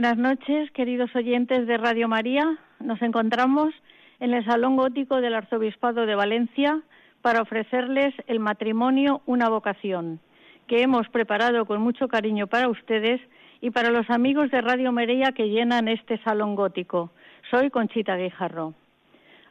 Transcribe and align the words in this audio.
buenas 0.00 0.16
noches, 0.16 0.70
queridos 0.70 1.10
oyentes 1.16 1.66
de 1.66 1.76
Radio 1.76 2.06
María. 2.06 2.56
Nos 2.78 3.02
encontramos 3.02 3.74
en 4.20 4.32
el 4.32 4.44
Salón 4.44 4.76
Gótico 4.76 5.20
del 5.20 5.34
Arzobispado 5.34 6.06
de 6.06 6.14
Valencia 6.14 6.82
para 7.20 7.42
ofrecerles 7.42 8.14
el 8.28 8.38
matrimonio 8.38 9.22
Una 9.26 9.48
vocación, 9.48 10.20
que 10.68 10.82
hemos 10.82 11.08
preparado 11.08 11.66
con 11.66 11.82
mucho 11.82 12.06
cariño 12.06 12.46
para 12.46 12.68
ustedes 12.68 13.20
y 13.60 13.70
para 13.70 13.90
los 13.90 14.08
amigos 14.08 14.52
de 14.52 14.60
Radio 14.60 14.92
María 14.92 15.32
que 15.32 15.48
llenan 15.48 15.88
este 15.88 16.22
Salón 16.22 16.54
Gótico. 16.54 17.10
Soy 17.50 17.68
Conchita 17.68 18.14
Guijarro. 18.14 18.74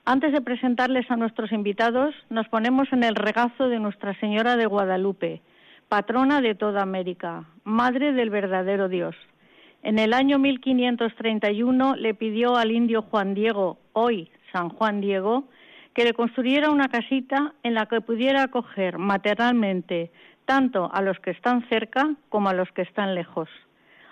Antes 0.06 0.32
de 0.32 0.40
presentarles 0.40 1.12
a 1.12 1.18
nuestros 1.18 1.52
invitados, 1.52 2.16
nos 2.30 2.48
ponemos 2.48 2.88
en 2.94 3.04
el 3.04 3.16
regazo 3.16 3.68
de 3.68 3.80
Nuestra 3.80 4.18
Señora 4.22 4.56
de 4.56 4.66
Guadalupe, 4.66 5.42
patrona 5.90 6.40
de 6.40 6.56
toda 6.56 6.84
América, 6.84 7.44
Madre 7.66 8.14
del 8.14 8.30
verdadero 8.30 8.88
Dios 8.88 9.14
en 9.88 10.00
el 10.00 10.14
año 10.14 10.38
1531 10.38 11.96
le 11.96 12.14
pidió 12.14 12.58
al 12.58 12.72
indio 12.72 13.04
Juan 13.04 13.34
Diego, 13.34 13.78
hoy 13.94 14.30
San 14.52 14.68
Juan 14.68 15.00
Diego, 15.00 15.46
que 15.94 16.04
le 16.04 16.12
construyera 16.12 16.72
una 16.72 16.90
casita 16.90 17.54
en 17.64 17.74
la 17.74 17.86
que 17.86 18.02
pudiera 18.02 18.44
acoger 18.44 18.98
maternalmente 18.98 20.12
tanto 20.44 20.90
a 20.94 21.02
los 21.02 21.18
que 21.22 21.32
están 21.32 21.66
cerca 21.70 22.16
como 22.28 22.50
a 22.50 22.54
los 22.54 22.70
que 22.74 22.82
están 22.82 23.16
lejos. 23.16 23.48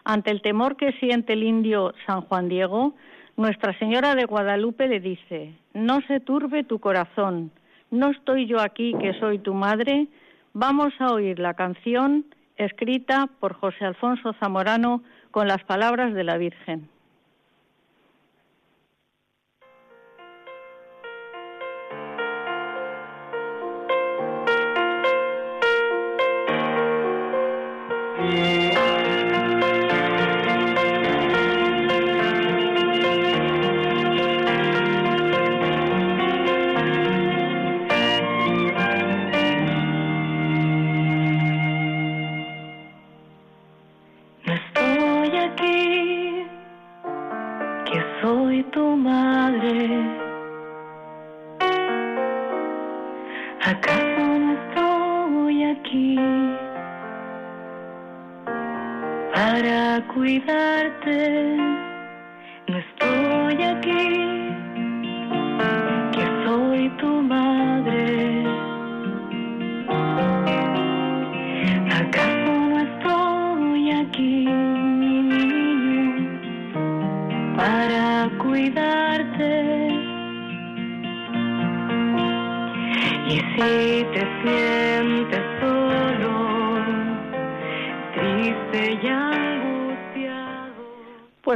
Ante 0.05 0.31
el 0.31 0.41
temor 0.41 0.77
que 0.77 0.93
siente 0.93 1.33
el 1.33 1.43
indio 1.43 1.93
San 2.05 2.21
Juan 2.21 2.47
Diego, 2.47 2.95
Nuestra 3.35 3.77
Señora 3.77 4.15
de 4.15 4.23
Guadalupe 4.23 4.87
le 4.87 5.01
dice, 5.01 5.55
no 5.73 5.99
se 6.07 6.21
turbe 6.21 6.63
tu 6.63 6.79
corazón, 6.79 7.51
no 7.91 8.11
estoy 8.11 8.45
yo 8.45 8.61
aquí 8.61 8.93
que 9.01 9.19
soy 9.19 9.39
tu 9.39 9.53
madre, 9.53 10.07
vamos 10.53 10.93
a 11.00 11.11
oír 11.11 11.38
la 11.38 11.53
canción 11.53 12.23
escrita 12.57 13.27
por 13.39 13.53
José 13.53 13.85
Alfonso 13.85 14.33
Zamorano 14.39 15.03
con 15.35 15.50
las 15.50 15.66
palabras 15.66 16.13
de 16.13 16.23
la 16.23 16.38
Virgen. 16.38 16.90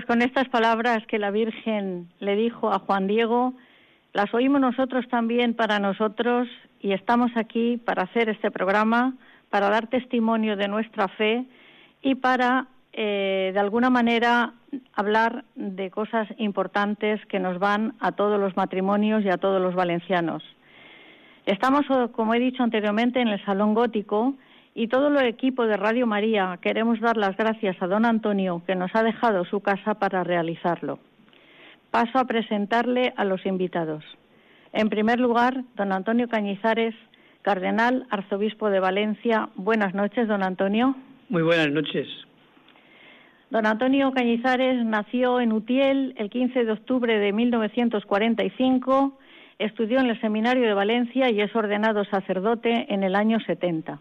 Con 0.10 0.24
estas 0.24 0.50
palabras 0.50 1.06
que 1.06 1.20
la 1.20 1.30
Virgen 1.30 2.10
le 2.20 2.36
dijo 2.36 2.74
a 2.74 2.80
Juan 2.80 3.06
Diego, 3.06 3.54
las 4.12 4.34
oímos 4.34 4.60
nosotros 4.60 5.08
también 5.08 5.54
para 5.54 5.78
nosotros 5.78 6.48
y 6.82 6.94
estamos 6.94 7.30
aquí 7.36 7.78
para 7.78 8.06
hacer 8.06 8.28
este 8.28 8.50
programa, 8.50 9.14
para 9.52 9.70
dar 9.70 9.86
testimonio 9.86 10.58
de 10.58 10.68
nuestra 10.68 11.10
fe 11.10 11.46
y 12.02 12.16
para, 12.16 12.66
eh, 12.94 13.52
de 13.54 13.60
alguna 13.60 13.92
manera, 13.92 14.54
hablar 14.96 15.46
de 15.54 15.92
cosas 15.92 16.28
importantes 16.40 17.24
que 17.28 17.40
nos 17.40 17.60
van 17.60 17.94
a 18.00 18.12
todos 18.12 18.40
los 18.40 18.58
matrimonios 18.58 19.24
y 19.24 19.30
a 19.30 19.38
todos 19.38 19.62
los 19.62 19.76
valencianos. 19.76 20.42
Estamos, 21.50 21.88
como 22.12 22.36
he 22.36 22.40
dicho 22.40 22.62
anteriormente, 22.62 23.20
en 23.20 23.30
el 23.30 23.44
Salón 23.44 23.74
Gótico 23.74 24.36
y 24.76 24.88
todo 24.88 25.08
el 25.08 25.26
equipo 25.26 25.66
de 25.66 25.78
Radio 25.78 26.06
María 26.06 26.60
queremos 26.62 27.00
dar 27.00 27.18
las 27.18 27.36
gracias 27.36 27.76
a 27.82 27.88
don 27.88 28.06
Antonio 28.06 28.62
que 28.68 28.76
nos 28.76 28.92
ha 28.94 29.02
dejado 29.02 29.44
su 29.46 29.60
casa 29.60 29.96
para 29.96 30.24
realizarlo. 30.24 31.00
Paso 31.90 32.20
a 32.20 32.26
presentarle 32.26 33.16
a 33.18 33.26
los 33.26 33.44
invitados. 33.48 34.04
En 34.74 34.90
primer 34.90 35.20
lugar, 35.20 35.64
don 35.76 35.92
Antonio 35.92 36.30
Cañizares, 36.30 36.94
cardenal, 37.42 38.06
arzobispo 38.12 38.70
de 38.70 38.80
Valencia. 38.80 39.50
Buenas 39.56 39.96
noches, 39.96 40.28
don 40.28 40.44
Antonio. 40.44 40.96
Muy 41.30 41.42
buenas 41.42 41.72
noches. 41.72 42.08
Don 43.50 43.66
Antonio 43.66 44.12
Cañizares 44.12 44.86
nació 44.86 45.42
en 45.42 45.52
Utiel 45.54 46.14
el 46.18 46.30
15 46.30 46.66
de 46.66 46.72
octubre 46.72 47.18
de 47.18 47.34
1945, 47.34 49.18
estudió 49.60 50.00
en 50.00 50.08
el 50.08 50.20
Seminario 50.22 50.66
de 50.66 50.74
Valencia 50.74 51.30
y 51.30 51.42
es 51.42 51.54
ordenado 51.56 52.06
sacerdote 52.06 52.92
en 52.94 53.04
el 53.04 53.16
año 53.16 53.40
70. 53.42 54.00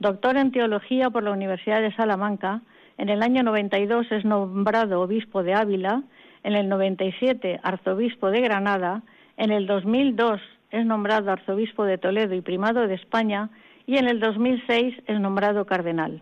Doctor 0.00 0.36
en 0.36 0.52
Teología 0.52 1.08
por 1.10 1.22
la 1.22 1.30
Universidad 1.30 1.80
de 1.80 1.94
Salamanca, 1.94 2.62
en 2.98 3.08
el 3.08 3.22
año 3.22 3.44
92 3.44 4.10
es 4.10 4.24
nombrado 4.24 5.00
obispo 5.00 5.42
de 5.44 5.54
Ávila, 5.54 6.02
en 6.42 6.54
el 6.54 6.68
97 6.68 7.60
arzobispo 7.62 8.30
de 8.30 8.40
Granada, 8.40 9.02
en 9.36 9.52
el 9.52 9.66
2002 9.66 10.40
es 10.70 10.84
nombrado 10.84 11.30
arzobispo 11.30 11.84
de 11.84 11.98
Toledo 11.98 12.34
y 12.34 12.40
primado 12.40 12.86
de 12.86 12.94
España 12.94 13.50
y 13.86 13.96
en 13.96 14.08
el 14.08 14.20
2006 14.20 14.94
es 15.06 15.20
nombrado 15.20 15.64
cardenal. 15.64 16.20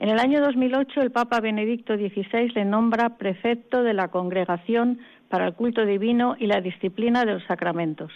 En 0.00 0.10
el 0.10 0.20
año 0.20 0.40
2008 0.40 1.00
el 1.00 1.10
Papa 1.10 1.40
Benedicto 1.40 1.96
XVI 1.96 2.50
le 2.54 2.64
nombra 2.64 3.16
prefecto 3.16 3.82
de 3.82 3.94
la 3.94 4.08
Congregación 4.08 5.00
para 5.28 5.46
el 5.46 5.54
Culto 5.54 5.84
Divino 5.84 6.36
y 6.38 6.46
la 6.46 6.60
Disciplina 6.60 7.24
de 7.24 7.34
los 7.34 7.44
Sacramentos. 7.44 8.12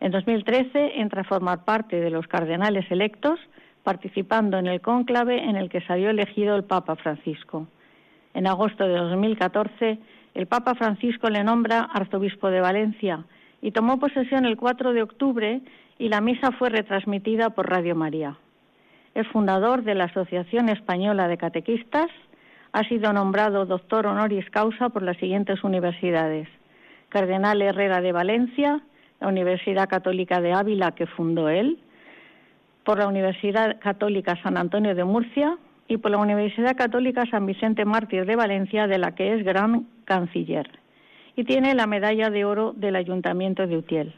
En 0.00 0.12
2013 0.12 1.00
entra 1.00 1.22
a 1.22 1.24
formar 1.24 1.64
parte 1.64 2.00
de 2.00 2.10
los 2.10 2.26
cardenales 2.26 2.90
electos 2.90 3.38
participando 3.82 4.58
en 4.58 4.66
el 4.66 4.80
cónclave 4.80 5.42
en 5.42 5.56
el 5.56 5.68
que 5.68 5.80
salió 5.82 6.10
elegido 6.10 6.56
el 6.56 6.64
Papa 6.64 6.96
Francisco. 6.96 7.66
En 8.34 8.46
agosto 8.46 8.86
de 8.86 8.96
2014, 8.96 9.98
el 10.34 10.46
Papa 10.46 10.74
Francisco 10.74 11.28
le 11.28 11.42
nombra 11.42 11.82
arzobispo 11.92 12.50
de 12.50 12.60
Valencia 12.60 13.24
y 13.60 13.72
tomó 13.72 13.98
posesión 13.98 14.44
el 14.44 14.56
4 14.56 14.92
de 14.92 15.02
octubre 15.02 15.60
y 15.98 16.08
la 16.08 16.20
misa 16.20 16.52
fue 16.52 16.70
retransmitida 16.70 17.50
por 17.50 17.68
Radio 17.68 17.94
María. 17.94 18.36
Es 19.14 19.26
fundador 19.28 19.82
de 19.82 19.94
la 19.94 20.04
Asociación 20.04 20.68
Española 20.68 21.26
de 21.28 21.36
Catequistas, 21.36 22.08
Ha 22.72 22.84
sido 22.84 23.12
nombrado 23.12 23.66
doctor 23.66 24.06
honoris 24.06 24.48
causa 24.50 24.90
por 24.90 25.02
las 25.02 25.16
siguientes 25.16 25.64
universidades. 25.64 26.48
Cardenal 27.08 27.60
Herrera 27.60 28.00
de 28.00 28.12
Valencia, 28.12 28.80
la 29.20 29.28
Universidad 29.28 29.88
Católica 29.88 30.40
de 30.40 30.52
Ávila 30.52 30.92
que 30.92 31.06
fundó 31.06 31.48
él, 31.48 31.78
por 32.84 32.98
la 32.98 33.08
Universidad 33.08 33.78
Católica 33.80 34.40
San 34.42 34.56
Antonio 34.56 34.94
de 34.94 35.04
Murcia 35.04 35.58
y 35.88 35.96
por 35.96 36.12
la 36.12 36.18
Universidad 36.18 36.76
Católica 36.76 37.24
San 37.30 37.46
Vicente 37.46 37.84
Mártir 37.84 38.24
de 38.24 38.36
Valencia, 38.36 38.86
de 38.86 38.98
la 38.98 39.14
que 39.14 39.34
es 39.34 39.44
gran 39.44 39.86
canciller. 40.04 40.70
Y 41.34 41.44
tiene 41.44 41.74
la 41.74 41.86
medalla 41.86 42.30
de 42.30 42.44
oro 42.44 42.72
del 42.76 42.96
Ayuntamiento 42.96 43.66
de 43.66 43.76
Utiel. 43.76 44.14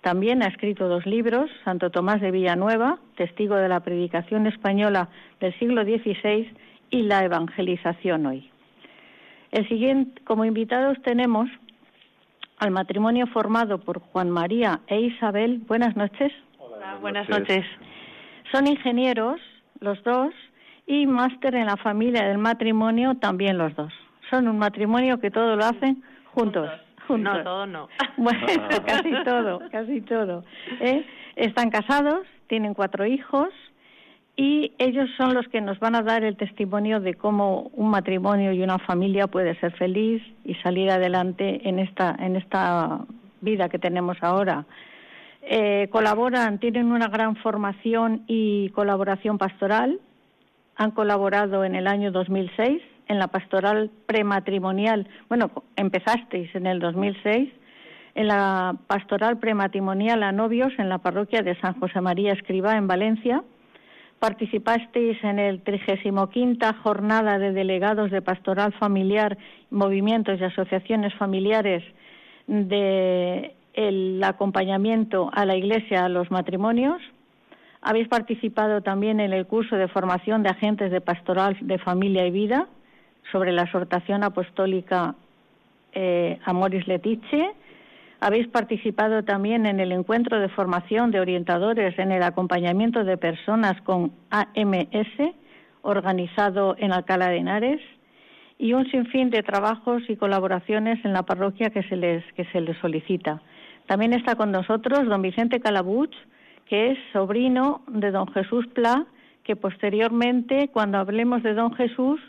También 0.00 0.42
ha 0.42 0.46
escrito 0.46 0.88
dos 0.88 1.06
libros, 1.06 1.50
Santo 1.64 1.90
Tomás 1.90 2.20
de 2.20 2.30
Villanueva, 2.30 2.98
testigo 3.16 3.56
de 3.56 3.68
la 3.68 3.80
predicación 3.80 4.46
española 4.46 5.08
del 5.40 5.58
siglo 5.58 5.82
XVI, 5.82 6.48
y 6.90 7.02
la 7.02 7.24
evangelización 7.24 8.26
hoy. 8.26 8.50
El 9.50 9.66
siguiente, 9.68 10.22
como 10.24 10.44
invitados 10.44 10.98
tenemos 11.02 11.48
al 12.58 12.70
matrimonio 12.70 13.26
formado 13.28 13.78
por 13.78 14.00
Juan 14.00 14.30
María 14.30 14.80
e 14.88 15.00
Isabel. 15.00 15.62
Buenas 15.66 15.96
noches. 15.96 16.32
Hola, 16.58 16.96
buenas 17.00 17.28
noches. 17.28 17.64
Son 18.52 18.66
ingenieros 18.66 19.40
los 19.80 20.02
dos 20.02 20.34
y 20.86 21.06
máster 21.06 21.54
en 21.54 21.66
la 21.66 21.76
familia 21.76 22.24
del 22.26 22.38
matrimonio 22.38 23.14
también 23.16 23.58
los 23.58 23.74
dos. 23.76 23.92
Son 24.30 24.48
un 24.48 24.58
matrimonio 24.58 25.20
que 25.20 25.30
todo 25.30 25.56
lo 25.56 25.64
hacen 25.64 26.02
juntos. 26.34 26.68
juntos. 27.06 27.34
No, 27.34 27.42
todo 27.44 27.66
no. 27.66 27.88
Bueno, 28.16 28.40
casi 28.84 29.12
todo, 29.24 29.60
casi 29.70 30.00
todo. 30.02 30.44
¿eh? 30.80 31.06
Están 31.36 31.70
casados, 31.70 32.26
tienen 32.48 32.74
cuatro 32.74 33.06
hijos 33.06 33.48
y 34.40 34.70
ellos 34.78 35.10
son 35.16 35.34
los 35.34 35.48
que 35.48 35.60
nos 35.60 35.80
van 35.80 35.96
a 35.96 36.02
dar 36.02 36.22
el 36.22 36.36
testimonio 36.36 37.00
de 37.00 37.14
cómo 37.14 37.72
un 37.74 37.90
matrimonio 37.90 38.52
y 38.52 38.62
una 38.62 38.78
familia 38.78 39.26
puede 39.26 39.58
ser 39.58 39.72
feliz 39.72 40.22
y 40.44 40.54
salir 40.62 40.90
adelante 40.90 41.68
en 41.68 41.80
esta 41.80 42.14
en 42.20 42.36
esta 42.36 43.00
vida 43.40 43.68
que 43.68 43.80
tenemos 43.80 44.16
ahora. 44.20 44.64
Eh, 45.42 45.88
colaboran, 45.90 46.60
tienen 46.60 46.92
una 46.92 47.08
gran 47.08 47.34
formación 47.34 48.22
y 48.28 48.68
colaboración 48.70 49.38
pastoral. 49.38 49.98
Han 50.76 50.92
colaborado 50.92 51.64
en 51.64 51.74
el 51.74 51.88
año 51.88 52.12
2006 52.12 52.80
en 53.08 53.18
la 53.18 53.26
pastoral 53.26 53.90
prematrimonial. 54.06 55.08
Bueno, 55.28 55.50
empezasteis 55.74 56.54
en 56.54 56.68
el 56.68 56.78
2006 56.78 57.50
en 58.14 58.28
la 58.28 58.76
pastoral 58.86 59.38
prematrimonial 59.38 60.22
a 60.22 60.30
novios 60.30 60.72
en 60.78 60.88
la 60.88 60.98
parroquia 60.98 61.42
de 61.42 61.58
San 61.60 61.74
José 61.80 62.00
María 62.00 62.34
Escribá 62.34 62.76
en 62.76 62.86
Valencia 62.86 63.42
participasteis 64.18 65.22
en 65.22 65.38
el 65.38 65.62
35 65.62 66.28
jornada 66.82 67.38
de 67.38 67.52
delegados 67.52 68.10
de 68.10 68.22
pastoral 68.22 68.72
familiar, 68.74 69.38
movimientos 69.70 70.40
y 70.40 70.44
asociaciones 70.44 71.14
familiares 71.14 71.84
de 72.46 73.54
acompañamiento 74.22 75.30
a 75.32 75.44
la 75.44 75.56
Iglesia 75.56 76.04
a 76.04 76.08
los 76.08 76.30
matrimonios. 76.30 77.00
Habéis 77.80 78.08
participado 78.08 78.80
también 78.80 79.20
en 79.20 79.32
el 79.32 79.46
curso 79.46 79.76
de 79.76 79.86
formación 79.86 80.42
de 80.42 80.48
agentes 80.48 80.90
de 80.90 81.00
pastoral 81.00 81.56
de 81.60 81.78
familia 81.78 82.26
y 82.26 82.32
vida 82.32 82.66
sobre 83.30 83.52
la 83.52 83.62
exhortación 83.62 84.24
apostólica 84.24 85.14
eh, 85.92 86.38
Amoris 86.44 86.86
Letice 86.88 87.52
habéis 88.20 88.48
participado 88.48 89.22
también 89.22 89.66
en 89.66 89.80
el 89.80 89.92
encuentro 89.92 90.40
de 90.40 90.48
formación 90.48 91.10
de 91.10 91.20
orientadores 91.20 91.98
en 91.98 92.12
el 92.12 92.22
acompañamiento 92.22 93.04
de 93.04 93.16
personas 93.16 93.80
con 93.82 94.12
AMS, 94.30 95.34
organizado 95.82 96.74
en 96.78 96.92
Alcalá 96.92 97.28
de 97.28 97.38
Henares, 97.38 97.80
y 98.58 98.72
un 98.72 98.90
sinfín 98.90 99.30
de 99.30 99.44
trabajos 99.44 100.02
y 100.08 100.16
colaboraciones 100.16 101.04
en 101.04 101.12
la 101.12 101.22
parroquia 101.22 101.70
que 101.70 101.84
se 101.84 101.96
les, 101.96 102.24
que 102.34 102.44
se 102.46 102.60
les 102.60 102.76
solicita. 102.78 103.40
También 103.86 104.12
está 104.12 104.34
con 104.34 104.50
nosotros 104.50 105.06
don 105.06 105.22
Vicente 105.22 105.60
Calabuch, 105.60 106.12
que 106.66 106.90
es 106.90 106.98
sobrino 107.12 107.82
de 107.86 108.10
don 108.10 108.26
Jesús 108.32 108.66
Pla, 108.74 109.06
que 109.44 109.54
posteriormente, 109.56 110.68
cuando 110.68 110.98
hablemos 110.98 111.42
de 111.42 111.54
don 111.54 111.72
Jesús, 111.72 112.20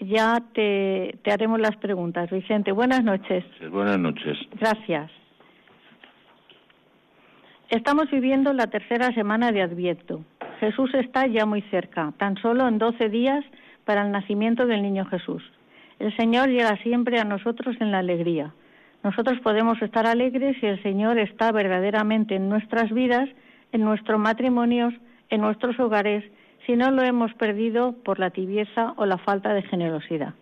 ya 0.00 0.42
te, 0.52 1.18
haremos 1.30 1.60
las 1.60 1.76
preguntas. 1.76 2.30
Vicente, 2.30 2.72
buenas 2.72 3.02
noches. 3.02 3.44
buenas 3.70 3.98
noches. 3.98 4.38
Gracias. 4.58 5.10
Estamos 7.70 8.10
viviendo 8.10 8.52
la 8.52 8.68
tercera 8.68 9.12
semana 9.12 9.50
de 9.50 9.62
Adviento. 9.62 10.24
Jesús 10.60 10.94
está 10.94 11.26
ya 11.26 11.46
muy 11.46 11.62
cerca, 11.62 12.12
tan 12.16 12.36
solo 12.38 12.68
en 12.68 12.78
doce 12.78 13.08
días 13.08 13.44
para 13.84 14.02
el 14.02 14.12
nacimiento 14.12 14.66
del 14.66 14.82
niño 14.82 15.04
Jesús. 15.06 15.42
El 15.98 16.14
Señor 16.16 16.48
llega 16.48 16.76
siempre 16.82 17.18
a 17.18 17.24
nosotros 17.24 17.76
en 17.80 17.90
la 17.90 17.98
alegría. 17.98 18.52
Nosotros 19.02 19.38
podemos 19.40 19.80
estar 19.82 20.06
alegres 20.06 20.56
si 20.60 20.66
el 20.66 20.82
Señor 20.82 21.18
está 21.18 21.52
verdaderamente 21.52 22.36
en 22.36 22.48
nuestras 22.48 22.90
vidas, 22.92 23.28
en 23.72 23.82
nuestros 23.82 24.18
matrimonios, 24.18 24.94
en 25.30 25.40
nuestros 25.40 25.78
hogares 25.80 26.24
si 26.66 26.74
no 26.74 26.90
lo 26.90 27.02
hemos 27.02 27.32
perdido 27.34 27.92
por 27.92 28.18
la 28.18 28.30
tibieza 28.30 28.94
o 28.96 29.06
la 29.06 29.18
falta 29.18 29.54
de 29.54 29.62
generosidad. 29.62 30.34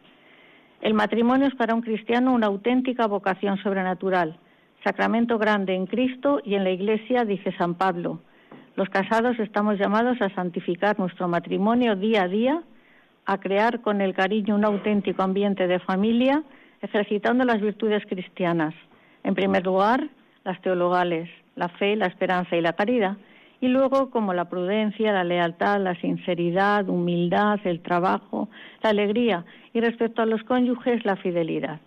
El 0.80 0.94
matrimonio 0.94 1.46
es 1.46 1.54
para 1.54 1.74
un 1.74 1.82
cristiano 1.82 2.32
una 2.32 2.46
auténtica 2.46 3.06
vocación 3.06 3.58
sobrenatural, 3.58 4.38
sacramento 4.82 5.38
grande 5.38 5.74
en 5.74 5.86
Cristo 5.86 6.40
y 6.44 6.54
en 6.54 6.64
la 6.64 6.70
Iglesia, 6.70 7.24
dice 7.24 7.52
San 7.56 7.74
Pablo. 7.74 8.20
Los 8.76 8.88
casados 8.88 9.38
estamos 9.38 9.78
llamados 9.78 10.20
a 10.20 10.30
santificar 10.34 10.98
nuestro 10.98 11.28
matrimonio 11.28 11.94
día 11.94 12.22
a 12.22 12.28
día, 12.28 12.62
a 13.26 13.38
crear 13.38 13.80
con 13.80 14.00
el 14.00 14.14
cariño 14.14 14.56
un 14.56 14.64
auténtico 14.64 15.22
ambiente 15.22 15.66
de 15.66 15.78
familia, 15.78 16.42
ejercitando 16.82 17.44
las 17.44 17.60
virtudes 17.60 18.04
cristianas. 18.06 18.74
En 19.22 19.34
primer 19.34 19.64
lugar, 19.64 20.08
las 20.44 20.60
teologales, 20.60 21.30
la 21.56 21.68
fe, 21.68 21.96
la 21.96 22.06
esperanza 22.06 22.56
y 22.56 22.60
la 22.60 22.74
caridad, 22.74 23.16
y 23.64 23.68
luego 23.68 24.10
como 24.10 24.34
la 24.34 24.50
prudencia, 24.50 25.10
la 25.10 25.24
lealtad, 25.24 25.80
la 25.80 25.94
sinceridad, 25.94 26.86
humildad, 26.86 27.58
el 27.64 27.80
trabajo, 27.80 28.50
la 28.82 28.90
alegría 28.90 29.46
y 29.72 29.80
respecto 29.80 30.20
a 30.20 30.26
los 30.26 30.42
cónyuges 30.42 31.06
la 31.06 31.16
fidelidad. 31.16 31.80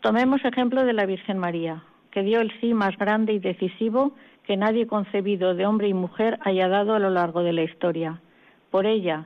Tomemos 0.00 0.44
ejemplo 0.44 0.84
de 0.84 0.92
la 0.92 1.06
Virgen 1.06 1.38
María, 1.38 1.84
que 2.10 2.22
dio 2.22 2.42
el 2.42 2.52
sí 2.60 2.74
más 2.74 2.98
grande 2.98 3.32
y 3.32 3.38
decisivo 3.38 4.12
que 4.46 4.58
nadie 4.58 4.86
concebido 4.86 5.54
de 5.54 5.64
hombre 5.64 5.88
y 5.88 5.94
mujer 5.94 6.38
haya 6.42 6.68
dado 6.68 6.94
a 6.94 6.98
lo 6.98 7.08
largo 7.08 7.42
de 7.42 7.54
la 7.54 7.62
historia. 7.62 8.20
Por 8.70 8.84
ella 8.84 9.24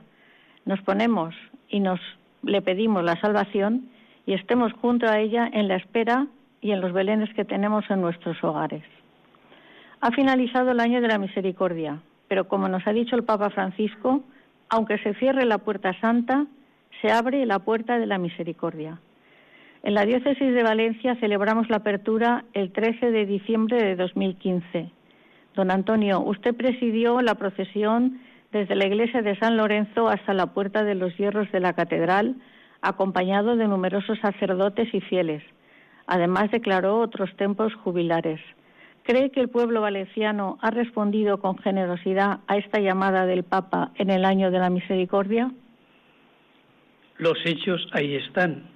nos 0.63 0.79
ponemos 0.83 1.35
y 1.67 1.81
nos 1.81 1.99
le 2.41 2.61
pedimos 2.61 3.03
la 3.03 3.19
salvación 3.19 3.89
y 4.25 4.31
estemos 4.31 4.71
junto 4.71 5.09
a 5.09 5.19
ella 5.19 5.49
en 5.51 5.67
la 5.67 5.75
espera 5.75 6.27
y 6.61 6.71
en 6.71 6.79
los 6.79 6.93
belenes 6.93 7.33
que 7.33 7.43
tenemos 7.43 7.83
en 7.89 7.99
nuestros 7.99 8.41
hogares. 8.41 8.83
Ha 10.01 10.11
finalizado 10.11 10.71
el 10.71 10.79
año 10.79 11.01
de 11.01 11.09
la 11.09 11.17
misericordia, 11.17 11.99
pero 12.29 12.47
como 12.47 12.69
nos 12.69 12.87
ha 12.87 12.93
dicho 12.93 13.17
el 13.17 13.25
Papa 13.25 13.49
Francisco, 13.49 14.23
aunque 14.69 14.97
se 14.99 15.13
cierre 15.15 15.45
la 15.45 15.57
puerta 15.57 15.93
santa, 15.99 16.45
se 17.01 17.11
abre 17.11 17.45
la 17.45 17.59
puerta 17.59 17.99
de 17.99 18.05
la 18.05 18.17
misericordia. 18.17 18.99
En 19.83 19.93
la 19.93 20.05
diócesis 20.05 20.53
de 20.53 20.63
Valencia 20.63 21.15
celebramos 21.15 21.69
la 21.69 21.77
apertura 21.77 22.45
el 22.53 22.71
13 22.71 23.11
de 23.11 23.25
diciembre 23.25 23.83
de 23.83 23.95
2015. 23.97 24.89
Don 25.55 25.69
Antonio, 25.69 26.21
usted 26.21 26.55
presidió 26.55 27.21
la 27.21 27.35
procesión 27.35 28.21
desde 28.53 28.75
la 28.75 28.87
iglesia 28.87 29.21
de 29.21 29.37
San 29.37 29.57
Lorenzo 29.57 30.07
hasta 30.07 30.33
la 30.33 30.47
puerta 30.47 30.85
de 30.85 30.95
los 30.95 31.15
hierros 31.17 31.51
de 31.51 31.59
la 31.59 31.73
catedral, 31.73 32.35
acompañado 32.81 33.57
de 33.57 33.67
numerosos 33.67 34.17
sacerdotes 34.19 34.93
y 34.93 35.01
fieles. 35.01 35.43
Además 36.07 36.51
declaró 36.51 36.99
otros 36.99 37.35
templos 37.35 37.73
jubilares. 37.75 38.39
¿Cree 39.09 39.31
que 39.31 39.39
el 39.39 39.49
pueblo 39.49 39.81
valenciano 39.81 40.59
ha 40.61 40.69
respondido 40.69 41.39
con 41.39 41.57
generosidad 41.57 42.41
a 42.45 42.57
esta 42.57 42.79
llamada 42.79 43.25
del 43.25 43.41
Papa 43.41 43.91
en 43.95 44.11
el 44.11 44.23
año 44.23 44.51
de 44.51 44.59
la 44.59 44.69
misericordia? 44.69 45.51
Los 47.17 47.33
hechos 47.43 47.87
ahí 47.93 48.13
están. 48.13 48.69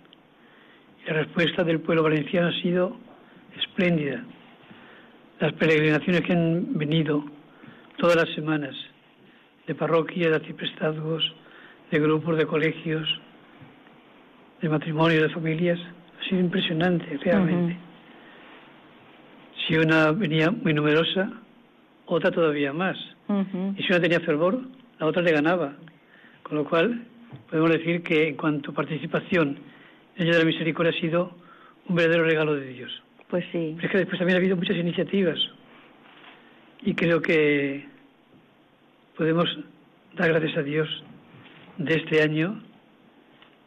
La 1.06 1.14
respuesta 1.14 1.64
del 1.64 1.82
pueblo 1.82 2.02
valenciano 2.02 2.48
ha 2.48 2.62
sido 2.64 2.98
espléndida. 3.56 4.26
Las 5.40 5.54
peregrinaciones 5.54 6.22
que 6.22 6.34
han 6.34 6.80
venido 6.80 7.24
todas 8.00 8.16
las 8.16 8.34
semanas 8.34 8.74
de 9.68 9.76
parroquias, 9.76 10.32
de 10.32 10.36
arciprestazgos, 10.38 11.32
de 11.92 12.00
grupos, 12.00 12.40
de 12.40 12.48
colegios, 12.48 13.08
de 14.64 14.68
matrimonios, 14.68 15.22
de 15.22 15.30
familias, 15.30 15.80
ha 16.20 16.28
sido 16.28 16.42
impresionante 16.42 17.20
realmente. 17.22 17.93
Si 19.68 19.76
una 19.76 20.12
venía 20.12 20.52
muy 20.52 20.74
numerosa, 20.74 21.32
otra 22.06 22.32
todavía 22.32 22.74
más. 22.74 22.98
Y 23.78 23.84
si 23.84 23.92
una 23.92 24.02
tenía 24.02 24.20
fervor, 24.20 24.62
la 25.00 25.06
otra 25.06 25.22
le 25.22 25.32
ganaba. 25.32 25.74
Con 26.44 26.58
lo 26.58 26.66
cual, 26.66 27.06
podemos 27.50 27.72
decir 27.72 28.04
que 28.04 28.28
en 28.28 28.36
cuanto 28.36 28.72
a 28.72 28.74
participación, 28.74 29.58
el 30.18 30.32
de 30.32 30.38
la 30.38 30.46
misericordia 30.46 30.92
ha 30.96 31.02
sido 31.02 31.36
un 31.88 31.96
verdadero 31.96 32.26
regalo 32.26 32.56
de 32.56 32.68
Dios. 32.68 32.92
Pues 33.30 33.46
sí. 33.52 33.74
Pero 33.76 33.88
es 33.88 33.92
que 33.92 33.98
después 34.00 34.20
también 34.20 34.38
ha 34.38 34.40
habido 34.40 34.56
muchas 34.56 34.76
iniciativas. 34.76 35.40
Y 36.82 36.94
creo 36.94 37.22
que 37.22 37.88
podemos 39.18 39.46
dar 40.16 40.30
gracias 40.30 40.58
a 40.58 40.64
Dios 40.64 40.88
de 41.78 41.96
este 41.96 42.22
año 42.22 42.62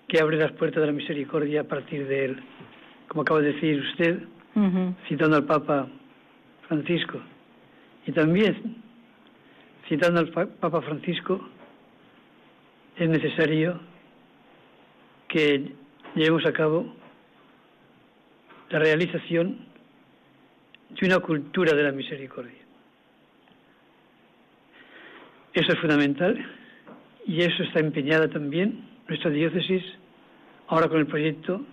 que 0.09 0.21
abre 0.21 0.37
las 0.37 0.53
puertas 0.53 0.81
de 0.81 0.87
la 0.87 0.93
misericordia 0.93 1.63
a 1.63 1.65
partir 1.65 2.07
de 2.07 2.27
él, 2.27 2.43
como 3.09 3.23
acaba 3.23 3.41
de 3.41 3.55
decir 3.55 3.81
usted, 3.81 4.21
citando 5.09 5.37
al 5.37 5.45
Papa 5.45 5.87
Francisco. 6.69 7.21
Y 8.07 8.13
también, 8.13 8.77
citando 9.89 10.21
al 10.21 10.31
Papa 10.31 10.81
Francisco, 10.81 11.41
es 12.97 13.09
necesario 13.09 13.79
que 15.29 15.73
llevemos 16.15 16.47
a 16.47 16.53
cabo 16.53 16.95
la 18.71 18.79
realización 18.79 19.59
de 20.91 21.07
una 21.07 21.19
cultura 21.19 21.75
de 21.75 21.83
la 21.83 21.93
misericordia. 21.93 22.65
Eso 25.53 25.73
es 25.73 25.79
fundamental 25.79 26.39
y 27.27 27.43
eso 27.43 27.63
está 27.63 27.81
empeñada 27.81 28.29
también 28.29 28.89
nuestra 29.09 29.31
diócesis 29.31 29.83
ahora 30.69 30.89
con 30.89 30.99
el 30.99 31.07
proyecto 31.07 31.65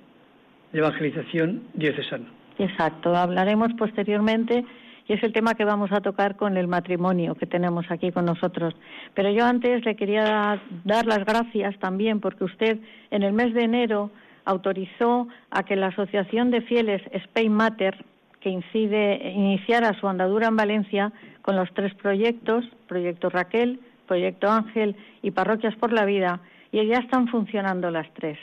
de 0.72 0.80
evangelización 0.80 1.64
diocesano. 1.74 2.43
Exacto, 2.58 3.16
hablaremos 3.16 3.74
posteriormente 3.74 4.64
y 5.08 5.14
es 5.14 5.24
el 5.24 5.34
tema 5.34 5.56
que 5.56 5.66
vamos 5.66 5.92
a 5.92 6.02
tocar 6.02 6.36
con 6.36 6.56
el 6.56 6.68
matrimonio 6.68 7.36
que 7.36 7.46
tenemos 7.46 7.90
aquí 7.90 8.12
con 8.12 8.26
nosotros. 8.26 8.74
Pero 9.14 9.32
yo 9.32 9.46
antes 9.46 9.84
le 9.86 9.96
quería 9.96 10.62
dar 10.84 11.06
las 11.06 11.26
gracias 11.26 11.78
también 11.80 12.20
porque 12.20 12.46
usted 12.46 12.80
en 13.12 13.24
el 13.24 13.34
mes 13.34 13.54
de 13.54 13.64
enero 13.64 14.12
autorizó 14.46 15.28
a 15.52 15.64
que 15.64 15.76
la 15.76 15.88
Asociación 15.88 16.52
de 16.52 16.62
Fieles 16.62 17.02
Spain 17.12 17.54
Matter, 17.54 18.06
que 18.40 18.50
incide, 18.50 19.32
iniciara 19.32 19.98
su 20.00 20.08
andadura 20.08 20.48
en 20.48 20.56
Valencia 20.56 21.12
con 21.42 21.56
los 21.56 21.74
tres 21.74 21.94
proyectos, 21.96 22.66
Proyecto 22.88 23.30
Raquel, 23.30 23.80
Proyecto 24.08 24.50
Ángel 24.50 24.96
y 25.22 25.32
Parroquias 25.32 25.76
por 25.76 25.94
la 25.94 26.06
Vida, 26.06 26.42
y 26.72 26.86
ya 26.86 26.98
están 26.98 27.28
funcionando 27.28 27.90
las 27.90 28.12
tres. 28.14 28.38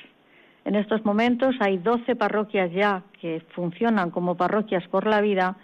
En 0.65 0.75
estos 0.75 1.05
momentos 1.05 1.57
hay 1.61 1.79
12 1.79 2.17
parroquias 2.17 2.71
ya 2.73 3.03
que 3.21 3.43
funcionan 3.55 4.11
como 4.11 4.37
parroquias 4.37 4.87
por 4.89 5.07
la 5.07 5.21
vida 5.21 5.57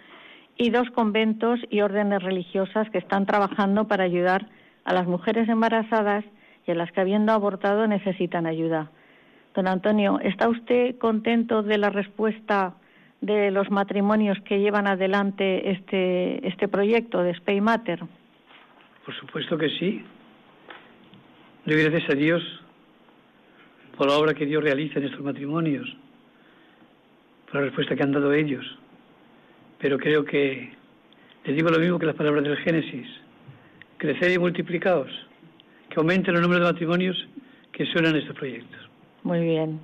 y 0.57 0.71
dos 0.71 0.89
conventos 0.89 1.59
y 1.69 1.81
órdenes 1.81 2.23
religiosas 2.23 2.89
que 2.89 2.97
están 2.97 3.25
trabajando 3.25 3.87
para 3.87 4.03
ayudar 4.03 4.47
a 4.85 4.93
las 4.93 5.05
mujeres 5.05 5.47
embarazadas 5.49 6.25
y 6.65 6.71
a 6.71 6.75
las 6.75 6.91
que 6.91 7.01
habiendo 7.01 7.31
abortado 7.31 7.87
necesitan 7.87 8.47
ayuda. 8.47 8.89
Don 9.53 9.67
Antonio, 9.67 10.19
¿está 10.21 10.49
usted 10.49 10.97
contento 10.97 11.63
de 11.63 11.77
la 11.77 11.89
respuesta 11.89 12.75
de 13.21 13.51
los 13.51 13.69
matrimonios 13.69 14.37
que 14.45 14.59
llevan 14.59 14.87
adelante 14.87 15.71
este, 15.71 16.47
este 16.47 16.67
proyecto 16.67 17.21
de 17.21 17.33
Spay 17.35 17.61
Matter? 17.61 17.99
Por 19.05 19.15
supuesto 19.15 19.57
que 19.57 19.69
sí. 19.69 20.03
Doy 21.65 21.83
gracias 21.83 22.09
a 22.09 22.15
Dios 22.15 22.43
por 23.97 24.07
la 24.07 24.17
obra 24.17 24.33
que 24.33 24.45
Dios 24.45 24.63
realiza 24.63 24.99
en 24.99 25.05
estos 25.05 25.21
matrimonios, 25.21 25.87
por 27.45 27.55
la 27.55 27.61
respuesta 27.61 27.95
que 27.95 28.03
han 28.03 28.11
dado 28.11 28.31
ellos 28.33 28.65
pero 29.79 29.97
creo 29.97 30.25
que 30.25 30.71
les 31.45 31.55
digo 31.55 31.69
lo 31.69 31.79
mismo 31.79 31.99
que 31.99 32.05
las 32.05 32.15
palabras 32.15 32.43
del 32.43 32.57
Génesis, 32.57 33.07
crecer 33.97 34.31
y 34.31 34.39
multiplicaos, 34.39 35.09
que 35.89 35.95
aumenten 35.99 36.35
el 36.35 36.41
número 36.41 36.65
de 36.65 36.71
matrimonios 36.71 37.15
que 37.71 37.85
suenan 37.85 38.15
estos 38.15 38.35
proyectos. 38.35 38.89
Muy 39.23 39.41
bien. 39.41 39.79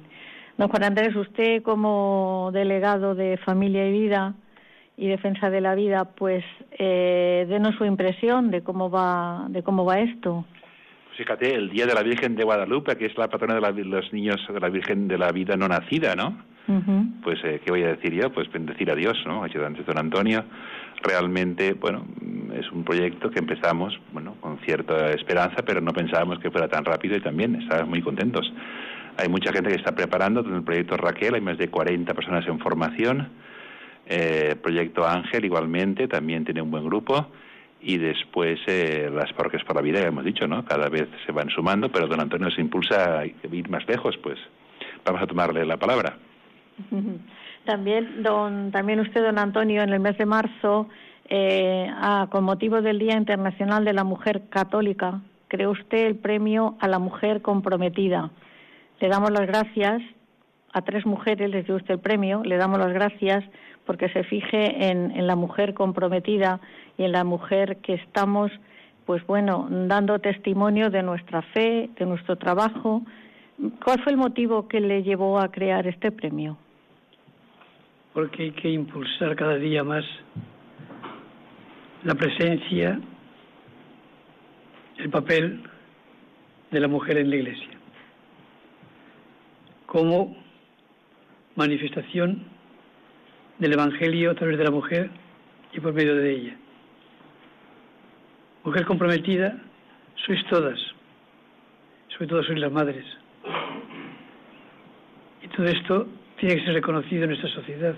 Don 0.57 0.67
Juan 0.69 0.83
Andrés, 0.83 1.15
usted 1.15 1.63
como 1.63 2.51
delegado 2.53 3.15
de 3.15 3.37
Familia 3.37 3.87
y 3.87 3.91
Vida 3.91 4.33
y 4.97 5.07
Defensa 5.07 5.49
de 5.49 5.61
la 5.61 5.75
Vida, 5.75 6.05
pues 6.05 6.43
eh, 6.71 7.45
denos 7.49 7.75
su 7.75 7.85
impresión 7.85 8.51
de 8.51 8.61
cómo 8.61 8.89
va, 8.89 9.45
de 9.49 9.63
cómo 9.63 9.85
va 9.85 9.99
esto. 9.99 10.45
Fíjate, 11.15 11.53
el 11.53 11.69
Día 11.69 11.85
de 11.85 11.93
la 11.93 12.01
Virgen 12.01 12.35
de 12.35 12.43
Guadalupe, 12.43 12.97
que 12.97 13.05
es 13.05 13.15
la 13.17 13.29
patrona 13.29 13.53
de 13.71 13.85
los 13.85 14.11
niños 14.11 14.41
de 14.51 14.59
la 14.59 14.69
Virgen 14.69 15.07
de 15.07 15.19
la 15.19 15.31
Vida 15.31 15.55
no 15.55 15.67
nacida, 15.67 16.15
¿no? 16.15 16.37
Pues, 17.21 17.39
eh, 17.43 17.61
¿qué 17.63 17.71
voy 17.71 17.83
a 17.83 17.89
decir 17.89 18.13
yo? 18.13 18.31
Pues 18.31 18.51
bendecir 18.51 18.89
a 18.89 18.95
Dios, 18.95 19.21
¿no? 19.27 19.43
Ayudante 19.43 19.83
Don 19.83 19.99
Antonio. 19.99 20.43
Realmente, 21.03 21.73
bueno, 21.73 22.07
es 22.55 22.71
un 22.71 22.83
proyecto 22.83 23.29
que 23.29 23.39
empezamos, 23.39 23.99
bueno, 24.11 24.35
con 24.39 24.57
cierta 24.59 25.11
esperanza, 25.11 25.63
pero 25.63 25.81
no 25.81 25.93
pensábamos 25.93 26.39
que 26.39 26.49
fuera 26.49 26.67
tan 26.67 26.83
rápido 26.83 27.15
y 27.15 27.21
también 27.21 27.55
estábamos 27.55 27.89
muy 27.89 28.01
contentos. 28.01 28.51
Hay 29.17 29.27
mucha 29.29 29.51
gente 29.51 29.69
que 29.69 29.75
está 29.75 29.93
preparando 29.93 30.39
el 30.39 30.63
proyecto 30.63 30.97
Raquel, 30.97 31.35
hay 31.35 31.41
más 31.41 31.59
de 31.59 31.67
40 31.67 32.11
personas 32.15 32.47
en 32.47 32.59
formación. 32.59 33.29
Eh, 34.07 34.55
proyecto 34.61 35.07
Ángel 35.07 35.45
igualmente, 35.45 36.07
también 36.07 36.43
tiene 36.43 36.61
un 36.61 36.71
buen 36.71 36.85
grupo 36.85 37.27
y 37.83 37.97
después 37.97 38.59
eh, 38.67 39.09
las 39.13 39.31
parroquias 39.33 39.63
por 39.65 39.75
la 39.75 39.81
vida, 39.81 39.99
ya 39.99 40.07
hemos 40.07 40.23
dicho, 40.23 40.47
¿no? 40.47 40.63
Cada 40.63 40.87
vez 40.87 41.07
se 41.25 41.31
van 41.33 41.49
sumando, 41.49 41.91
pero 41.91 42.07
don 42.07 42.21
Antonio 42.21 42.49
se 42.49 42.61
impulsa 42.61 43.19
a 43.19 43.25
ir 43.25 43.69
más 43.69 43.85
lejos, 43.87 44.17
pues 44.23 44.39
vamos 45.05 45.21
a 45.21 45.27
tomarle 45.27 45.65
la 45.65 45.77
palabra. 45.77 46.17
También, 47.65 48.23
don, 48.23 48.71
también 48.71 48.99
usted, 48.99 49.23
don 49.23 49.39
Antonio, 49.39 49.83
en 49.83 49.89
el 49.89 50.01
mes 50.01 50.17
de 50.17 50.25
marzo, 50.25 50.89
eh, 51.29 51.89
con 52.29 52.43
motivo 52.43 52.81
del 52.81 52.99
Día 52.99 53.15
Internacional 53.15 53.85
de 53.85 53.93
la 53.93 54.03
Mujer 54.03 54.49
Católica, 54.49 55.21
creó 55.47 55.71
usted 55.71 56.07
el 56.07 56.17
premio 56.17 56.75
a 56.81 56.89
la 56.89 56.99
mujer 56.99 57.41
comprometida. 57.41 58.31
Le 58.99 59.07
damos 59.07 59.31
las 59.31 59.47
gracias 59.47 60.01
a 60.73 60.81
tres 60.81 61.05
mujeres, 61.05 61.49
les 61.51 61.65
dio 61.65 61.77
usted 61.77 61.93
el 61.93 61.99
premio, 62.01 62.43
le 62.43 62.57
damos 62.57 62.79
las 62.79 62.91
gracias 62.91 63.45
porque 63.85 64.09
se 64.09 64.25
fije 64.25 64.89
en 64.91 65.25
la 65.25 65.37
mujer 65.37 65.73
comprometida 65.73 66.59
y 66.97 67.03
en 67.03 67.11
la 67.11 67.23
mujer 67.23 67.77
que 67.77 67.95
estamos, 67.95 68.51
pues 69.05 69.25
bueno, 69.25 69.67
dando 69.69 70.19
testimonio 70.19 70.89
de 70.89 71.03
nuestra 71.03 71.41
fe, 71.41 71.89
de 71.97 72.05
nuestro 72.05 72.35
trabajo. 72.37 73.01
¿Cuál 73.83 74.01
fue 74.03 74.11
el 74.11 74.17
motivo 74.17 74.67
que 74.67 74.79
le 74.79 75.03
llevó 75.03 75.39
a 75.39 75.51
crear 75.51 75.87
este 75.87 76.11
premio? 76.11 76.57
Porque 78.13 78.43
hay 78.43 78.51
que 78.51 78.69
impulsar 78.69 79.35
cada 79.35 79.55
día 79.55 79.83
más 79.83 80.05
la 82.03 82.15
presencia, 82.15 82.99
el 84.97 85.09
papel 85.09 85.63
de 86.71 86.79
la 86.79 86.87
mujer 86.87 87.17
en 87.17 87.29
la 87.29 87.35
Iglesia, 87.37 87.69
como 89.85 90.35
manifestación 91.55 92.43
del 93.59 93.73
Evangelio 93.73 94.31
a 94.31 94.35
través 94.35 94.57
de 94.57 94.63
la 94.63 94.71
mujer 94.71 95.09
y 95.71 95.79
por 95.79 95.93
medio 95.93 96.15
de 96.15 96.31
ella. 96.31 96.57
Mujer 98.63 98.85
comprometida, 98.85 99.57
sois 100.25 100.41
todas, 100.47 100.79
sobre 102.09 102.27
todo 102.27 102.43
sois 102.43 102.59
las 102.59 102.71
madres. 102.71 103.05
Y 105.41 105.47
todo 105.49 105.65
esto 105.65 106.07
tiene 106.39 106.55
que 106.55 106.65
ser 106.65 106.73
reconocido 106.73 107.23
en 107.23 107.31
nuestra 107.31 107.49
sociedad. 107.49 107.95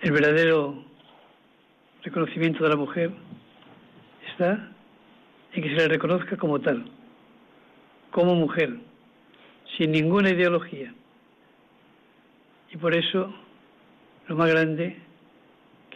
El 0.00 0.12
verdadero 0.12 0.84
reconocimiento 2.04 2.62
de 2.62 2.70
la 2.70 2.76
mujer 2.76 3.10
está 4.30 4.70
en 5.54 5.62
que 5.62 5.68
se 5.70 5.76
le 5.76 5.88
reconozca 5.88 6.36
como 6.36 6.60
tal, 6.60 6.84
como 8.12 8.36
mujer, 8.36 8.78
sin 9.76 9.90
ninguna 9.90 10.30
ideología. 10.30 10.94
Y 12.70 12.76
por 12.76 12.94
eso 12.94 13.34
lo 14.28 14.36
más 14.36 14.48
grande 14.50 15.07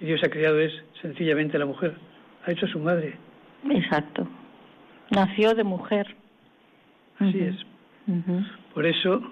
que 0.02 0.09
Dios 0.09 0.21
ha 0.25 0.30
creado 0.30 0.59
es 0.59 0.73
sencillamente 1.00 1.56
la 1.56 1.64
mujer. 1.64 1.94
Ha 2.44 2.50
hecho 2.50 2.66
a 2.66 2.68
su 2.68 2.80
madre. 2.80 3.14
Exacto. 3.71 4.26
Nació 5.11 5.54
de 5.54 5.62
mujer. 5.62 6.16
Así 7.21 7.38
es. 7.38 7.54
Por 8.75 8.85
eso, 8.85 9.23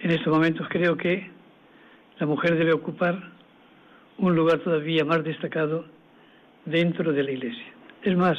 en 0.00 0.10
estos 0.10 0.34
momentos 0.34 0.66
creo 0.70 0.96
que 0.96 1.30
la 2.18 2.26
mujer 2.26 2.58
debe 2.58 2.72
ocupar 2.72 3.30
un 4.18 4.34
lugar 4.34 4.58
todavía 4.58 5.04
más 5.04 5.22
destacado 5.22 5.84
dentro 6.64 7.12
de 7.12 7.22
la 7.22 7.30
Iglesia. 7.30 7.72
Es 8.02 8.16
más, 8.16 8.36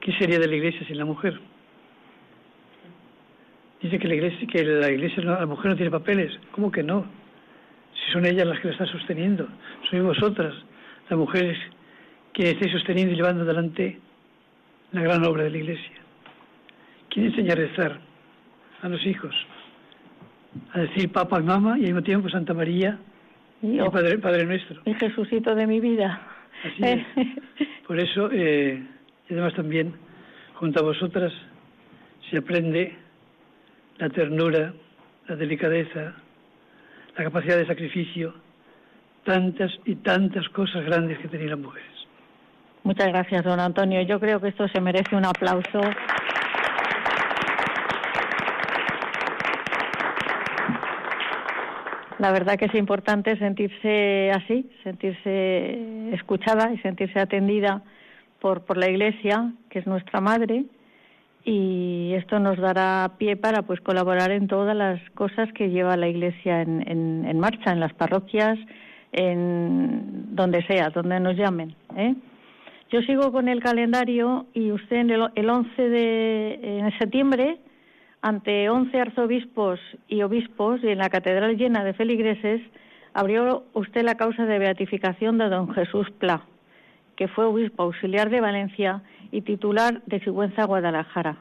¿qué 0.00 0.14
sería 0.14 0.38
de 0.38 0.48
la 0.48 0.56
Iglesia 0.56 0.80
sin 0.86 0.96
la 0.96 1.04
mujer? 1.04 1.38
Dice 3.82 3.98
que 3.98 4.08
la 4.08 4.14
Iglesia, 4.14 4.48
que 4.50 4.64
la, 4.64 4.90
iglesia 4.90 5.22
la 5.22 5.44
mujer 5.44 5.72
no 5.72 5.76
tiene 5.76 5.90
papeles. 5.90 6.32
¿Cómo 6.52 6.72
que 6.72 6.82
no? 6.82 7.04
Si 8.04 8.12
son 8.12 8.26
ellas 8.26 8.46
las 8.46 8.60
que 8.60 8.68
la 8.68 8.72
están 8.72 8.88
sosteniendo, 8.88 9.48
sois 9.88 10.02
vosotras, 10.02 10.54
las 11.08 11.18
mujeres 11.18 11.58
que 12.32 12.50
estáis 12.50 12.72
sosteniendo 12.72 13.12
y 13.12 13.16
llevando 13.16 13.42
adelante 13.42 13.98
la 14.92 15.02
gran 15.02 15.24
obra 15.24 15.44
de 15.44 15.50
la 15.50 15.58
Iglesia. 15.58 15.96
¿Quién 17.10 17.26
enseña 17.26 17.52
a 17.52 17.56
rezar 17.56 17.98
a 18.82 18.88
los 18.88 19.04
hijos? 19.06 19.34
A 20.72 20.80
decir 20.80 21.10
Papa 21.10 21.40
y 21.40 21.44
Mamá 21.44 21.78
y 21.78 21.82
al 21.82 21.86
mismo 21.86 22.02
tiempo 22.02 22.28
Santa 22.28 22.54
María 22.54 22.98
y, 23.62 23.78
Padre, 23.78 24.18
Padre 24.18 24.44
Nuestro. 24.44 24.82
El 24.84 24.96
Jesucito 24.96 25.54
de 25.54 25.66
mi 25.66 25.80
vida. 25.80 26.20
Así 26.62 26.82
es. 26.82 27.06
Por 27.86 27.98
eso, 27.98 28.28
eh, 28.32 28.82
y 29.28 29.32
además 29.32 29.54
también, 29.54 29.94
junto 30.54 30.80
a 30.80 30.82
vosotras, 30.82 31.32
se 32.30 32.38
aprende 32.38 32.96
la 33.98 34.10
ternura, 34.10 34.74
la 35.28 35.36
delicadeza, 35.36 36.14
la 37.16 37.24
capacidad 37.24 37.56
de 37.56 37.66
sacrificio, 37.66 38.34
tantas 39.24 39.72
y 39.84 39.96
tantas 39.96 40.48
cosas 40.50 40.84
grandes 40.84 41.18
que 41.18 41.28
tenían 41.28 41.50
las 41.50 41.58
mujeres. 41.58 41.88
Muchas 42.84 43.08
gracias, 43.08 43.42
don 43.42 43.58
Antonio. 43.58 44.02
Yo 44.02 44.20
creo 44.20 44.40
que 44.40 44.48
esto 44.48 44.68
se 44.68 44.80
merece 44.80 45.16
un 45.16 45.24
aplauso. 45.24 45.80
La 52.18 52.32
verdad 52.32 52.56
que 52.56 52.66
es 52.66 52.74
importante 52.74 53.36
sentirse 53.38 54.30
así, 54.32 54.70
sentirse 54.84 56.14
escuchada 56.14 56.72
y 56.72 56.78
sentirse 56.78 57.18
atendida 57.18 57.82
por, 58.40 58.64
por 58.64 58.78
la 58.78 58.88
Iglesia, 58.88 59.52
que 59.68 59.80
es 59.80 59.86
nuestra 59.86 60.20
madre, 60.20 60.64
y 61.48 62.12
esto 62.14 62.40
nos 62.40 62.58
dará 62.58 63.12
pie 63.18 63.36
para 63.36 63.62
pues 63.62 63.80
colaborar 63.80 64.32
en 64.32 64.48
todas 64.48 64.76
las 64.76 65.00
cosas 65.10 65.50
que 65.52 65.70
lleva 65.70 65.96
la 65.96 66.08
Iglesia 66.08 66.60
en, 66.60 66.82
en, 66.84 67.38
marcha, 67.38 67.70
en 67.70 67.78
las 67.78 67.94
parroquias, 67.94 68.58
en 69.12 70.34
donde 70.34 70.66
sea, 70.66 70.90
donde 70.90 71.20
nos 71.20 71.36
llamen. 71.36 71.72
¿eh? 71.96 72.16
Yo 72.90 73.00
sigo 73.02 73.30
con 73.30 73.46
el 73.46 73.60
calendario 73.60 74.46
y 74.54 74.72
usted 74.72 74.96
en 74.96 75.10
el, 75.10 75.28
el 75.36 75.48
11 75.48 75.88
de 75.88 76.78
en 76.80 76.98
septiembre, 76.98 77.58
ante 78.22 78.68
11 78.68 79.00
arzobispos 79.00 79.78
y 80.08 80.22
obispos 80.22 80.82
y 80.82 80.88
en 80.88 80.98
la 80.98 81.10
catedral 81.10 81.56
llena 81.56 81.84
de 81.84 81.94
feligreses, 81.94 82.60
abrió 83.14 83.62
usted 83.72 84.02
la 84.02 84.16
causa 84.16 84.46
de 84.46 84.58
beatificación 84.58 85.38
de 85.38 85.48
don 85.48 85.72
Jesús 85.72 86.10
Pla, 86.18 86.42
que 87.14 87.28
fue 87.28 87.44
obispo 87.44 87.84
auxiliar 87.84 88.30
de 88.30 88.40
Valencia 88.40 89.02
y 89.30 89.42
titular 89.42 90.02
de 90.06 90.20
Sigüenza 90.20 90.64
Guadalajara. 90.64 91.36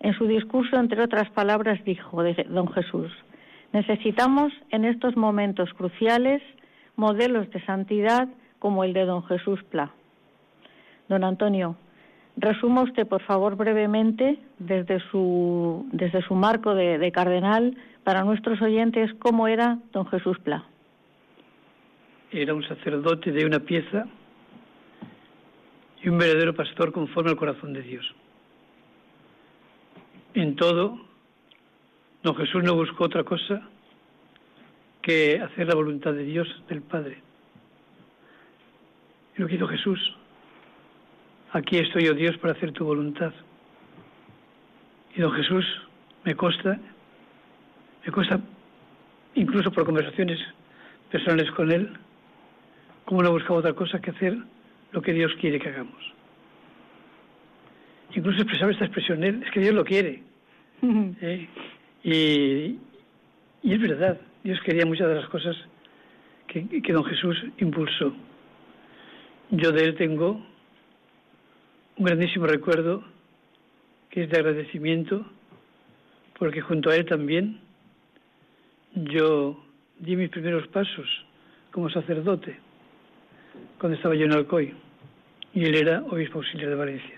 En 0.00 0.14
su 0.14 0.26
discurso, 0.26 0.76
entre 0.76 1.02
otras 1.02 1.30
palabras, 1.30 1.82
dijo 1.84 2.22
de 2.22 2.34
don 2.48 2.68
Jesús, 2.72 3.10
necesitamos 3.72 4.52
en 4.70 4.84
estos 4.84 5.16
momentos 5.16 5.72
cruciales 5.74 6.42
modelos 6.96 7.48
de 7.50 7.64
santidad 7.64 8.28
como 8.58 8.84
el 8.84 8.92
de 8.92 9.04
don 9.04 9.24
Jesús 9.24 9.62
Pla. 9.70 9.92
Don 11.08 11.24
Antonio, 11.24 11.76
resuma 12.36 12.82
usted, 12.82 13.06
por 13.06 13.22
favor, 13.22 13.56
brevemente, 13.56 14.38
desde 14.58 15.00
su, 15.10 15.86
desde 15.92 16.22
su 16.22 16.34
marco 16.34 16.74
de, 16.74 16.98
de 16.98 17.12
cardenal, 17.12 17.76
para 18.04 18.24
nuestros 18.24 18.60
oyentes, 18.60 19.12
cómo 19.18 19.46
era 19.48 19.78
don 19.92 20.06
Jesús 20.06 20.38
Pla. 20.40 20.64
Era 22.32 22.54
un 22.54 22.66
sacerdote 22.66 23.30
de 23.30 23.44
una 23.44 23.60
pieza 23.60 24.06
y 26.02 26.08
un 26.08 26.18
verdadero 26.18 26.54
pastor 26.54 26.92
conforme 26.92 27.30
al 27.30 27.36
corazón 27.36 27.72
de 27.72 27.82
Dios. 27.82 28.04
En 30.34 30.56
todo, 30.56 30.98
don 32.22 32.36
Jesús 32.36 32.62
no 32.64 32.74
buscó 32.74 33.04
otra 33.04 33.22
cosa 33.22 33.68
que 35.00 35.40
hacer 35.40 35.68
la 35.68 35.74
voluntad 35.74 36.12
de 36.12 36.24
Dios, 36.24 36.48
del 36.68 36.82
Padre. 36.82 37.18
Y 39.36 39.40
lo 39.40 39.46
que 39.46 39.56
hizo 39.56 39.68
Jesús, 39.68 40.16
aquí 41.52 41.78
estoy, 41.78 42.08
oh 42.08 42.14
Dios, 42.14 42.36
para 42.38 42.54
hacer 42.54 42.72
tu 42.72 42.84
voluntad. 42.84 43.32
Y 45.14 45.20
don 45.20 45.32
Jesús, 45.32 45.64
me 46.24 46.34
consta, 46.34 46.78
me 48.04 48.12
consta, 48.12 48.40
incluso 49.34 49.70
por 49.70 49.84
conversaciones 49.84 50.40
personales 51.10 51.50
con 51.52 51.70
él, 51.70 51.92
como 53.04 53.22
no 53.22 53.32
buscaba 53.32 53.58
otra 53.58 53.74
cosa 53.74 54.00
que 54.00 54.10
hacer 54.10 54.38
lo 54.92 55.02
que 55.02 55.12
Dios 55.12 55.32
quiere 55.40 55.58
que 55.58 55.68
hagamos. 55.68 56.12
Incluso 58.14 58.42
expresaba 58.42 58.70
esta 58.70 58.84
expresión, 58.84 59.24
él, 59.24 59.42
es 59.42 59.50
que 59.50 59.60
Dios 59.60 59.74
lo 59.74 59.84
quiere. 59.84 60.22
¿Eh? 60.82 61.48
y, 63.62 63.72
es 63.72 63.80
verdad, 63.80 64.20
Dios 64.42 64.60
quería 64.64 64.84
muchas 64.84 65.08
de 65.08 65.14
las 65.14 65.28
cosas 65.28 65.56
que, 66.46 66.82
que 66.82 66.92
don 66.92 67.04
Jesús 67.04 67.42
impulsó. 67.58 68.12
Yo 69.50 69.72
de 69.72 69.84
él 69.84 69.94
tengo 69.96 70.44
un 71.96 72.04
grandísimo 72.04 72.46
recuerdo 72.46 73.04
que 74.10 74.24
es 74.24 74.30
de 74.30 74.38
agradecimiento, 74.38 75.24
porque 76.38 76.60
junto 76.60 76.90
a 76.90 76.96
él 76.96 77.06
también 77.06 77.60
yo 78.94 79.64
di 79.98 80.16
mis 80.16 80.28
primeros 80.28 80.66
pasos 80.68 81.06
como 81.70 81.88
sacerdote 81.88 82.58
cuando 83.78 83.96
estaba 83.96 84.14
yo 84.14 84.26
en 84.26 84.32
Alcoy 84.32 84.74
y 85.54 85.64
él 85.64 85.74
era 85.74 86.02
obispo 86.02 86.38
auxiliar 86.38 86.70
de 86.70 86.76
Valencia. 86.76 87.16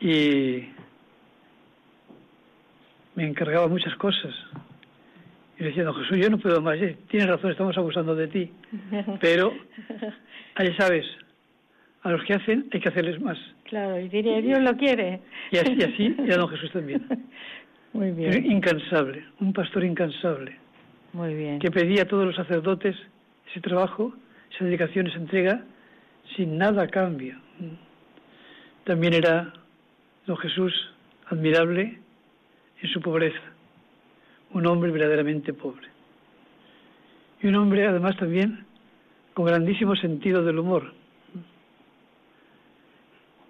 Y 0.00 0.68
me 3.14 3.26
encargaba 3.26 3.68
muchas 3.68 3.94
cosas. 3.96 4.34
Y 5.58 5.62
le 5.62 5.68
decía, 5.68 5.84
don 5.84 5.94
Jesús, 5.94 6.18
yo 6.20 6.28
no 6.30 6.38
puedo 6.38 6.60
más, 6.60 6.76
eh, 6.80 6.96
tienes 7.08 7.28
razón, 7.28 7.50
estamos 7.50 7.76
abusando 7.78 8.14
de 8.14 8.28
ti. 8.28 8.50
Pero, 9.20 9.52
ya 10.58 10.76
sabes, 10.76 11.06
a 12.02 12.10
los 12.10 12.22
que 12.24 12.34
hacen 12.34 12.68
hay 12.72 12.80
que 12.80 12.88
hacerles 12.88 13.20
más. 13.20 13.38
Claro, 13.64 13.98
y 13.98 14.08
diría, 14.08 14.40
Dios 14.40 14.60
lo 14.60 14.76
quiere. 14.76 15.20
Y 15.50 15.58
así, 15.58 15.76
y 15.78 15.82
así, 15.82 16.16
y 16.18 16.32
a 16.32 16.36
don 16.36 16.48
Jesús 16.48 16.70
también. 16.72 17.06
Muy 17.92 18.10
bien. 18.10 18.44
Incansable, 18.44 19.24
un 19.40 19.52
pastor 19.52 19.84
incansable. 19.84 20.56
Muy 21.12 21.34
bien. 21.34 21.60
Que 21.60 21.70
pedía 21.70 22.02
a 22.02 22.06
todos 22.06 22.26
los 22.26 22.34
sacerdotes 22.34 22.96
ese 23.50 23.60
trabajo, 23.60 24.12
esa 24.54 24.64
dedicación, 24.64 25.06
esa 25.06 25.18
entrega, 25.18 25.62
sin 26.36 26.58
nada 26.58 26.82
a 26.82 26.88
cambio. 26.88 27.36
También 28.84 29.14
era 29.14 29.52
don 30.26 30.36
Jesús 30.36 30.72
admirable 31.26 31.98
en 32.82 32.88
su 32.90 33.00
pobreza, 33.00 33.40
un 34.52 34.66
hombre 34.66 34.90
verdaderamente 34.90 35.52
pobre. 35.52 35.88
Y 37.42 37.48
un 37.48 37.56
hombre 37.56 37.86
además 37.86 38.16
también 38.16 38.64
con 39.34 39.46
grandísimo 39.46 39.96
sentido 39.96 40.42
del 40.44 40.58
humor. 40.58 40.92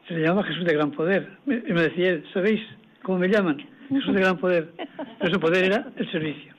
Se 0.08 0.14
le 0.14 0.26
llama 0.26 0.44
Jesús 0.44 0.64
de 0.64 0.74
gran 0.74 0.90
poder. 0.90 1.38
Me, 1.46 1.60
me 1.60 1.82
decía 1.82 2.10
él, 2.10 2.24
¿sabéis 2.32 2.60
cómo 3.02 3.18
me 3.18 3.28
llaman? 3.28 3.58
Jesús 3.88 4.14
de 4.14 4.20
gran 4.20 4.38
poder. 4.38 4.72
Pero 5.18 5.34
su 5.34 5.40
poder 5.40 5.64
era 5.64 5.86
el 5.96 6.10
servicio. 6.10 6.52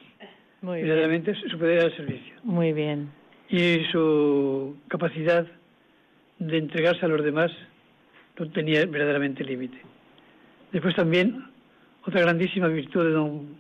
Muy 0.62 0.82
verdaderamente 0.82 1.36
su 1.36 1.58
poder 1.58 1.78
era 1.78 1.86
el 1.86 1.96
servicio. 1.96 2.36
Muy 2.44 2.74
bien 2.74 3.10
y 3.50 3.84
su 3.92 4.78
capacidad 4.88 5.46
de 6.40 6.58
entregarse 6.58 7.06
a 7.06 7.10
los 7.10 7.24
demás 7.24 7.52
no 8.38 8.50
tenía 8.52 8.86
verdaderamente 8.86 9.44
límite. 9.44 9.78
Después 10.72 10.96
también 10.96 11.46
otra 12.06 12.22
grandísima 12.22 12.68
virtud 12.68 13.04
de 13.04 13.12
don 13.12 13.56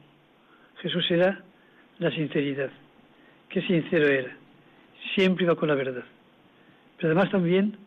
Jesús 0.81 1.05
era 1.09 1.41
la 1.99 2.11
sinceridad. 2.11 2.69
Qué 3.49 3.61
sincero 3.61 4.07
era. 4.07 4.35
Siempre 5.15 5.45
iba 5.45 5.55
con 5.55 5.69
la 5.69 5.75
verdad. 5.75 6.03
Pero 6.97 7.11
además 7.11 7.31
también 7.31 7.77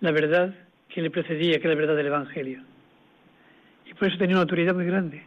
la 0.00 0.12
verdad 0.12 0.54
que 0.88 1.00
le 1.00 1.10
precedía, 1.10 1.58
que 1.58 1.68
es 1.68 1.68
la 1.68 1.74
verdad 1.74 1.96
del 1.96 2.06
Evangelio. 2.06 2.62
Y 3.86 3.94
por 3.94 4.08
eso 4.08 4.18
tenía 4.18 4.36
una 4.36 4.42
autoridad 4.42 4.74
muy 4.74 4.84
grande, 4.84 5.22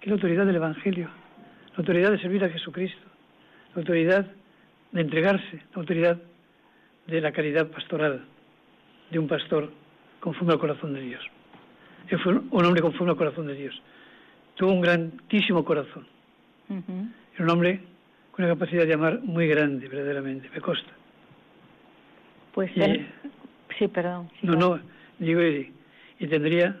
que 0.00 0.06
es 0.06 0.08
la 0.08 0.14
autoridad 0.14 0.46
del 0.46 0.56
Evangelio, 0.56 1.08
la 1.70 1.78
autoridad 1.78 2.10
de 2.10 2.18
servir 2.18 2.44
a 2.44 2.50
Jesucristo, 2.50 3.06
la 3.74 3.80
autoridad 3.80 4.26
de 4.92 5.00
entregarse 5.00 5.56
la 5.74 5.80
autoridad 5.80 6.18
de 7.06 7.20
la 7.20 7.32
caridad 7.32 7.66
pastoral 7.68 8.24
de 9.10 9.18
un 9.18 9.26
pastor 9.26 9.70
conforme 10.20 10.52
al 10.52 10.58
corazón 10.58 10.94
de 10.94 11.00
Dios. 11.00 11.22
Él 12.08 12.18
fue 12.20 12.34
un 12.34 12.64
hombre 12.64 12.82
conforme 12.82 13.12
al 13.12 13.16
corazón 13.16 13.46
de 13.46 13.54
Dios. 13.54 13.82
Tuvo 14.54 14.72
un 14.72 14.80
grandísimo 14.80 15.64
corazón. 15.64 16.06
Era 16.68 17.44
un 17.44 17.50
hombre 17.50 17.80
con 18.30 18.44
una 18.44 18.54
capacidad 18.54 18.86
de 18.86 18.94
amar 18.94 19.20
muy 19.22 19.46
grande, 19.46 19.88
verdaderamente, 19.88 20.48
me 20.54 20.60
consta. 20.60 20.90
Pues 22.54 22.70
sí, 23.78 23.88
perdón. 23.88 24.30
no, 24.42 24.54
no, 24.54 24.80
digo, 25.18 25.42
y, 25.42 25.72
y 26.18 26.26
tendría 26.28 26.76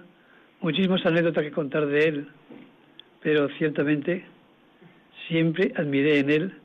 muchísimas 0.60 1.04
anécdotas 1.04 1.44
que 1.44 1.50
contar 1.50 1.86
de 1.86 2.04
él, 2.04 2.28
pero 3.22 3.48
ciertamente 3.58 4.24
siempre 5.28 5.72
admiré 5.76 6.18
en 6.20 6.30
él 6.30 6.61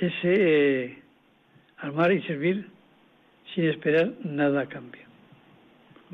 ese 0.00 0.84
eh, 0.84 0.98
armar 1.78 2.12
y 2.12 2.22
servir 2.22 2.68
sin 3.54 3.64
esperar 3.64 4.12
nada 4.24 4.62
a 4.62 4.66
cambio. 4.66 5.02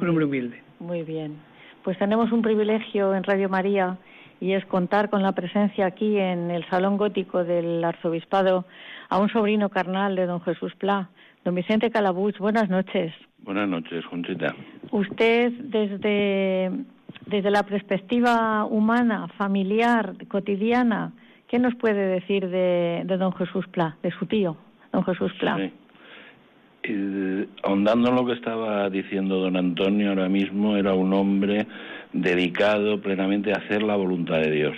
Un 0.00 0.08
hombre 0.08 0.24
humilde. 0.24 0.62
Muy 0.80 1.02
bien. 1.02 1.36
Pues 1.82 1.98
tenemos 1.98 2.32
un 2.32 2.42
privilegio 2.42 3.14
en 3.14 3.24
Radio 3.24 3.48
María 3.48 3.98
y 4.40 4.52
es 4.52 4.64
contar 4.66 5.10
con 5.10 5.22
la 5.22 5.32
presencia 5.32 5.86
aquí 5.86 6.18
en 6.18 6.50
el 6.50 6.68
Salón 6.68 6.96
Gótico 6.96 7.44
del 7.44 7.84
Arzobispado 7.84 8.64
a 9.08 9.18
un 9.18 9.28
sobrino 9.28 9.68
carnal 9.68 10.16
de 10.16 10.26
don 10.26 10.40
Jesús 10.40 10.74
Pla, 10.76 11.08
don 11.44 11.54
Vicente 11.54 11.90
Calabuch. 11.90 12.38
Buenas 12.38 12.68
noches. 12.68 13.12
Buenas 13.38 13.68
noches, 13.68 14.04
Conchita. 14.06 14.54
Usted 14.90 15.52
desde, 15.52 16.70
desde 17.26 17.50
la 17.50 17.62
perspectiva 17.62 18.64
humana, 18.64 19.28
familiar, 19.36 20.14
cotidiana, 20.28 21.12
¿Qué 21.54 21.60
nos 21.60 21.76
puede 21.76 22.08
decir 22.08 22.48
de, 22.48 23.04
don 23.06 23.32
Jesús 23.32 23.64
Pla, 23.68 23.96
de 24.02 24.10
su 24.10 24.26
tío, 24.26 24.56
don 24.92 25.04
Jesús 25.04 25.32
Pla? 25.38 25.70
Sí. 26.82 27.46
ahondando 27.62 28.08
en 28.08 28.16
lo 28.16 28.26
que 28.26 28.32
estaba 28.32 28.90
diciendo 28.90 29.36
don 29.36 29.56
Antonio 29.56 30.08
ahora 30.08 30.28
mismo, 30.28 30.76
era 30.76 30.94
un 30.94 31.12
hombre 31.12 31.68
dedicado 32.12 33.00
plenamente 33.00 33.52
a 33.52 33.58
hacer 33.58 33.84
la 33.84 33.94
voluntad 33.94 34.40
de 34.40 34.50
Dios 34.50 34.76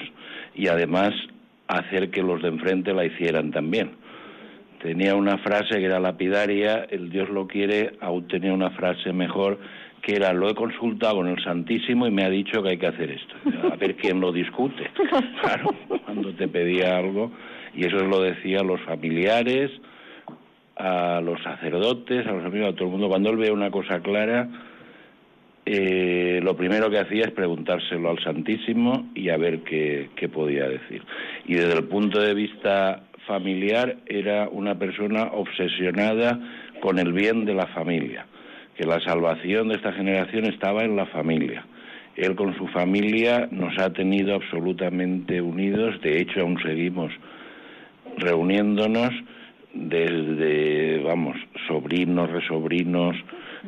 y 0.54 0.68
además 0.68 1.14
hacer 1.66 2.10
que 2.10 2.22
los 2.22 2.42
de 2.42 2.48
enfrente 2.48 2.92
la 2.92 3.06
hicieran 3.06 3.52
también. 3.52 3.92
tenía 4.82 5.14
una 5.14 5.38
frase 5.38 5.78
que 5.78 5.86
era 5.86 5.98
lapidaria, 5.98 6.86
el 6.90 7.08
Dios 7.08 7.30
lo 7.30 7.46
quiere, 7.46 7.92
aún 8.02 8.28
tenía 8.28 8.52
una 8.52 8.68
frase 8.72 9.14
mejor 9.14 9.58
que 10.06 10.14
era 10.14 10.32
lo 10.32 10.48
he 10.48 10.54
consultado 10.54 11.16
con 11.16 11.26
el 11.26 11.42
Santísimo 11.42 12.06
y 12.06 12.12
me 12.12 12.22
ha 12.22 12.30
dicho 12.30 12.62
que 12.62 12.68
hay 12.68 12.78
que 12.78 12.86
hacer 12.86 13.10
esto. 13.10 13.34
A 13.72 13.74
ver 13.74 13.96
quién 13.96 14.20
lo 14.20 14.30
discute. 14.30 14.88
Claro, 15.42 15.74
cuando 16.04 16.32
te 16.32 16.46
pedía 16.46 16.96
algo, 16.96 17.32
y 17.74 17.86
eso 17.86 17.96
lo 18.06 18.20
decía 18.20 18.60
a 18.60 18.62
los 18.62 18.80
familiares, 18.82 19.72
a 20.76 21.20
los 21.20 21.42
sacerdotes, 21.42 22.24
a 22.24 22.32
los 22.32 22.44
amigos, 22.44 22.68
a 22.68 22.72
todo 22.74 22.84
el 22.84 22.90
mundo. 22.92 23.08
Cuando 23.08 23.30
él 23.30 23.36
ve 23.36 23.50
una 23.50 23.72
cosa 23.72 24.00
clara, 24.00 24.48
eh, 25.64 26.38
lo 26.40 26.56
primero 26.56 26.88
que 26.88 27.00
hacía 27.00 27.24
es 27.24 27.32
preguntárselo 27.32 28.08
al 28.08 28.22
Santísimo 28.22 29.10
y 29.12 29.30
a 29.30 29.36
ver 29.36 29.62
qué, 29.62 30.10
qué 30.14 30.28
podía 30.28 30.68
decir. 30.68 31.02
Y 31.46 31.54
desde 31.54 31.78
el 31.78 31.84
punto 31.84 32.20
de 32.20 32.32
vista 32.32 33.02
familiar 33.26 33.96
era 34.06 34.48
una 34.50 34.78
persona 34.78 35.24
obsesionada 35.32 36.38
con 36.80 37.00
el 37.00 37.12
bien 37.12 37.44
de 37.44 37.54
la 37.54 37.66
familia, 37.66 38.26
que 38.76 38.84
la 38.84 39.00
salvación 39.00 39.68
de 39.68 39.76
esta 39.76 39.92
generación 39.92 40.44
estaba 40.46 40.84
en 40.84 40.96
la 40.96 41.06
familia. 41.06 41.64
Él 42.16 42.34
con 42.34 42.56
su 42.56 42.66
familia 42.68 43.48
nos 43.50 43.78
ha 43.78 43.92
tenido 43.92 44.34
absolutamente 44.34 45.40
unidos, 45.40 46.00
de 46.02 46.20
hecho 46.20 46.40
aún 46.40 46.58
seguimos 46.62 47.12
reuniéndonos 48.16 49.10
desde, 49.74 51.02
vamos, 51.02 51.36
sobrinos, 51.68 52.30
resobrinos, 52.30 53.16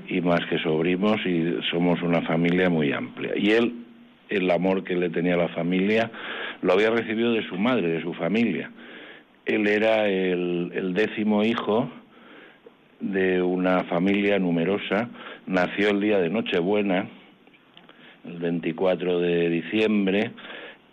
y 0.06 0.20
más 0.20 0.40
que 0.46 0.58
sobrinos 0.58 1.20
y 1.26 1.56
somos 1.70 2.00
una 2.02 2.22
familia 2.22 2.70
muy 2.70 2.92
amplia. 2.92 3.32
Y 3.36 3.50
él, 3.50 3.74
el 4.28 4.50
amor 4.50 4.84
que 4.84 4.94
le 4.94 5.10
tenía 5.10 5.34
a 5.34 5.38
la 5.38 5.48
familia, 5.48 6.10
lo 6.62 6.72
había 6.72 6.90
recibido 6.90 7.32
de 7.32 7.46
su 7.48 7.56
madre, 7.56 7.88
de 7.88 8.02
su 8.02 8.14
familia. 8.14 8.70
Él 9.46 9.66
era 9.66 10.06
el, 10.06 10.70
el 10.74 10.94
décimo 10.94 11.42
hijo 11.42 11.90
de 13.00 13.42
una 13.42 13.84
familia 13.84 14.38
numerosa, 14.38 15.08
nació 15.46 15.90
el 15.90 16.00
día 16.00 16.18
de 16.18 16.30
Nochebuena, 16.30 17.08
el 18.24 18.38
24 18.38 19.20
de 19.20 19.48
diciembre, 19.48 20.32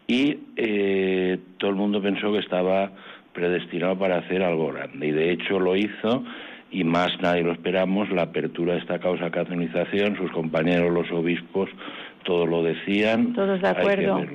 y 0.07 0.37
eh, 0.55 1.39
todo 1.57 1.71
el 1.71 1.75
mundo 1.75 2.01
pensó 2.01 2.31
que 2.31 2.39
estaba 2.39 2.91
predestinado 3.33 3.97
para 3.97 4.17
hacer 4.17 4.43
algo 4.43 4.71
grande, 4.71 5.07
y 5.07 5.11
de 5.11 5.31
hecho 5.31 5.59
lo 5.59 5.75
hizo 5.75 6.23
y 6.71 6.83
más 6.83 7.09
nadie 7.21 7.43
lo 7.43 7.53
esperamos, 7.53 8.09
la 8.11 8.23
apertura 8.23 8.73
de 8.73 8.79
esta 8.79 8.99
causa 8.99 9.29
canonización, 9.31 10.17
sus 10.17 10.31
compañeros 10.31 10.91
los 10.91 11.09
obispos, 11.11 11.69
todos 12.23 12.49
lo 12.49 12.63
decían. 12.63 13.33
Todos 13.33 13.61
de 13.61 13.67
acuerdo. 13.67 14.25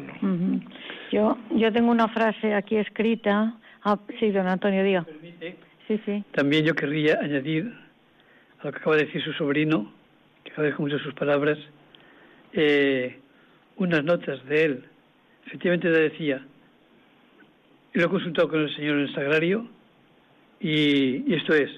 Yo, 1.13 1.37
yo 1.55 1.73
tengo 1.73 1.91
una 1.91 2.09
frase 2.09 2.55
aquí 2.55 2.77
escrita. 2.77 3.55
Ah, 3.83 3.99
sí, 4.19 4.31
don 4.31 4.47
Antonio, 4.47 4.83
diga. 4.85 5.05
Sí, 5.91 6.01
sí. 6.07 6.25
También 6.31 6.65
yo 6.65 6.77
querría 6.77 7.19
añadir 7.21 7.75
a 8.61 8.67
lo 8.67 8.71
que 8.71 8.79
acaba 8.79 8.95
de 8.95 9.07
decir 9.07 9.21
su 9.25 9.33
sobrino, 9.33 9.93
que 10.45 10.53
agradezco 10.53 10.83
mucho 10.83 11.01
sus 11.01 11.15
palabras, 11.15 11.59
eh, 12.53 13.19
unas 13.75 14.05
notas 14.05 14.45
de 14.47 14.65
él. 14.65 14.85
Efectivamente 15.47 15.91
le 15.91 15.99
decía, 16.11 16.47
lo 17.95 18.05
he 18.05 18.09
consultado 18.09 18.49
con 18.49 18.61
el 18.61 18.77
señor 18.77 18.99
en 18.99 19.01
el 19.01 19.15
sagrario 19.15 19.67
y 20.61 21.35
esto 21.35 21.55
es, 21.55 21.69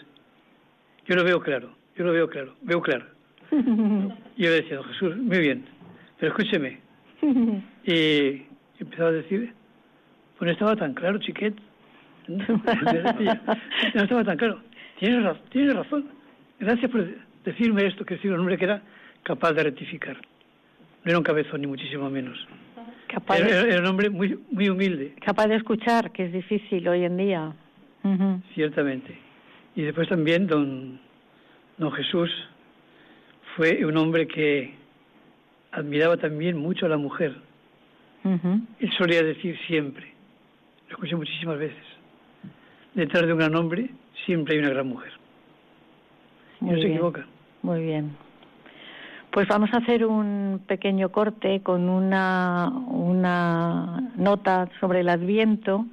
yo 1.07 1.17
lo 1.17 1.25
veo 1.25 1.41
claro, 1.41 1.75
yo 1.97 2.05
lo 2.05 2.13
veo 2.13 2.29
claro, 2.29 2.55
veo 2.61 2.83
claro. 2.83 3.07
y 3.51 4.43
yo 4.43 4.51
le 4.51 4.61
decía, 4.61 4.77
don 4.77 4.85
Jesús, 4.89 5.17
muy 5.17 5.39
bien, 5.39 5.65
pero 6.19 6.37
escúcheme. 6.37 6.81
y 7.87 8.43
empezaba 8.79 9.09
a 9.09 9.13
decir, 9.13 9.55
pues 10.37 10.49
no 10.49 10.53
estaba 10.53 10.77
tan 10.77 10.93
claro, 10.93 11.19
chiquet. 11.19 11.55
no 13.95 14.03
estaba 14.03 14.25
tan 14.25 14.37
claro. 14.37 14.61
Tienes, 14.99 15.25
razón, 15.25 15.43
tienes 15.51 15.75
razón. 15.75 16.07
Gracias 16.61 16.91
por 16.91 17.07
decirme 17.45 17.87
esto, 17.87 18.05
que 18.05 18.15
decir 18.15 18.33
un 18.33 18.41
hombre 18.41 18.57
que 18.57 18.65
era 18.65 18.83
capaz 19.23 19.53
de 19.53 19.65
rectificar. 19.65 20.17
No 21.05 21.11
era 21.11 21.19
un 21.19 21.25
cabezón, 21.25 21.61
ni 21.61 21.67
muchísimo 21.67 22.09
menos. 22.09 22.39
Capaz 23.09 23.41
era, 23.41 23.81
un 23.81 23.87
hombre 23.87 24.09
muy, 24.09 24.39
muy 24.51 24.69
humilde. 24.69 25.15
Capaz 25.25 25.49
de 25.49 25.57
escuchar, 25.57 26.13
que 26.13 26.27
es 26.27 26.33
difícil 26.33 26.87
hoy 26.89 27.05
en 27.05 27.17
día. 27.17 27.53
Ciertamente. 28.55 29.17
Y 29.75 29.83
después 29.83 30.09
también 30.09 30.47
don, 30.47 31.01
don 31.79 31.93
Jesús 31.93 32.31
fue 33.57 33.85
un 33.85 33.97
hombre 33.97 34.27
que 34.27 34.75
admiraba 35.73 36.17
también 36.17 36.57
mucho 36.57 36.87
a 36.87 36.89
la 36.89 36.97
mujer. 36.97 37.35
Él 38.25 38.93
solía 38.97 39.23
decir 39.23 39.59
siempre, 39.67 40.13
lo 40.89 40.95
escuché 40.95 41.17
muchísimas 41.17 41.59
veces, 41.59 41.85
detrás 42.95 43.27
de 43.27 43.33
un 43.33 43.39
gran 43.39 43.55
hombre 43.55 43.91
siempre 44.25 44.55
hay 44.55 44.61
una 44.61 44.71
gran 44.71 44.89
mujer. 44.89 45.13
no 46.61 46.75
se 46.75 46.87
equivoca. 46.87 47.27
Muy 47.63 47.83
bien. 47.83 48.17
Pues 49.31 49.49
vamos 49.49 49.73
a 49.73 49.79
hacer 49.79 50.05
un 50.05 50.63
pequeño 50.67 51.11
corte 51.11 51.63
con 51.63 51.89
una, 51.89 52.69
una 52.89 54.11
nota 54.17 54.69
sobre 54.79 55.01
el 55.01 55.09
Adviento 55.09 55.87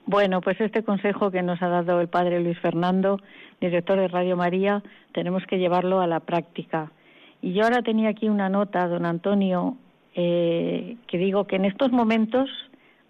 Bueno, 0.06 0.42
pues 0.42 0.62
este 0.62 0.84
consejo 0.84 1.32
que 1.32 1.42
nos 1.42 1.62
ha 1.62 1.68
dado 1.68 2.00
el 2.00 2.08
padre 2.08 2.40
Luis 2.40 2.60
Fernando, 2.60 3.20
director 3.60 4.00
de 4.00 4.08
Radio 4.08 4.38
María, 4.38 4.84
tenemos 5.14 5.44
que 5.46 5.58
llevarlo 5.58 6.00
a 6.00 6.08
la 6.08 6.20
práctica. 6.20 6.92
Y 7.42 7.54
yo 7.54 7.64
ahora 7.64 7.82
tenía 7.82 8.10
aquí 8.10 8.30
una 8.30 8.50
nota, 8.50 8.88
don 8.88 9.06
Antonio, 9.06 9.78
eh, 10.16 10.98
que 11.08 11.18
digo 11.18 11.46
que 11.46 11.58
en 11.58 11.66
estos 11.66 11.92
momentos 11.92 12.50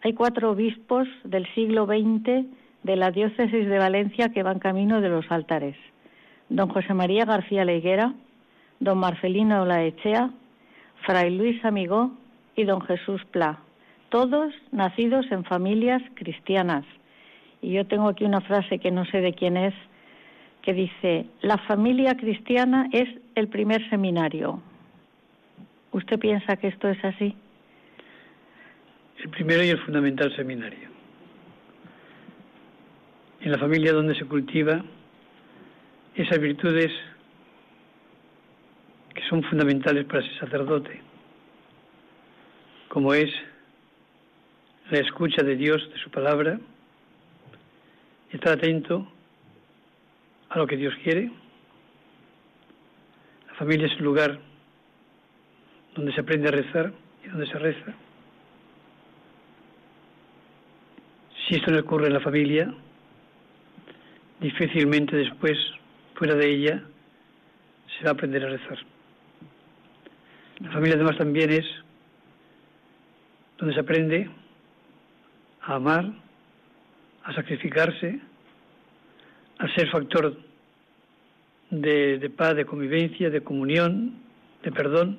hay 0.04 0.14
cuatro 0.14 0.52
obispos 0.52 1.08
del 1.24 1.48
siglo 1.54 1.86
XX 1.86 2.46
de 2.84 2.96
la 2.96 3.12
diócesis 3.12 3.68
de 3.68 3.78
Valencia 3.78 4.30
que 4.30 4.44
van 4.44 4.60
camino 4.60 5.02
de 5.02 5.10
los 5.10 5.32
altares. 5.32 5.76
Don 6.50 6.70
José 6.70 6.94
María 6.94 7.26
García 7.26 7.66
Leiguera, 7.66 8.14
don 8.80 8.98
Marcelino 8.98 9.66
Laechea, 9.66 10.30
Fray 11.06 11.36
Luis 11.36 11.64
Amigó 11.66 12.12
y 12.56 12.66
don 12.66 12.82
Jesús 12.82 13.24
Pla 13.32 13.60
todos 14.16 14.54
nacidos 14.72 15.26
en 15.30 15.44
familias 15.44 16.02
cristianas. 16.14 16.86
Y 17.62 17.72
yo 17.72 17.86
tengo 17.86 18.08
aquí 18.08 18.24
una 18.24 18.40
frase 18.40 18.80
que 18.80 18.90
no 18.90 19.04
sé 19.04 19.20
de 19.20 19.34
quién 19.34 19.58
es, 19.58 19.74
que 20.62 20.74
dice, 20.74 21.26
la 21.42 21.58
familia 21.58 22.16
cristiana 22.16 22.88
es 22.94 23.10
el 23.36 23.50
primer 23.50 23.88
seminario. 23.90 24.62
¿Usted 25.92 26.18
piensa 26.20 26.56
que 26.58 26.68
esto 26.68 26.90
es 26.90 27.04
así? 27.04 27.36
El 29.20 29.30
primero 29.30 29.64
y 29.64 29.70
el 29.70 29.80
fundamental 29.80 30.36
seminario. 30.36 30.90
En 33.42 33.52
la 33.52 33.58
familia 33.58 33.94
donde 33.94 34.16
se 34.16 34.26
cultiva 34.26 34.84
esas 36.16 36.40
virtudes 36.40 36.92
que 39.14 39.22
son 39.30 39.44
fundamentales 39.44 40.06
para 40.06 40.26
ese 40.26 40.38
sacerdote, 40.40 41.02
como 42.88 43.14
es 43.14 43.32
la 44.90 45.00
escucha 45.00 45.44
de 45.44 45.56
Dios, 45.56 45.90
de 45.92 46.00
su 46.00 46.10
palabra, 46.10 46.60
estar 48.32 48.58
atento 48.58 49.12
a 50.50 50.58
lo 50.58 50.68
que 50.68 50.78
Dios 50.78 50.94
quiere. 51.04 51.32
La 53.56 53.60
familia 53.60 53.88
es 53.88 53.94
el 53.94 54.04
lugar 54.04 54.38
donde 55.96 56.12
se 56.12 56.20
aprende 56.20 56.50
a 56.50 56.52
rezar 56.52 56.92
y 57.24 57.30
donde 57.30 57.48
se 57.48 57.58
reza. 57.58 57.94
Si 61.48 61.56
esto 61.56 61.72
no 61.72 61.80
ocurre 61.80 62.08
en 62.08 62.14
la 62.16 62.20
familia, 62.20 62.74
difícilmente 64.42 65.16
después, 65.16 65.58
fuera 66.16 66.36
de 66.36 66.50
ella, 66.50 66.84
se 67.98 68.04
va 68.04 68.10
a 68.10 68.14
aprender 68.14 68.44
a 68.44 68.50
rezar. 68.50 68.78
La 70.60 70.72
familia 70.72 70.96
además 70.96 71.18
también 71.18 71.50
es 71.54 71.66
donde 73.58 73.74
se 73.74 73.80
aprende 73.80 74.30
a 75.62 75.76
amar, 75.76 76.12
a 77.24 77.34
sacrificarse, 77.34 78.20
a 79.60 79.68
ser 79.76 79.90
factor 79.92 80.44
de, 81.70 82.32
paz, 82.36 82.56
de 82.56 82.66
convivencia, 82.66 83.30
de 83.30 83.42
comunión, 83.42 84.14
de 84.64 84.72
perdón. 84.72 85.18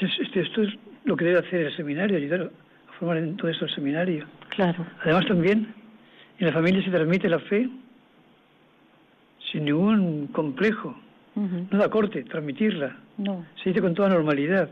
Esto 0.00 0.62
es 0.62 0.70
lo 1.04 1.16
que 1.16 1.24
debe 1.24 1.38
hacer 1.38 1.60
el 1.60 1.76
seminario, 1.76 2.16
ayudar 2.16 2.50
a 2.88 2.92
formar 2.98 3.18
en 3.18 3.36
todo 3.36 3.48
esto 3.50 3.64
el 3.64 3.74
seminario. 3.74 4.26
Claro. 4.50 4.86
Además 5.02 5.26
también 5.26 5.74
en 6.38 6.46
la 6.46 6.52
familia 6.52 6.84
se 6.84 6.90
transmite 6.90 7.28
la 7.28 7.38
fe 7.38 7.68
sin 9.50 9.64
ningún 9.64 10.28
complejo. 10.28 10.98
No 11.36 11.78
da 11.78 11.88
corte, 11.88 12.22
transmitirla. 12.24 12.96
No. 13.18 13.44
Se 13.62 13.70
dice 13.70 13.80
con 13.80 13.94
toda 13.94 14.08
normalidad. 14.08 14.70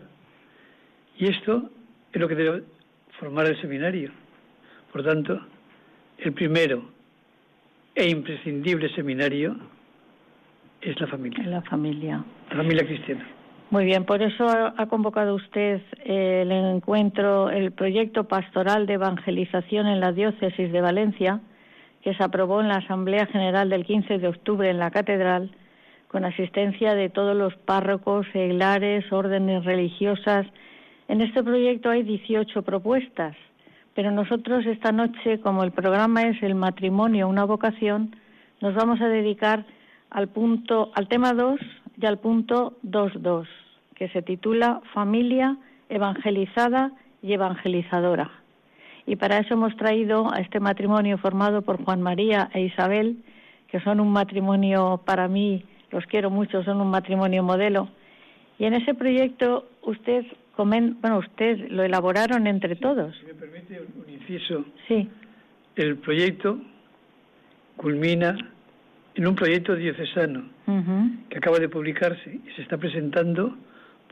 Y 1.18 1.26
esto 1.26 1.70
es 2.12 2.20
lo 2.20 2.28
que 2.28 2.37
debe 2.37 2.62
formar 3.18 3.46
el 3.46 3.61
seminario. 3.61 4.11
Por 4.92 5.02
tanto, 5.02 5.40
el 6.18 6.32
primero 6.32 6.91
e 7.94 8.09
imprescindible 8.09 8.88
seminario 8.94 9.57
es 10.81 10.98
la 11.00 11.07
familia. 11.07 11.44
La 11.44 11.62
familia. 11.62 12.24
La 12.50 12.57
familia 12.57 12.87
cristiana. 12.87 13.26
Muy 13.70 13.85
bien, 13.87 14.05
por 14.05 14.20
eso 14.22 14.46
ha 14.46 14.87
convocado 14.87 15.35
usted 15.35 15.81
el 16.05 16.52
encuentro, 16.52 17.48
el 17.48 17.72
proyecto 17.72 18.24
pastoral 18.24 18.87
de 18.87 18.94
evangelización 18.94 19.87
en 19.87 20.00
la 20.00 20.12
diócesis 20.12 20.70
de 20.70 20.81
Valencia, 20.83 21.40
que 22.02 22.12
se 22.14 22.22
aprobó 22.22 22.61
en 22.61 22.68
la 22.68 22.76
Asamblea 22.76 23.26
General 23.26 23.70
del 23.70 23.87
15 23.87 24.18
de 24.18 24.28
octubre 24.28 24.68
en 24.68 24.78
la 24.78 24.90
Catedral, 24.90 25.52
con 26.09 26.26
asistencia 26.26 26.94
de 26.94 27.09
todos 27.09 27.35
los 27.35 27.55
párrocos, 27.57 28.26
seglares, 28.35 29.11
órdenes 29.11 29.64
religiosas. 29.64 30.46
En 31.09 31.22
este 31.22 31.42
proyecto 31.42 31.88
hay 31.88 32.02
18 32.02 32.62
propuestas 32.62 33.35
pero 33.94 34.11
nosotros 34.11 34.64
esta 34.66 34.92
noche, 34.92 35.40
como 35.40 35.64
el 35.64 35.72
programa 35.72 36.22
es 36.22 36.42
el 36.42 36.55
matrimonio, 36.55 37.28
una 37.28 37.44
vocación, 37.44 38.16
nos 38.61 38.74
vamos 38.74 39.00
a 39.00 39.09
dedicar 39.09 39.64
al 40.11 40.28
punto, 40.28 40.90
al 40.94 41.09
tema 41.09 41.33
2 41.33 41.61
y 42.00 42.07
al 42.07 42.18
punto 42.18 42.78
2.2, 42.85 43.46
que 43.94 44.09
se 44.09 44.22
titula 44.22 44.81
Familia 44.94 45.57
evangelizada 45.88 46.92
y 47.22 47.33
evangelizadora. 47.35 48.31
Y 49.07 49.16
para 49.16 49.38
eso 49.38 49.55
hemos 49.55 49.76
traído 49.76 50.33
a 50.33 50.38
este 50.38 50.61
matrimonio 50.61 51.18
formado 51.18 51.62
por 51.62 51.83
Juan 51.85 52.00
María 52.00 52.50
e 52.55 52.62
Isabel, 52.62 53.18
que 53.68 53.81
son 53.81 54.00
un 54.00 54.11
matrimonio 54.11 55.00
para 55.05 55.28
mí, 55.28 55.64
los 55.90 56.07
quiero 56.07 56.31
mucho, 56.31 56.62
son 56.62 56.81
un 56.81 56.90
matrimonio 56.90 57.42
modelo. 57.42 57.88
Y 58.59 58.64
en 58.64 58.74
ese 58.74 58.94
proyecto 58.94 59.66
usted 59.83 60.24
bueno, 60.57 61.19
usted 61.19 61.69
lo 61.71 61.83
elaboraron 61.83 62.47
entre 62.47 62.77
todos. 62.77 63.17
Si 63.19 63.27
me 63.27 63.35
permite 63.35 63.81
un 63.81 64.11
inciso. 64.11 64.65
Sí. 64.88 65.09
El 65.77 65.97
proyecto 65.97 66.61
culmina 67.77 68.37
en 69.15 69.27
un 69.27 69.35
proyecto 69.35 69.75
diocesano 69.75 70.45
que 71.29 71.38
acaba 71.38 71.59
de 71.59 71.69
publicarse 71.69 72.41
y 72.47 72.51
se 72.57 72.62
está 72.62 72.77
presentando 72.79 73.57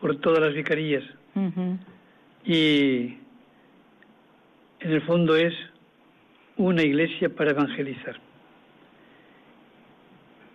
por 0.00 0.16
todas 0.16 0.40
las 0.40 0.54
vicarías. 0.54 1.04
Y 2.44 3.16
en 4.80 4.90
el 4.90 5.02
fondo 5.02 5.36
es 5.36 5.54
una 6.56 6.82
iglesia 6.82 7.28
para 7.28 7.50
evangelizar. 7.50 8.16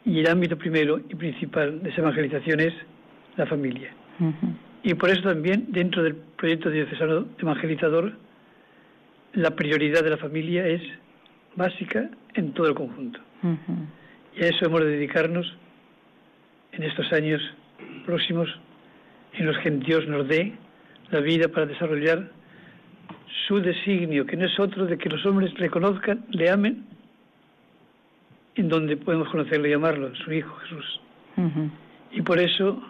Y 0.03 0.19
el 0.19 0.27
ámbito 0.27 0.57
primero 0.57 0.99
y 1.09 1.15
principal 1.15 1.81
de 1.81 1.89
esa 1.89 2.01
evangelización 2.01 2.59
es 2.59 2.73
la 3.37 3.45
familia. 3.47 3.91
Y 4.85 4.93
por 4.93 5.09
eso 5.09 5.23
también, 5.23 5.65
dentro 5.69 6.03
del 6.03 6.13
proyecto 6.15 6.69
diocesano 6.69 7.25
evangelizador, 7.39 8.13
la 9.33 9.49
prioridad 9.55 10.03
de 10.03 10.11
la 10.11 10.17
familia 10.17 10.67
es 10.67 10.81
básica 11.55 12.07
en 12.35 12.53
todo 12.53 12.67
el 12.67 12.75
conjunto. 12.75 13.19
Y 14.35 14.43
a 14.43 14.47
eso 14.47 14.65
hemos 14.65 14.81
de 14.81 14.91
dedicarnos 14.91 15.51
en 16.73 16.83
estos 16.83 17.11
años 17.13 17.41
próximos 18.05 18.47
en 19.33 19.47
los 19.47 19.57
que 19.57 19.71
Dios 19.71 20.07
nos 20.07 20.27
dé 20.27 20.53
la 21.09 21.19
vida 21.19 21.47
para 21.47 21.65
desarrollar 21.65 22.29
su 23.47 23.59
designio, 23.59 24.27
que 24.27 24.37
no 24.37 24.45
es 24.45 24.59
otro 24.59 24.85
de 24.85 24.99
que 24.99 25.09
los 25.09 25.25
hombres 25.25 25.51
reconozcan, 25.55 26.25
le 26.29 26.47
amen, 26.51 26.85
en 28.53 28.69
donde 28.69 28.97
podemos 28.97 29.29
conocerlo 29.29 29.67
y 29.67 29.73
amarlo, 29.73 30.15
su 30.15 30.31
Hijo 30.31 30.55
Jesús. 30.57 31.01
Y 32.11 32.21
por 32.21 32.37
eso 32.37 32.83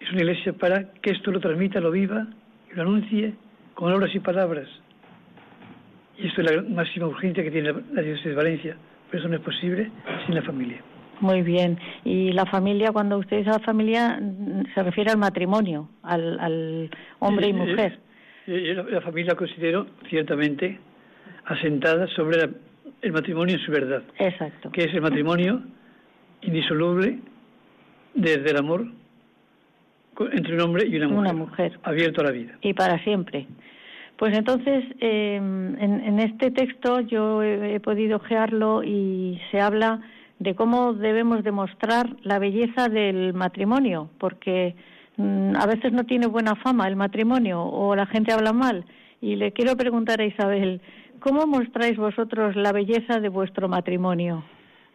es 0.00 0.10
una 0.10 0.22
iglesia 0.22 0.52
para 0.54 0.92
que 1.02 1.10
esto 1.10 1.30
lo 1.30 1.40
transmita, 1.40 1.80
lo 1.80 1.90
viva 1.90 2.26
y 2.70 2.74
lo 2.74 2.82
anuncie 2.82 3.34
con 3.74 3.92
obras 3.92 4.14
y 4.14 4.20
palabras. 4.20 4.68
Y 6.18 6.26
esto 6.26 6.42
es 6.42 6.50
la 6.50 6.62
máxima 6.62 7.06
urgencia 7.06 7.42
que 7.42 7.50
tiene 7.50 7.72
la 7.92 8.02
diócesis 8.02 8.30
de 8.30 8.34
Valencia. 8.34 8.76
Pero 9.10 9.22
eso 9.22 9.28
no 9.28 9.36
es 9.36 9.42
posible 9.42 9.90
sin 10.26 10.34
la 10.34 10.42
familia. 10.42 10.82
Muy 11.20 11.42
bien. 11.42 11.78
Y 12.04 12.32
la 12.32 12.46
familia, 12.46 12.92
cuando 12.92 13.18
usted 13.18 13.38
dice 13.38 13.50
la 13.50 13.58
familia, 13.58 14.20
se 14.74 14.82
refiere 14.82 15.10
al 15.10 15.18
matrimonio, 15.18 15.88
al, 16.02 16.90
hombre 17.18 17.48
y 17.48 17.52
mujer. 17.52 17.98
la, 18.46 19.00
familia 19.02 19.34
considero 19.34 19.86
ciertamente 20.08 20.78
asentada 21.44 22.06
sobre 22.08 22.48
el 23.02 23.12
matrimonio 23.12 23.56
en 23.56 23.60
su 23.62 23.72
verdad. 23.72 24.02
Exacto. 24.18 24.70
Que 24.70 24.84
es 24.84 24.94
el 24.94 25.02
matrimonio 25.02 25.62
indisoluble 26.42 27.18
desde 28.14 28.50
el 28.50 28.56
amor 28.56 28.86
entre 30.32 30.54
un 30.54 30.60
hombre 30.60 30.86
y 30.86 30.96
una 30.96 31.32
mujer, 31.32 31.78
abierto 31.82 32.20
a 32.20 32.24
la 32.24 32.30
vida. 32.30 32.58
Y 32.62 32.74
para 32.74 33.02
siempre. 33.04 33.46
Pues 34.20 34.36
entonces, 34.36 34.84
em, 35.00 35.78
en, 35.80 36.20
este 36.20 36.50
texto 36.50 37.00
yo 37.00 37.42
he, 37.42 37.80
podido 37.80 38.16
ojearlo 38.16 38.84
y 38.84 39.40
se 39.50 39.62
habla 39.62 40.02
de 40.38 40.54
cómo 40.54 40.92
debemos 40.92 41.42
demostrar 41.42 42.06
la 42.22 42.38
belleza 42.38 42.90
del 42.90 43.32
matrimonio, 43.32 44.10
porque 44.18 44.74
mm, 45.16 45.56
a 45.56 45.64
veces 45.64 45.92
no 45.92 46.04
tiene 46.04 46.26
buena 46.26 46.54
fama 46.56 46.86
el 46.86 46.96
matrimonio 46.96 47.62
o 47.62 47.96
la 47.96 48.04
gente 48.04 48.30
habla 48.30 48.52
mal. 48.52 48.84
Y 49.22 49.36
le 49.36 49.52
quiero 49.52 49.74
preguntar 49.74 50.20
a 50.20 50.26
Isabel, 50.26 50.82
¿cómo 51.20 51.46
mostráis 51.46 51.96
vosotros 51.96 52.56
la 52.56 52.72
belleza 52.72 53.20
de 53.20 53.28
vuestro 53.30 53.70
matrimonio? 53.70 54.44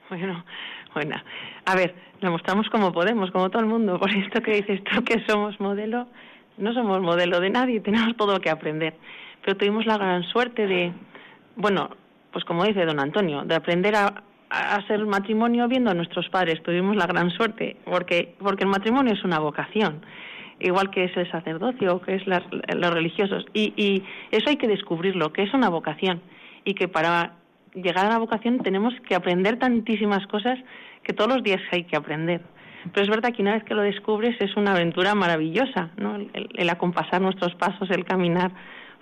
Bueno, 0.07 0.45
bueno, 0.95 1.21
a 1.65 1.75
ver, 1.75 1.93
lo 2.21 2.31
mostramos 2.31 2.69
como 2.69 2.93
podemos, 2.93 3.29
como 3.31 3.49
todo 3.49 3.61
el 3.61 3.67
mundo. 3.67 3.99
Por 3.99 4.09
esto 4.09 4.41
que 4.41 4.55
dices 4.55 4.81
tú 4.85 5.03
que 5.03 5.23
somos 5.27 5.59
modelo, 5.59 6.07
no 6.57 6.73
somos 6.73 7.01
modelo 7.01 7.41
de 7.41 7.49
nadie, 7.49 7.81
tenemos 7.81 8.15
todo 8.15 8.39
que 8.39 8.49
aprender. 8.49 8.95
Pero 9.43 9.57
tuvimos 9.57 9.85
la 9.85 9.97
gran 9.97 10.23
suerte 10.23 10.65
de, 10.65 10.93
bueno, 11.57 11.89
pues 12.31 12.45
como 12.45 12.63
dice 12.63 12.85
don 12.85 13.01
Antonio, 13.01 13.43
de 13.43 13.55
aprender 13.55 13.93
a, 13.95 14.23
ser 14.87 15.05
matrimonio 15.05 15.67
viendo 15.67 15.91
a 15.91 15.93
nuestros 15.93 16.29
padres. 16.29 16.63
Tuvimos 16.63 16.95
la 16.95 17.07
gran 17.07 17.29
suerte, 17.29 17.75
porque, 17.83 18.35
porque 18.39 18.63
el 18.63 18.69
matrimonio 18.69 19.13
es 19.13 19.23
una 19.25 19.39
vocación, 19.39 20.01
igual 20.61 20.91
que 20.91 21.03
es 21.05 21.17
el 21.17 21.29
sacerdocio, 21.29 21.99
que 22.01 22.15
es 22.15 22.23
los 22.25 22.93
religiosos. 22.93 23.45
Y, 23.53 23.73
y 23.75 24.03
eso 24.31 24.49
hay 24.49 24.55
que 24.55 24.69
descubrirlo, 24.69 25.33
que 25.33 25.43
es 25.43 25.53
una 25.53 25.67
vocación. 25.67 26.21
Y 26.63 26.73
que 26.73 26.87
para 26.87 27.33
llegar 27.75 28.05
a 28.05 28.09
la 28.09 28.17
vocación 28.17 28.59
tenemos 28.59 28.93
que 29.07 29.15
aprender 29.15 29.59
tantísimas 29.59 30.25
cosas 30.27 30.57
que 31.03 31.13
todos 31.13 31.33
los 31.33 31.43
días 31.43 31.61
hay 31.71 31.83
que 31.83 31.95
aprender. 31.95 32.41
Pero 32.93 33.03
es 33.03 33.09
verdad 33.09 33.33
que 33.33 33.41
una 33.41 33.53
vez 33.53 33.63
que 33.63 33.73
lo 33.73 33.81
descubres 33.81 34.35
es 34.39 34.55
una 34.55 34.71
aventura 34.73 35.15
maravillosa, 35.15 35.89
¿no? 35.97 36.17
El, 36.33 36.69
acompasar 36.69 37.21
nuestros 37.21 37.55
pasos, 37.55 37.89
el 37.89 38.05
caminar 38.05 38.51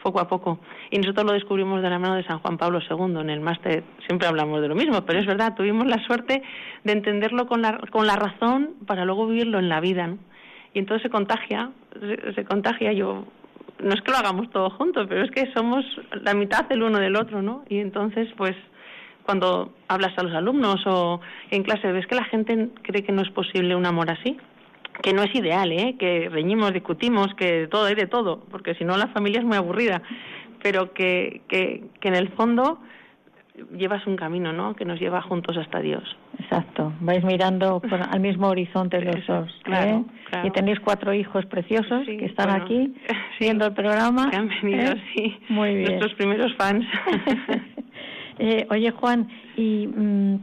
poco 0.02 0.20
a 0.20 0.28
poco. 0.28 0.60
Y 0.90 0.98
nosotros 0.98 1.26
lo 1.26 1.34
descubrimos 1.34 1.82
de 1.82 1.90
la 1.90 2.00
mano 2.00 2.16
de 2.16 2.24
San 2.24 2.40
Juan 2.40 2.58
Pablo 2.58 2.80
II. 2.80 3.20
En 3.22 3.30
el 3.30 3.42
máster 3.42 3.84
siempre 4.06 4.28
hablamos 4.28 4.62
de 4.62 4.68
lo 4.68 4.76
mismo, 4.76 5.06
pero 5.06 5.20
es 5.20 5.26
verdad, 5.26 5.56
tuvimos 5.56 5.88
la 5.88 6.04
suerte 6.06 6.44
de 6.84 6.92
entenderlo 6.92 7.46
con 7.46 7.62
la, 7.62 7.78
con 7.90 8.08
la 8.08 8.16
razón 8.16 8.72
para 8.86 9.06
luego 9.06 9.28
vivirlo 9.28 9.60
en 9.60 9.70
la 9.70 9.80
vida. 9.80 10.08
¿no? 10.08 10.18
Y 10.74 10.80
entonces 10.80 11.04
se 11.04 11.10
contagia, 11.10 11.72
se, 12.00 12.34
se 12.34 12.46
contagia. 12.46 12.92
Yo 12.94 13.26
no 13.84 13.94
es 13.94 14.02
que 14.02 14.12
lo 14.12 14.18
hagamos 14.18 14.50
todo 14.50 14.70
juntos, 14.72 15.06
pero 15.08 15.24
es 15.24 15.32
que 15.32 15.52
somos 15.54 15.86
la 16.22 16.34
mitad 16.34 16.72
el 16.72 16.84
uno 16.84 17.00
del 17.00 17.16
otro, 17.16 17.42
¿no? 17.42 17.64
Y 17.70 17.80
entonces, 17.80 18.30
pues, 18.38 18.56
cuando 19.24 19.74
hablas 19.88 20.18
a 20.18 20.24
los 20.24 20.34
alumnos 20.34 20.82
o 20.86 21.22
en 21.52 21.64
clase, 21.64 21.92
ves 21.92 22.08
que 22.08 22.16
la 22.16 22.26
gente 22.26 22.70
cree 22.82 23.04
que 23.04 23.12
no 23.12 23.22
es 23.22 23.30
posible 23.30 23.76
un 23.76 23.86
amor 23.86 24.10
así, 24.10 24.38
que 25.02 25.14
no 25.14 25.24
es 25.24 25.34
ideal, 25.36 25.72
¿eh? 25.72 25.96
Que 25.98 26.30
reñimos, 26.30 26.74
discutimos, 26.74 27.34
que 27.36 27.68
todo 27.68 27.86
hay 27.86 27.96
de 27.96 28.08
todo, 28.08 28.42
porque 28.52 28.76
si 28.76 28.84
no 28.84 28.98
la 28.98 29.08
familia 29.08 29.40
es 29.40 29.46
muy 29.46 29.58
aburrida, 29.58 30.02
pero 30.62 30.94
que, 30.94 31.42
que, 31.48 31.84
que 32.00 32.08
en 32.08 32.16
el 32.16 32.30
fondo 32.30 32.80
llevas 33.78 34.06
un 34.08 34.16
camino, 34.16 34.52
¿no? 34.52 34.76
Que 34.76 34.86
nos 34.86 35.00
lleva 35.00 35.22
juntos 35.22 35.58
hasta 35.58 35.80
Dios. 35.80 36.04
Exacto. 36.40 36.94
Vais 37.02 37.24
mirando 37.24 37.82
al 38.12 38.20
mismo 38.20 38.48
horizonte 38.48 39.02
los 39.02 39.26
dos. 39.28 39.62
¿eh? 39.68 40.04
Y 40.44 40.52
tenéis 40.52 40.80
cuatro 40.80 41.14
hijos 41.14 41.46
preciosos 41.46 42.06
que 42.06 42.26
están 42.26 42.50
aquí 42.50 42.94
viendo 43.40 43.66
el 43.66 43.74
programa. 43.74 44.30
Que 44.30 44.38
han 44.38 44.50
venido, 44.50 44.94
¿eh? 44.94 45.04
sí. 45.16 45.38
Muy 45.50 45.76
bien. 45.76 45.86
Nuestros 45.86 46.14
primeros 46.16 46.54
fans. 46.56 46.86
eh, 48.40 48.66
oye, 48.72 48.92
Juan, 48.92 49.28
y 49.56 49.88
mm, 49.88 50.36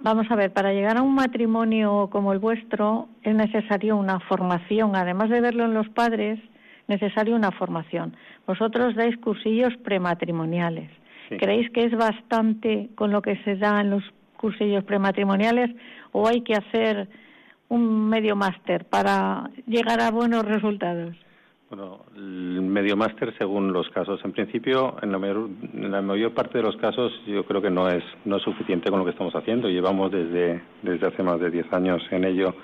vamos 0.00 0.30
a 0.30 0.36
ver, 0.36 0.52
para 0.52 0.72
llegar 0.72 0.96
a 0.96 1.02
un 1.02 1.14
matrimonio 1.14 2.08
como 2.10 2.32
el 2.32 2.38
vuestro 2.38 3.08
es 3.22 3.34
necesario 3.34 3.96
una 3.96 4.20
formación. 4.20 4.96
Además 4.96 5.28
de 5.28 5.40
verlo 5.40 5.64
en 5.64 5.74
los 5.74 5.88
padres, 5.90 6.40
necesario 6.88 7.36
una 7.36 7.50
formación. 7.50 8.16
Vosotros 8.46 8.94
dais 8.94 9.16
cursillos 9.18 9.76
prematrimoniales. 9.84 10.90
¿Creéis 11.38 11.70
que 11.70 11.84
es 11.84 11.96
bastante 11.96 12.90
con 12.94 13.10
lo 13.10 13.22
que 13.22 13.36
se 13.44 13.56
da 13.56 13.80
en 13.80 13.90
los 13.90 14.02
cursillos 14.36 14.84
prematrimoniales 14.84 15.70
o 16.12 16.28
hay 16.28 16.42
que 16.42 16.54
hacer 16.54 17.08
un 17.68 18.08
medio 18.08 18.36
máster 18.36 18.84
para 18.84 19.50
llegar 19.66 20.00
a 20.00 20.10
buenos 20.10 20.44
resultados? 20.44 21.16
Bueno, 21.70 22.04
el 22.14 22.60
medio 22.60 22.96
máster 22.96 23.34
según 23.38 23.72
los 23.72 23.88
casos. 23.88 24.20
En 24.24 24.32
principio, 24.32 24.96
en 25.02 25.10
la, 25.10 25.18
mayor, 25.18 25.48
en 25.72 25.90
la 25.90 26.02
mayor 26.02 26.32
parte 26.32 26.58
de 26.58 26.64
los 26.64 26.76
casos, 26.76 27.12
yo 27.26 27.44
creo 27.46 27.62
que 27.62 27.70
no 27.70 27.88
es 27.88 28.04
no 28.24 28.36
es 28.36 28.42
suficiente 28.42 28.90
con 28.90 28.98
lo 28.98 29.04
que 29.04 29.12
estamos 29.12 29.34
haciendo. 29.34 29.68
Llevamos 29.68 30.12
desde 30.12 30.62
desde 30.82 31.06
hace 31.06 31.22
más 31.22 31.40
de 31.40 31.50
10 31.50 31.72
años 31.72 32.02
en 32.10 32.24
ello. 32.24 32.54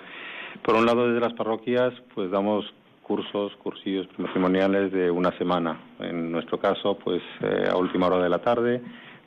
Por 0.62 0.76
un 0.76 0.84
lado, 0.84 1.08
desde 1.08 1.20
las 1.20 1.32
parroquias, 1.32 1.94
pues 2.14 2.30
damos 2.30 2.72
cursos, 3.10 3.52
cursillos 3.56 4.06
matrimoniales 4.18 4.92
de 4.92 5.10
una 5.10 5.36
semana. 5.36 5.80
En 5.98 6.30
nuestro 6.30 6.60
caso, 6.60 6.96
pues 6.96 7.20
eh, 7.42 7.64
a 7.68 7.76
última 7.76 8.06
hora 8.06 8.22
de 8.22 8.28
la 8.28 8.38
tarde, 8.38 8.80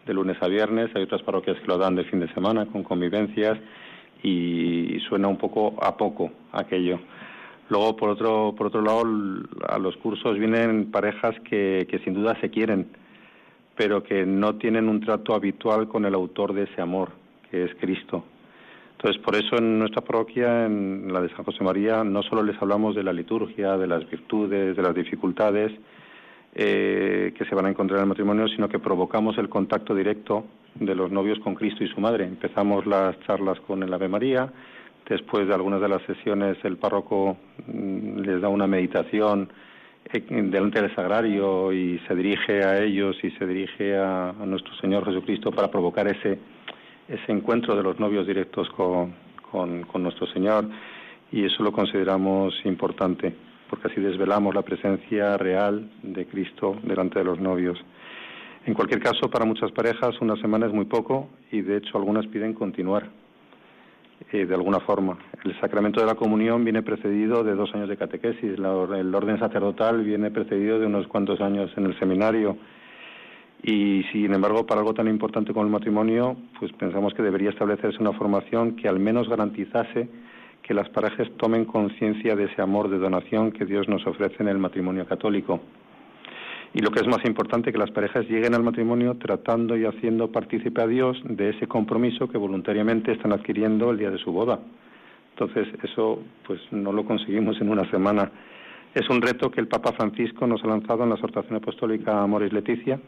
de 0.05 0.13
lunes 0.13 0.37
a 0.39 0.47
viernes. 0.47 0.89
Hay 0.95 1.03
otras 1.03 1.21
parroquias 1.21 1.59
que 1.59 1.67
lo 1.67 1.77
dan 1.77 1.93
de 1.93 2.05
fin 2.05 2.21
de 2.21 2.33
semana 2.33 2.65
con 2.65 2.83
convivencias 2.83 3.59
y 4.23 4.97
suena 5.09 5.27
un 5.27 5.35
poco 5.35 5.75
a 5.81 5.97
poco 5.97 6.31
aquello. 6.53 6.97
Luego, 7.67 7.97
por 7.97 8.11
otro, 8.11 8.55
por 8.57 8.67
otro 8.67 8.81
lado, 8.81 9.03
a 9.67 9.77
los 9.79 9.97
cursos 9.97 10.39
vienen 10.39 10.89
parejas 10.89 11.35
que, 11.41 11.85
que 11.89 11.99
sin 12.05 12.13
duda 12.13 12.39
se 12.39 12.49
quieren, 12.49 12.87
pero 13.75 14.01
que 14.01 14.25
no 14.25 14.55
tienen 14.55 14.87
un 14.87 15.01
trato 15.01 15.35
habitual 15.35 15.89
con 15.89 16.05
el 16.05 16.13
autor 16.13 16.53
de 16.53 16.63
ese 16.63 16.81
amor, 16.81 17.09
que 17.51 17.65
es 17.65 17.75
Cristo. 17.81 18.23
Entonces, 19.03 19.21
por 19.21 19.35
eso 19.35 19.57
en 19.57 19.79
nuestra 19.79 20.01
parroquia, 20.01 20.65
en 20.65 21.11
la 21.11 21.19
de 21.19 21.27
San 21.35 21.43
José 21.43 21.61
María, 21.61 22.05
no 22.05 22.23
solo 22.23 22.41
les 22.41 22.55
hablamos 22.61 22.95
de 22.95 23.03
la 23.03 23.11
liturgia, 23.11 23.75
de 23.75 23.85
las 23.85 24.09
virtudes, 24.09 24.77
de 24.77 24.81
las 24.81 24.95
dificultades 24.95 25.73
eh, 26.55 27.33
que 27.37 27.43
se 27.43 27.53
van 27.53 27.65
a 27.65 27.69
encontrar 27.69 27.97
en 27.97 28.03
el 28.03 28.07
matrimonio, 28.07 28.47
sino 28.47 28.69
que 28.69 28.79
provocamos 28.79 29.37
el 29.37 29.49
contacto 29.49 29.93
directo 29.93 30.45
de 30.75 30.95
los 30.95 31.11
novios 31.11 31.37
con 31.39 31.53
Cristo 31.53 31.83
y 31.83 31.89
su 31.89 31.99
madre. 31.99 32.23
Empezamos 32.23 32.85
las 32.85 33.19
charlas 33.27 33.59
con 33.67 33.83
el 33.83 33.93
Ave 33.93 34.07
María, 34.07 34.49
después 35.09 35.49
de 35.49 35.53
algunas 35.53 35.81
de 35.81 35.89
las 35.89 36.01
sesiones 36.03 36.55
el 36.63 36.77
párroco 36.77 37.35
mm, 37.67 38.19
les 38.19 38.39
da 38.39 38.47
una 38.47 38.67
meditación 38.67 39.49
eh, 40.13 40.23
delante 40.29 40.81
del 40.81 40.95
sagrario 40.95 41.73
y 41.73 41.99
se 42.07 42.15
dirige 42.15 42.63
a 42.63 42.81
ellos 42.81 43.17
y 43.21 43.31
se 43.31 43.45
dirige 43.45 43.97
a 43.97 44.33
nuestro 44.45 44.73
Señor 44.75 45.03
Jesucristo 45.03 45.51
para 45.51 45.69
provocar 45.69 46.07
ese 46.07 46.39
ese 47.07 47.31
encuentro 47.31 47.75
de 47.75 47.83
los 47.83 47.99
novios 47.99 48.25
directos 48.25 48.69
con, 48.71 49.13
con, 49.51 50.03
nuestro 50.03 50.25
Señor 50.27 50.65
y 51.31 51.45
eso 51.45 51.63
lo 51.63 51.71
consideramos 51.71 52.53
importante 52.65 53.33
porque 53.69 53.87
así 53.87 54.01
desvelamos 54.01 54.53
la 54.53 54.61
presencia 54.61 55.37
real 55.37 55.89
de 56.03 56.25
Cristo 56.27 56.77
delante 56.83 57.19
de 57.19 57.25
los 57.25 57.39
novios. 57.39 57.77
En 58.65 58.73
cualquier 58.73 59.01
caso, 59.01 59.29
para 59.29 59.45
muchas 59.45 59.71
parejas 59.71 60.21
una 60.21 60.35
semana 60.37 60.67
es 60.67 60.73
muy 60.73 60.85
poco 60.85 61.29
y 61.51 61.61
de 61.61 61.77
hecho 61.77 61.97
algunas 61.97 62.27
piden 62.27 62.53
continuar 62.53 63.09
eh, 64.31 64.45
de 64.45 64.53
alguna 64.55 64.79
forma. 64.79 65.17
El 65.43 65.59
sacramento 65.59 65.99
de 65.99 66.07
la 66.07 66.15
comunión 66.15 66.63
viene 66.63 66.81
precedido 66.81 67.43
de 67.43 67.55
dos 67.55 67.73
años 67.73 67.89
de 67.89 67.97
catequesis, 67.97 68.53
el 68.57 69.15
orden 69.15 69.39
sacerdotal 69.39 70.03
viene 70.03 70.31
precedido 70.31 70.79
de 70.79 70.85
unos 70.85 71.07
cuantos 71.07 71.41
años 71.41 71.71
en 71.75 71.85
el 71.87 71.99
seminario 71.99 72.57
y 73.63 74.03
sin 74.11 74.33
embargo, 74.33 74.65
para 74.65 74.81
algo 74.81 74.93
tan 74.93 75.07
importante 75.07 75.53
como 75.53 75.65
el 75.65 75.71
matrimonio, 75.71 76.35
pues 76.59 76.73
pensamos 76.73 77.13
que 77.13 77.23
debería 77.23 77.49
establecerse 77.49 77.97
una 77.99 78.11
formación 78.11 78.75
que 78.75 78.89
al 78.89 78.99
menos 78.99 79.29
garantizase 79.29 80.09
que 80.61 80.73
las 80.73 80.89
parejas 80.89 81.29
tomen 81.37 81.63
conciencia 81.63 82.35
de 82.35 82.45
ese 82.45 82.61
amor 82.61 82.89
de 82.89 82.97
donación 82.97 83.53
que 83.53 83.65
Dios 83.65 83.87
nos 83.87 84.05
ofrece 84.05 84.35
en 84.39 84.49
el 84.49 84.57
matrimonio 84.57 85.05
católico. 85.05 85.61
Y 86.73 86.79
lo 86.79 86.89
que 86.89 87.01
es 87.01 87.07
más 87.07 87.23
importante, 87.25 87.71
que 87.71 87.77
las 87.77 87.91
parejas 87.91 88.27
lleguen 88.27 88.53
al 88.53 88.63
matrimonio 88.63 89.15
tratando 89.15 89.77
y 89.77 89.85
haciendo 89.85 90.29
partícipe 90.29 90.81
a 90.81 90.87
Dios 90.87 91.21
de 91.23 91.51
ese 91.51 91.67
compromiso 91.67 92.27
que 92.27 92.37
voluntariamente 92.37 93.13
están 93.13 93.31
adquiriendo 93.31 93.91
el 93.91 93.97
día 93.97 94.09
de 94.09 94.17
su 94.17 94.31
boda. 94.31 94.59
Entonces, 95.31 95.67
eso 95.83 96.19
pues 96.45 96.59
no 96.71 96.91
lo 96.91 97.05
conseguimos 97.05 97.61
en 97.61 97.69
una 97.69 97.89
semana. 97.89 98.29
Es 98.93 99.09
un 99.09 99.21
reto 99.21 99.51
que 99.51 99.61
el 99.61 99.67
Papa 99.67 99.93
Francisco 99.93 100.47
nos 100.47 100.63
ha 100.63 100.67
lanzado 100.67 101.03
en 101.03 101.09
la 101.09 101.15
exhortación 101.15 101.55
apostólica 101.55 102.21
Amoris 102.21 102.51
Leticia 102.51 102.99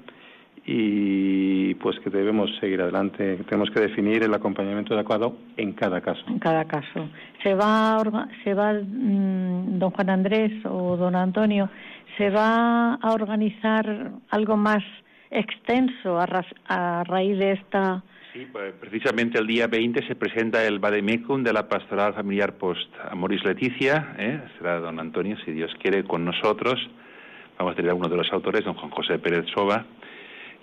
y 0.68 1.76
pues 1.76 2.00
que 2.00 2.10
debemos 2.10 2.50
seguir 2.60 2.82
adelante. 2.82 3.38
Tenemos 3.48 3.70
que 3.70 3.82
definir 3.82 4.24
el 4.24 4.34
acompañamiento 4.34 4.96
adecuado 4.96 5.38
en 5.58 5.74
cada 5.74 6.02
caso. 6.02 6.24
En 6.28 6.40
cada 6.40 6.66
caso. 6.66 7.08
Se 7.44 7.54
va, 7.54 8.02
se 8.44 8.54
va 8.54 8.74
mm, 8.74 9.78
don 9.78 9.92
Juan 9.92 10.10
Andrés 10.10 10.52
o 10.66 10.98
don 10.98 11.16
Antonio, 11.16 11.70
se 12.18 12.30
va 12.30 12.96
a 12.96 13.14
organizar 13.14 14.12
algo 14.30 14.58
más 14.58 14.84
extenso 15.30 16.20
a, 16.20 17.04
raíz 17.04 17.38
de 17.38 17.52
esta. 17.54 18.02
Sí, 18.34 18.48
pues 18.52 18.74
precisamente 18.80 19.40
el 19.40 19.48
día 19.48 19.68
20 19.68 20.08
se 20.08 20.16
presenta 20.16 20.66
el 20.66 20.80
Vademecum 20.80 21.44
de 21.44 21.54
la 21.54 21.70
Pastoral 21.70 22.14
Familiar 22.16 22.54
Post 22.56 22.90
Amoris 23.12 23.44
Leticia. 23.46 24.16
¿eh? 24.18 24.42
Será 24.58 24.80
don 24.80 25.00
Antonio, 25.00 25.38
si 25.46 25.52
Dios 25.52 25.72
quiere, 25.82 26.04
con 26.04 26.26
nosotros. 26.26 26.76
Vamos 27.58 27.74
a 27.74 27.76
tener 27.76 27.92
a 27.92 27.96
uno 27.96 28.10
de 28.10 28.18
los 28.18 28.32
autores, 28.34 28.66
don 28.66 28.74
Juan 28.74 28.92
José 28.92 29.20
Pérez 29.20 29.46
Soba 29.54 29.86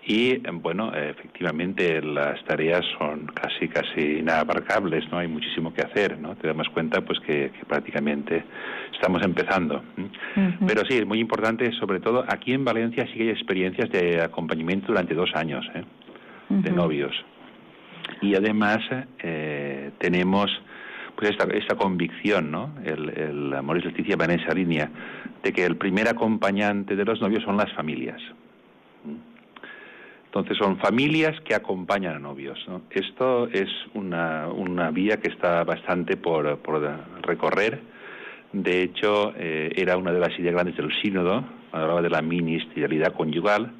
y 0.05 0.39
bueno, 0.39 0.93
efectivamente 0.93 2.03
las 2.03 2.43
tareas 2.45 2.85
son 2.99 3.27
casi 3.27 3.69
casi 3.69 4.19
inabarcables, 4.19 5.09
¿no? 5.13 5.19
Hay 5.19 5.29
muchísimo 5.29 5.73
que 5.73 5.83
hacer, 5.83 6.19
¿no? 6.19 6.35
Te 6.35 6.49
damos 6.49 6.69
cuenta 6.71 7.03
pues 7.03 7.21
que, 7.21 7.53
prácticamente 7.69 8.45
estamos 8.93 9.23
empezando. 9.23 9.83
Pero 10.67 10.83
sí, 10.89 10.99
es 10.99 11.07
muy 11.07 11.21
importante, 11.21 11.71
sobre 11.73 12.01
todo 12.01 12.25
aquí 12.29 12.53
en 12.53 12.65
Valencia 12.65 13.07
sí 13.07 13.13
que 13.13 13.23
hay 13.23 13.29
experiencias 13.31 13.91
de 13.91 14.21
acompañamiento 14.21 14.89
durante 14.89 15.15
dos 15.15 15.31
años, 15.35 15.65
¿eh? 15.75 15.85
De 16.49 16.73
novios. 16.73 17.15
Y 18.21 18.35
además 18.35 18.81
eh, 19.21 19.93
tenemos 19.99 20.51
pues 21.15 21.31
esta, 21.31 21.45
esta 21.55 21.77
convicción, 21.77 22.51
¿no? 22.51 22.75
El, 22.85 23.09
el 23.09 23.55
Amor 23.55 23.79
y 23.79 23.83
Justicia 23.83 24.17
va 24.17 24.25
en 24.25 24.41
esa 24.41 24.53
línea 24.53 24.91
de 25.45 25.53
que 25.53 25.65
el 25.65 25.77
primer 25.77 26.09
acompañante 26.09 26.97
de 26.97 27.05
los 27.05 27.21
novios 27.21 27.45
son 27.45 27.57
las 27.57 27.73
familias. 27.75 28.21
Entonces 30.35 30.57
son 30.57 30.79
familias 30.79 31.39
que 31.43 31.55
acompañan 31.55 32.17
a 32.17 32.19
novios. 32.19 32.59
Esto 32.89 33.49
es 33.49 33.69
una, 33.93 34.49
una, 34.49 34.91
vía 34.91 35.19
que 35.19 35.29
está 35.29 35.63
bastante 35.63 36.17
por, 36.17 36.57
por 36.61 36.81
recorrer. 37.21 37.83
De 38.51 38.83
hecho, 38.83 39.35
eh, 39.37 39.75
era 39.77 39.99
una 39.99 40.11
de 40.11 40.21
las 40.21 40.31
ideas 40.39 40.55
grandes 40.55 40.75
del 40.79 40.91
sínodo, 41.03 41.45
hablaba 41.71 42.01
de 42.01 42.09
la 42.09 42.23
ministerialidad 42.23 43.13
conyugal 43.13 43.73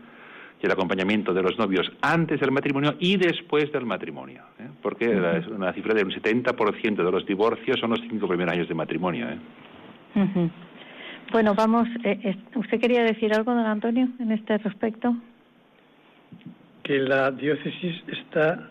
y 0.63 0.67
el 0.67 0.73
acompañamiento 0.73 1.33
de 1.33 1.43
los 1.43 1.57
novios 1.57 1.91
antes 2.03 2.39
del 2.39 2.51
matrimonio 2.51 2.97
y 3.01 3.17
después 3.17 3.73
del 3.73 3.87
matrimonio. 3.87 4.43
¿eh? 4.59 4.69
Porque 4.83 5.09
una 5.09 5.73
cifra 5.73 5.95
de 5.95 6.05
un 6.05 6.11
70% 6.11 6.97
de 6.97 7.11
los 7.11 7.25
divorcios 7.25 7.81
son 7.81 7.93
los 7.93 8.01
cinco 8.11 8.29
primeros 8.29 8.53
años 8.53 8.69
de 8.69 8.75
matrimonio. 8.75 9.27
¿eh? 9.27 10.51
Bueno, 11.33 11.55
vamos. 11.55 11.89
¿Usted 12.55 12.79
quería 12.79 13.05
decir 13.05 13.33
algo, 13.33 13.55
don 13.55 13.65
Antonio, 13.65 14.07
en 14.19 14.33
este 14.33 14.59
respecto? 14.59 15.17
Que 16.83 16.99
la 16.99 17.31
diócesis 17.31 18.03
está 18.09 18.69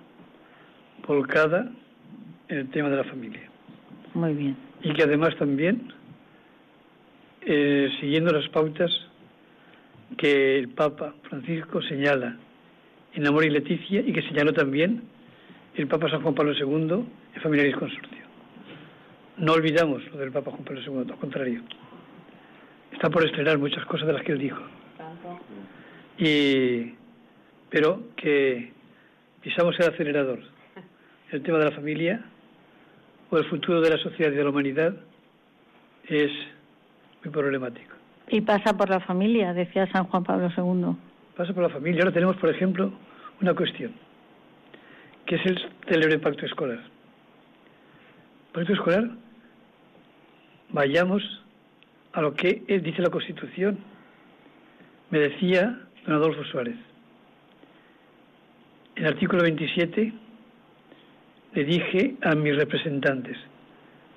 volcada 1.07 1.71
en 2.49 2.57
el 2.57 2.69
tema 2.69 2.89
de 2.89 2.97
la 2.97 3.03
familia. 3.05 3.49
Muy 4.13 4.33
bien. 4.33 4.57
Y 4.83 4.93
que 4.93 5.03
además 5.03 5.35
también, 5.37 5.93
eh, 7.41 7.89
siguiendo 7.99 8.31
las 8.31 8.47
pautas 8.49 8.91
que 10.17 10.59
el 10.59 10.69
Papa 10.69 11.13
Francisco 11.29 11.81
señala 11.81 12.37
en 13.13 13.27
Amor 13.27 13.45
y 13.45 13.49
Leticia 13.49 14.01
y 14.01 14.11
que 14.13 14.21
señaló 14.23 14.53
también 14.53 15.03
el 15.75 15.87
Papa 15.87 16.09
San 16.09 16.21
Juan 16.21 16.35
Pablo 16.35 16.53
II 16.53 17.05
en 17.35 17.41
Familiaris 17.41 17.75
Consorcio. 17.75 18.21
No 19.37 19.53
olvidamos 19.53 20.03
lo 20.11 20.17
del 20.17 20.31
Papa 20.31 20.51
Juan 20.51 20.63
Pablo 20.63 20.81
II, 20.81 21.11
al 21.11 21.19
contrario. 21.19 21.61
Está 22.91 23.09
por 23.09 23.25
estrenar 23.25 23.57
muchas 23.57 23.85
cosas 23.85 24.07
de 24.07 24.13
las 24.13 24.23
que 24.23 24.33
él 24.33 24.39
dijo. 24.39 24.61
Y 26.17 26.93
pero 27.71 28.03
que 28.17 28.71
pisamos 29.41 29.79
el 29.79 29.91
acelerador. 29.91 30.39
El 31.31 31.41
tema 31.41 31.57
de 31.59 31.65
la 31.65 31.71
familia 31.71 32.21
o 33.29 33.37
el 33.37 33.45
futuro 33.45 33.79
de 33.79 33.89
la 33.89 33.97
sociedad 33.97 34.31
y 34.31 34.35
de 34.35 34.43
la 34.43 34.49
humanidad 34.49 34.93
es 36.07 36.29
muy 37.23 37.31
problemático. 37.31 37.95
Y 38.27 38.41
pasa 38.41 38.77
por 38.77 38.89
la 38.89 38.99
familia, 38.99 39.53
decía 39.53 39.89
San 39.91 40.03
Juan 40.05 40.23
Pablo 40.23 40.49
II. 40.55 40.95
Pasa 41.35 41.53
por 41.53 41.63
la 41.63 41.69
familia. 41.69 42.01
Ahora 42.01 42.13
tenemos, 42.13 42.35
por 42.35 42.49
ejemplo, 42.49 42.91
una 43.41 43.53
cuestión. 43.55 43.93
que 45.25 45.35
es 45.35 45.45
el 45.45 45.57
célebre 45.87 46.19
pacto 46.19 46.45
escolar. 46.45 46.79
Pacto 48.51 48.73
escolar, 48.73 49.09
vayamos 50.69 51.23
a 52.11 52.21
lo 52.21 52.33
que 52.33 52.63
dice 52.83 53.01
la 53.01 53.09
Constitución. 53.09 53.77
Me 55.09 55.19
decía 55.19 55.79
don 56.05 56.15
Adolfo 56.15 56.43
Suárez, 56.45 56.75
el 59.01 59.07
artículo 59.07 59.41
27 59.41 60.13
le 61.53 61.63
dije 61.63 62.17
a 62.21 62.35
mis 62.35 62.55
representantes, 62.55 63.35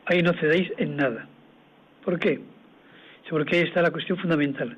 ahí 0.04 0.20
no 0.20 0.34
cedéis 0.34 0.70
en 0.76 0.96
nada. 0.96 1.26
¿Por 2.04 2.18
qué? 2.18 2.42
Porque 3.30 3.56
ahí 3.56 3.62
está 3.62 3.80
la 3.80 3.90
cuestión 3.90 4.18
fundamental. 4.18 4.76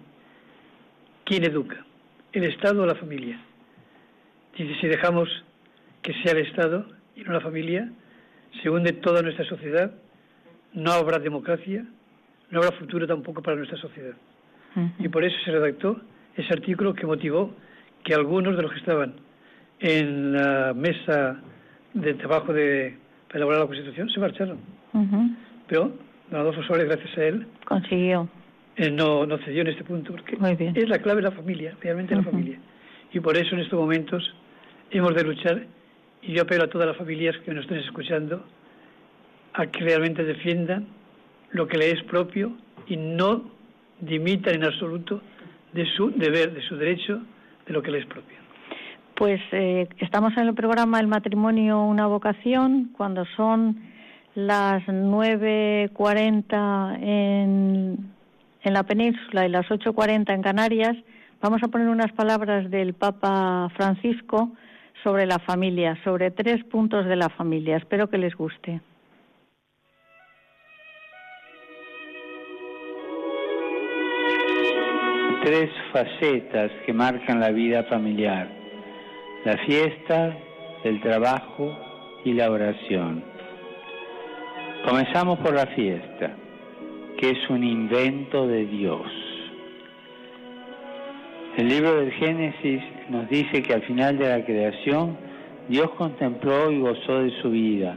¿Quién 1.25 1.43
educa? 1.43 1.85
¿El 2.33 2.45
Estado 2.45 2.85
o 2.85 2.87
la 2.87 2.95
familia? 2.95 3.41
Dice, 4.57 4.77
si 4.81 4.87
dejamos 4.87 5.29
que 6.03 6.15
sea 6.23 6.33
el 6.33 6.47
Estado 6.47 6.87
y 7.17 7.25
no 7.25 7.33
la 7.33 7.41
familia, 7.41 7.91
se 8.63 8.71
hunde 8.71 8.93
toda 8.93 9.23
nuestra 9.23 9.45
sociedad, 9.45 9.93
no 10.73 10.93
habrá 10.93 11.19
democracia, 11.19 11.85
no 12.51 12.61
habrá 12.61 12.79
futuro 12.79 13.09
tampoco 13.09 13.43
para 13.43 13.57
nuestra 13.57 13.79
sociedad. 13.79 14.15
Y 15.01 15.09
por 15.09 15.25
eso 15.25 15.37
se 15.45 15.51
redactó 15.51 16.01
ese 16.37 16.53
artículo 16.53 16.95
que 16.95 17.07
motivó 17.07 17.53
que 18.05 18.15
algunos 18.15 18.57
de 18.57 18.63
los 18.63 18.71
que 18.71 18.79
estaban 18.79 19.26
en 19.81 20.33
la 20.33 20.73
mesa 20.75 21.41
de 21.95 22.15
trabajo 22.15 22.53
de, 22.53 22.97
para 23.29 23.39
elaborar 23.39 23.61
la 23.61 23.67
Constitución 23.67 24.09
se 24.11 24.21
marcharon. 24.21 24.59
Pero 25.69 25.93
don 26.31 26.41
Adolfo 26.41 26.63
Suárez, 26.63 26.87
gracias 26.87 27.19
a 27.19 27.25
él, 27.25 27.47
consiguió. 27.65 28.29
Eh, 28.77 28.91
no, 28.91 29.25
no 29.27 29.39
cedió 29.39 29.63
en 29.63 29.69
este 29.69 29.85
punto, 29.85 30.13
porque 30.13 30.37
es 30.75 30.89
la 30.89 30.99
clave 30.99 31.23
de 31.23 31.29
la 31.29 31.35
familia, 31.35 31.75
realmente 31.81 32.15
la 32.15 32.23
familia. 32.23 32.59
Y 33.13 33.21
por 33.21 33.37
eso 33.37 33.55
en 33.55 33.63
estos 33.63 33.79
momentos 33.79 34.35
hemos 34.91 35.15
de 35.15 35.25
luchar, 35.25 35.67
y 36.23 36.33
yo 36.33 36.43
apelo 36.43 36.65
a 36.65 36.69
todas 36.69 36.87
las 36.87 36.97
familias 36.97 37.37
que 37.45 37.55
nos 37.55 37.65
estén 37.65 37.79
escuchando, 37.79 38.45
a 39.55 39.67
que 39.67 39.81
realmente 39.81 40.25
defiendan 40.25 40.87
lo 41.53 41.67
que 41.67 41.79
le 41.79 41.91
es 41.91 42.03
propio 42.03 42.53
y 42.87 42.97
no 42.97 43.51
dimitan 44.01 44.57
en 44.57 44.65
absoluto 44.65 45.23
de 45.73 45.87
su 45.97 46.11
deber, 46.11 46.53
de 46.53 46.63
su 46.63 46.77
derecho, 46.77 47.23
de 47.67 47.73
lo 47.73 47.83
que 47.83 47.91
le 47.91 47.99
es 47.99 48.07
propio. 48.07 48.37
Pues 49.17 49.41
eh, 49.53 49.89
estamos 49.99 50.37
en 50.37 50.47
el 50.47 50.55
programa 50.55 51.01
El 51.01 51.07
matrimonio, 51.07 51.83
una 51.83 52.07
vocación, 52.07 52.91
cuando 52.95 53.25
son 53.35 53.81
las 54.35 54.83
9.40 54.83 56.99
en, 57.01 58.13
en 58.63 58.73
la 58.75 58.83
península 58.83 59.47
y 59.47 59.49
las 59.49 59.67
8.40 59.69 60.35
en 60.35 60.43
Canarias. 60.43 60.95
Vamos 61.41 61.63
a 61.63 61.69
poner 61.69 61.89
unas 61.89 62.13
palabras 62.13 62.71
del 62.71 62.93
Papa 62.93 63.71
Francisco 63.75 64.53
sobre 65.03 65.25
la 65.25 65.39
familia, 65.39 65.97
sobre 66.05 66.31
tres 66.31 66.63
puntos 66.65 67.07
de 67.07 67.17
la 67.17 67.31
familia. 67.31 67.79
Espero 67.79 68.11
que 68.11 68.19
les 68.19 68.35
guste. 68.35 68.83
Tres 75.43 75.71
facetas 75.91 76.71
que 76.85 76.93
marcan 76.93 77.41
la 77.41 77.51
vida 77.51 77.83
familiar 77.85 78.66
la 79.47 79.59
fiesta, 79.59 80.37
el 80.83 81.01
trabajo 81.01 81.73
y 82.25 82.33
la 82.33 82.51
oración. 82.51 83.23
Comenzamos 84.85 85.39
por 85.39 85.55
la 85.55 85.67
fiesta, 85.67 86.35
que 87.17 87.31
es 87.31 87.49
un 87.49 87.63
invento 87.63 88.49
de 88.49 88.67
Dios. 88.67 89.07
El 91.59 91.69
libro 91.69 91.95
del 91.95 92.11
Génesis 92.15 92.83
nos 93.09 93.29
dice 93.29 93.63
que 93.63 93.73
al 93.73 93.83
final 93.83 94.19
de 94.19 94.29
la 94.31 94.45
creación 94.45 95.17
Dios 95.69 95.91
contempló 95.91 96.73
y 96.73 96.81
gozó 96.81 97.21
de 97.21 97.31
su 97.41 97.51
vida. 97.51 97.97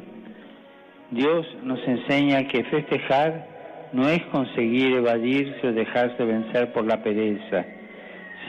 Dios 1.09 1.47
nos 1.63 1.79
enseña 1.87 2.47
que 2.47 2.63
festejar 2.65 3.89
no 3.91 4.07
es 4.07 4.23
conseguir 4.25 4.97
evadirse 4.97 5.67
o 5.67 5.73
dejarse 5.73 6.23
vencer 6.23 6.71
por 6.73 6.85
la 6.85 7.01
pereza, 7.01 7.65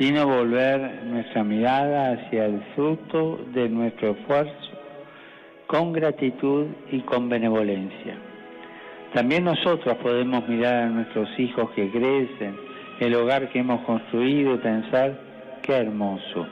sino 0.01 0.26
volver 0.26 1.05
nuestra 1.05 1.44
mirada 1.44 2.12
hacia 2.12 2.46
el 2.46 2.62
fruto 2.74 3.38
de 3.53 3.68
nuestro 3.68 4.12
esfuerzo 4.12 4.70
con 5.66 5.92
gratitud 5.92 6.68
y 6.90 7.01
con 7.01 7.28
benevolencia. 7.28 8.16
También 9.12 9.44
nosotros 9.44 9.94
podemos 10.03 10.48
mirar 10.48 10.74
a 10.84 10.86
nuestros 10.86 11.28
hijos 11.38 11.70
que 11.72 11.90
crecen, 11.90 12.57
el 12.98 13.14
hogar 13.14 13.51
que 13.51 13.59
hemos 13.59 13.82
construido 13.82 14.55
y 14.55 14.59
pensar, 14.59 15.20
qué 15.62 15.74
hermoso. 15.74 16.46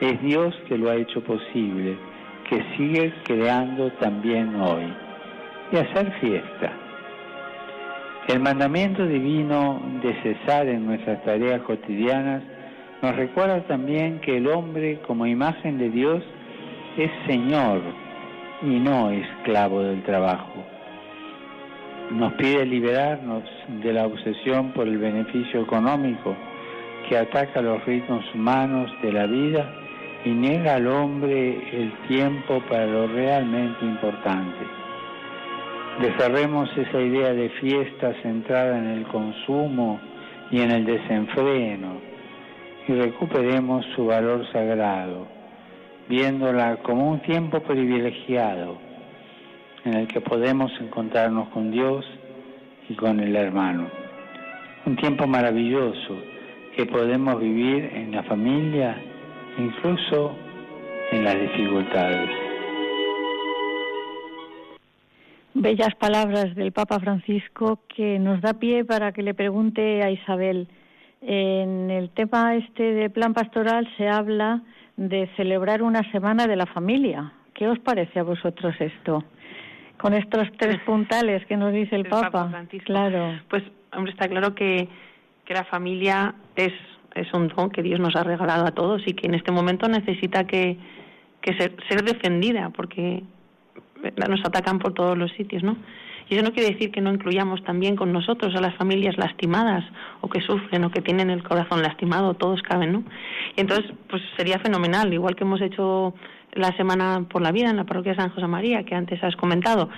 Es 0.00 0.22
Dios 0.22 0.54
que 0.68 0.78
lo 0.78 0.88
ha 0.88 0.94
hecho 0.94 1.20
posible, 1.24 1.98
que 2.48 2.62
sigue 2.76 3.12
creando 3.24 3.90
también 3.94 4.54
hoy. 4.54 4.84
Y 5.72 5.76
hacer 5.78 6.12
fiesta. 6.20 6.72
El 8.28 8.38
mandamiento 8.38 9.04
divino 9.04 9.82
de 10.00 10.14
cesar 10.22 10.68
en 10.68 10.86
nuestras 10.86 11.24
tareas 11.24 11.60
cotidianas 11.62 12.53
nos 13.04 13.16
recuerda 13.16 13.60
también 13.64 14.18
que 14.20 14.38
el 14.38 14.46
hombre 14.46 14.98
como 15.06 15.26
imagen 15.26 15.76
de 15.76 15.90
Dios 15.90 16.24
es 16.96 17.10
Señor 17.26 17.82
y 18.62 18.80
no 18.80 19.10
esclavo 19.10 19.82
del 19.82 20.02
trabajo. 20.04 20.64
Nos 22.12 22.32
pide 22.34 22.64
liberarnos 22.64 23.42
de 23.82 23.92
la 23.92 24.06
obsesión 24.06 24.72
por 24.72 24.88
el 24.88 24.96
beneficio 24.96 25.60
económico 25.60 26.34
que 27.06 27.18
ataca 27.18 27.60
los 27.60 27.84
ritmos 27.84 28.24
humanos 28.34 28.90
de 29.02 29.12
la 29.12 29.26
vida 29.26 29.70
y 30.24 30.30
niega 30.30 30.76
al 30.76 30.86
hombre 30.86 31.58
el 31.78 31.92
tiempo 32.08 32.62
para 32.70 32.86
lo 32.86 33.06
realmente 33.06 33.84
importante. 33.84 34.64
Deserremos 36.00 36.70
esa 36.74 37.02
idea 37.02 37.34
de 37.34 37.50
fiesta 37.60 38.14
centrada 38.22 38.78
en 38.78 38.86
el 38.86 39.04
consumo 39.08 40.00
y 40.50 40.62
en 40.62 40.70
el 40.70 40.86
desenfreno 40.86 42.13
y 42.86 42.92
recuperemos 42.92 43.84
su 43.94 44.06
valor 44.06 44.46
sagrado, 44.52 45.26
viéndola 46.08 46.76
como 46.82 47.10
un 47.10 47.20
tiempo 47.20 47.60
privilegiado 47.60 48.78
en 49.84 49.94
el 49.94 50.08
que 50.08 50.20
podemos 50.20 50.72
encontrarnos 50.80 51.48
con 51.48 51.70
Dios 51.70 52.04
y 52.88 52.94
con 52.94 53.20
el 53.20 53.34
hermano. 53.36 53.88
Un 54.86 54.96
tiempo 54.96 55.26
maravilloso 55.26 56.16
que 56.76 56.86
podemos 56.86 57.40
vivir 57.40 57.90
en 57.94 58.12
la 58.12 58.22
familia, 58.24 58.96
incluso 59.58 60.36
en 61.12 61.24
las 61.24 61.40
dificultades. 61.40 62.30
Bellas 65.54 65.94
palabras 65.94 66.54
del 66.56 66.72
Papa 66.72 66.98
Francisco 66.98 67.78
que 67.94 68.18
nos 68.18 68.40
da 68.40 68.54
pie 68.54 68.84
para 68.84 69.12
que 69.12 69.22
le 69.22 69.34
pregunte 69.34 70.02
a 70.02 70.10
Isabel, 70.10 70.66
en 71.26 71.90
el 71.90 72.10
tema 72.10 72.54
este 72.54 72.82
de 72.82 73.10
plan 73.10 73.32
pastoral 73.32 73.88
se 73.96 74.08
habla 74.08 74.62
de 74.96 75.28
celebrar 75.36 75.82
una 75.82 76.08
semana 76.12 76.46
de 76.46 76.56
la 76.56 76.66
familia. 76.66 77.32
¿Qué 77.54 77.66
os 77.66 77.78
parece 77.78 78.20
a 78.20 78.22
vosotros 78.22 78.74
esto? 78.78 79.24
Con 79.98 80.12
estos 80.12 80.46
tres 80.58 80.78
puntales 80.86 81.44
que 81.46 81.56
nos 81.56 81.72
dice 81.72 81.96
el, 81.96 82.06
Papa. 82.06 82.48
Francisco. 82.50 82.86
Claro. 82.86 83.40
Pues, 83.48 83.62
hombre, 83.92 84.12
está 84.12 84.28
claro 84.28 84.54
que, 84.54 84.88
que 85.44 85.54
la 85.54 85.64
familia 85.64 86.34
es, 86.56 86.72
es 87.14 87.32
un 87.32 87.48
don 87.48 87.70
que 87.70 87.82
Dios 87.82 88.00
nos 88.00 88.14
ha 88.16 88.22
regalado 88.22 88.66
a 88.66 88.72
todos 88.72 89.02
y 89.06 89.14
que 89.14 89.26
en 89.26 89.34
este 89.34 89.50
momento 89.50 89.88
necesita 89.88 90.44
que, 90.44 90.76
que 91.40 91.54
ser, 91.54 91.74
ser 91.88 92.02
defendida 92.02 92.70
porque 92.70 93.22
nos 94.28 94.40
atacan 94.44 94.78
por 94.78 94.92
todos 94.92 95.16
los 95.16 95.32
sitios, 95.32 95.62
¿no? 95.62 95.76
Y 96.28 96.34
eso 96.34 96.42
no 96.42 96.52
quiere 96.52 96.70
decir 96.70 96.90
que 96.90 97.00
no 97.00 97.12
incluyamos 97.12 97.62
también 97.64 97.96
con 97.96 98.12
nosotros 98.12 98.54
a 98.54 98.60
las 98.60 98.74
familias 98.76 99.16
lastimadas 99.18 99.84
o 100.20 100.28
que 100.28 100.40
sufren 100.40 100.84
o 100.84 100.90
que 100.90 101.02
tienen 101.02 101.30
el 101.30 101.42
corazón 101.42 101.82
lastimado, 101.82 102.34
todos 102.34 102.62
caben, 102.62 102.92
¿no? 102.92 103.04
Y 103.56 103.60
entonces, 103.60 103.92
pues 104.08 104.22
sería 104.36 104.58
fenomenal, 104.58 105.12
igual 105.12 105.36
que 105.36 105.44
hemos 105.44 105.60
hecho 105.60 106.14
la 106.52 106.74
Semana 106.76 107.26
por 107.28 107.42
la 107.42 107.52
Vida 107.52 107.70
en 107.70 107.76
la 107.76 107.84
parroquia 107.84 108.12
de 108.12 108.18
San 108.20 108.30
José 108.30 108.46
María, 108.46 108.84
que 108.84 108.94
antes 108.94 109.22
has 109.22 109.36
comentado, 109.36 109.90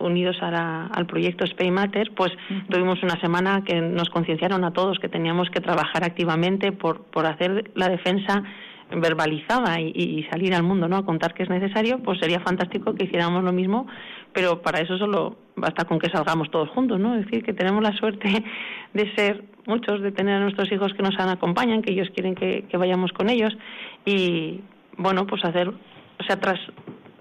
unidos 0.00 0.38
al 0.40 1.06
proyecto 1.06 1.46
Spay 1.46 1.70
Matter, 1.70 2.12
pues 2.16 2.32
tuvimos 2.68 3.02
una 3.02 3.20
semana 3.20 3.62
que 3.64 3.80
nos 3.80 4.08
concienciaron 4.08 4.64
a 4.64 4.72
todos 4.72 4.98
que 4.98 5.08
teníamos 5.08 5.50
que 5.50 5.60
trabajar 5.60 6.04
activamente 6.04 6.72
por, 6.72 7.02
por 7.04 7.26
hacer 7.26 7.70
la 7.74 7.88
defensa 7.88 8.42
verbalizada 8.90 9.80
y, 9.80 10.26
salir 10.30 10.54
al 10.54 10.62
mundo, 10.62 10.88
¿no? 10.88 10.96
A 10.96 11.04
contar 11.04 11.34
que 11.34 11.44
es 11.44 11.48
necesario, 11.48 12.00
pues 12.02 12.18
sería 12.18 12.40
fantástico 12.40 12.94
que 12.94 13.04
hiciéramos 13.04 13.44
lo 13.44 13.52
mismo, 13.52 13.86
pero 14.32 14.62
para 14.62 14.80
eso 14.80 14.98
solo 14.98 15.36
basta 15.60 15.84
con 15.84 15.98
que 15.98 16.10
salgamos 16.10 16.50
todos 16.50 16.68
juntos, 16.70 16.98
¿no? 16.98 17.14
Es 17.16 17.24
decir, 17.24 17.44
que 17.44 17.52
tenemos 17.52 17.82
la 17.82 17.92
suerte 17.92 18.28
de 18.94 19.14
ser 19.14 19.44
muchos, 19.66 20.00
de 20.02 20.12
tener 20.12 20.36
a 20.36 20.40
nuestros 20.40 20.70
hijos 20.72 20.92
que 20.94 21.02
nos 21.02 21.18
acompañan, 21.18 21.82
que 21.82 21.92
ellos 21.92 22.08
quieren 22.14 22.34
que, 22.34 22.66
vayamos 22.76 23.12
con 23.12 23.28
ellos 23.28 23.56
y, 24.04 24.60
bueno, 24.96 25.26
pues 25.26 25.44
hacer, 25.44 25.68
o 25.68 26.24
sea, 26.26 26.40
tras, 26.40 26.58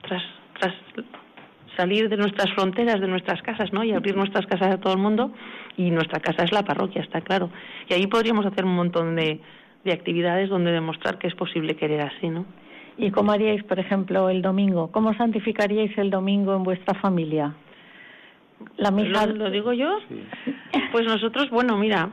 tras, 0.02 0.24
tras 0.60 0.74
salir 1.78 2.10
de 2.10 2.18
nuestras 2.18 2.52
fronteras, 2.54 3.00
de 3.00 3.08
nuestras 3.08 3.42
casas, 3.42 3.72
¿no? 3.72 3.84
Y 3.84 3.92
abrir 3.92 4.16
nuestras 4.16 4.46
casas 4.48 4.74
a 4.74 4.80
todo 4.80 4.94
el 4.94 5.00
mundo 5.00 5.32
y 5.78 5.92
nuestra 5.92 6.20
casa 6.20 6.44
es 6.44 6.52
la 6.52 6.64
parroquia, 6.64 7.02
está 7.02 7.22
claro. 7.22 7.50
Y 7.88 7.94
ahí 7.94 8.08
podríamos 8.08 8.46
hacer 8.46 8.66
un 8.66 8.76
montón 8.76 9.16
de 9.16 9.42
de 9.84 9.94
actividades 9.94 10.50
donde 10.50 10.72
demostrar 10.72 11.18
que 11.18 11.28
es 11.28 11.36
posible 11.36 11.76
querer 11.76 12.02
así, 12.02 12.30
¿no? 12.30 12.46
¿Y 12.98 13.12
cómo 13.12 13.32
haríais, 13.32 13.64
por 13.64 13.80
ejemplo, 13.80 14.30
el 14.30 14.42
domingo? 14.42 14.92
¿Cómo 14.92 15.14
santificaríais 15.14 15.98
el 15.98 16.10
domingo 16.10 16.54
en 16.56 16.64
vuestra 16.64 17.00
familia? 17.00 17.56
La 18.78 18.92
misa. 18.92 19.26
¿Lo, 19.28 19.50
digo 19.50 19.74
yo? 19.74 20.00
Pues 20.92 21.06
nosotros, 21.06 21.50
bueno, 21.50 21.78
mira, 21.78 22.10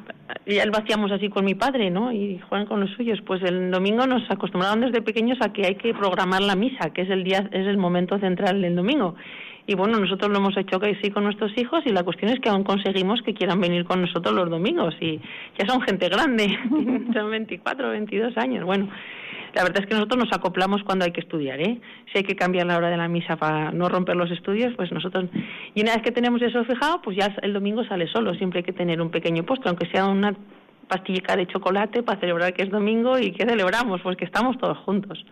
ya 0.47 0.67
lo 0.67 0.77
hacíamos 0.77 1.13
así 1.13 1.29
con 1.29 1.45
mi 1.45 1.55
padre, 1.55 1.91
¿no? 1.91 2.13
Y 2.13 2.39
Juan 2.49 2.67
con 2.67 2.81
los 2.81 2.91
suyos. 2.91 3.21
Pues 3.25 3.43
el 3.43 3.71
domingo 3.71 4.07
nos 4.07 4.29
acostumbraron 4.31 4.81
desde 4.81 5.03
pequeños 5.03 5.39
a 5.41 5.53
que 5.53 5.67
hay 5.67 5.77
que 5.77 5.95
programar 5.95 6.43
la 6.43 6.57
misa, 6.57 6.91
que 6.91 7.03
es 7.03 7.11
el 7.11 7.25
día, 7.25 7.49
es 7.53 7.67
el 7.67 7.79
momento 7.79 8.19
central 8.19 8.63
del 8.63 8.77
domingo. 8.77 9.15
Y 9.67 9.75
bueno, 9.75 9.99
nosotros 9.99 10.31
lo 10.31 10.39
hemos 10.39 10.57
hecho 10.57 10.79
que 10.79 10.97
sí 11.03 11.11
con 11.11 11.25
nuestros 11.25 11.51
hijos 11.59 11.83
y 11.85 11.91
la 11.91 12.05
cuestión 12.05 12.31
es 12.31 12.39
que 12.39 12.49
aún 12.49 12.63
conseguimos 12.63 13.21
que 13.23 13.35
quieran 13.35 13.61
venir 13.61 13.85
con 13.85 14.01
nosotros 14.01 14.33
los 14.33 14.49
domingos 14.49 14.95
y 15.01 15.21
ya 15.59 15.67
son 15.67 15.81
gente 15.81 16.09
grande, 16.09 16.47
son 17.13 17.31
24, 17.31 17.91
22 17.91 18.37
años. 18.37 18.65
Bueno, 18.65 18.89
la 19.55 19.65
verdad 19.65 19.81
es 19.81 19.87
que 19.87 19.95
nosotros 19.95 20.25
nos 20.25 20.33
acoplamos 20.33 20.85
cuando 20.85 21.05
hay 21.05 21.11
que 21.11 21.21
estudiar, 21.21 21.61
¿eh? 21.61 21.81
Si 22.13 22.19
hay 22.19 22.25
que 22.25 22.37
cambiar 22.37 22.67
la 22.67 22.77
hora 22.77 22.91
de 22.91 22.97
la 22.97 23.09
misa 23.09 23.37
para 23.37 23.73
no 23.73 23.89
romper 23.89 24.15
los 24.15 24.31
estudios, 24.31 24.73
pues 24.77 24.93
nosotros... 24.93 25.25
Y 25.75 25.83
una 25.83 25.95
vez 25.95 26.03
que 26.03 26.13
tenemos 26.13 26.41
eso 26.43 26.65
fijado, 26.65 27.03
pues 27.03 27.17
ya 27.17 27.35
el 27.43 27.53
domingo 27.53 27.83
sale 27.85 28.07
solo. 28.07 28.35
Siempre 28.35 28.61
hay 28.61 28.65
que 28.65 28.73
tener 28.73 29.01
un 29.01 29.11
pequeño 29.11 29.45
postre, 29.45 29.71
aunque 29.71 29.87
sea 29.91 30.07
una 30.07 30.35
pastillita 30.87 31.35
de 31.35 31.47
chocolate 31.47 32.05
para 32.05 32.21
celebrar 32.21 32.53
que 32.55 32.63
es 32.63 32.71
domingo 32.71 33.19
y 33.19 33.33
que 33.33 33.47
celebramos, 33.47 34.01
pues 34.03 34.17
que 34.17 34.27
estamos 34.27 34.57
todos 34.59 34.79
juntos 34.79 35.25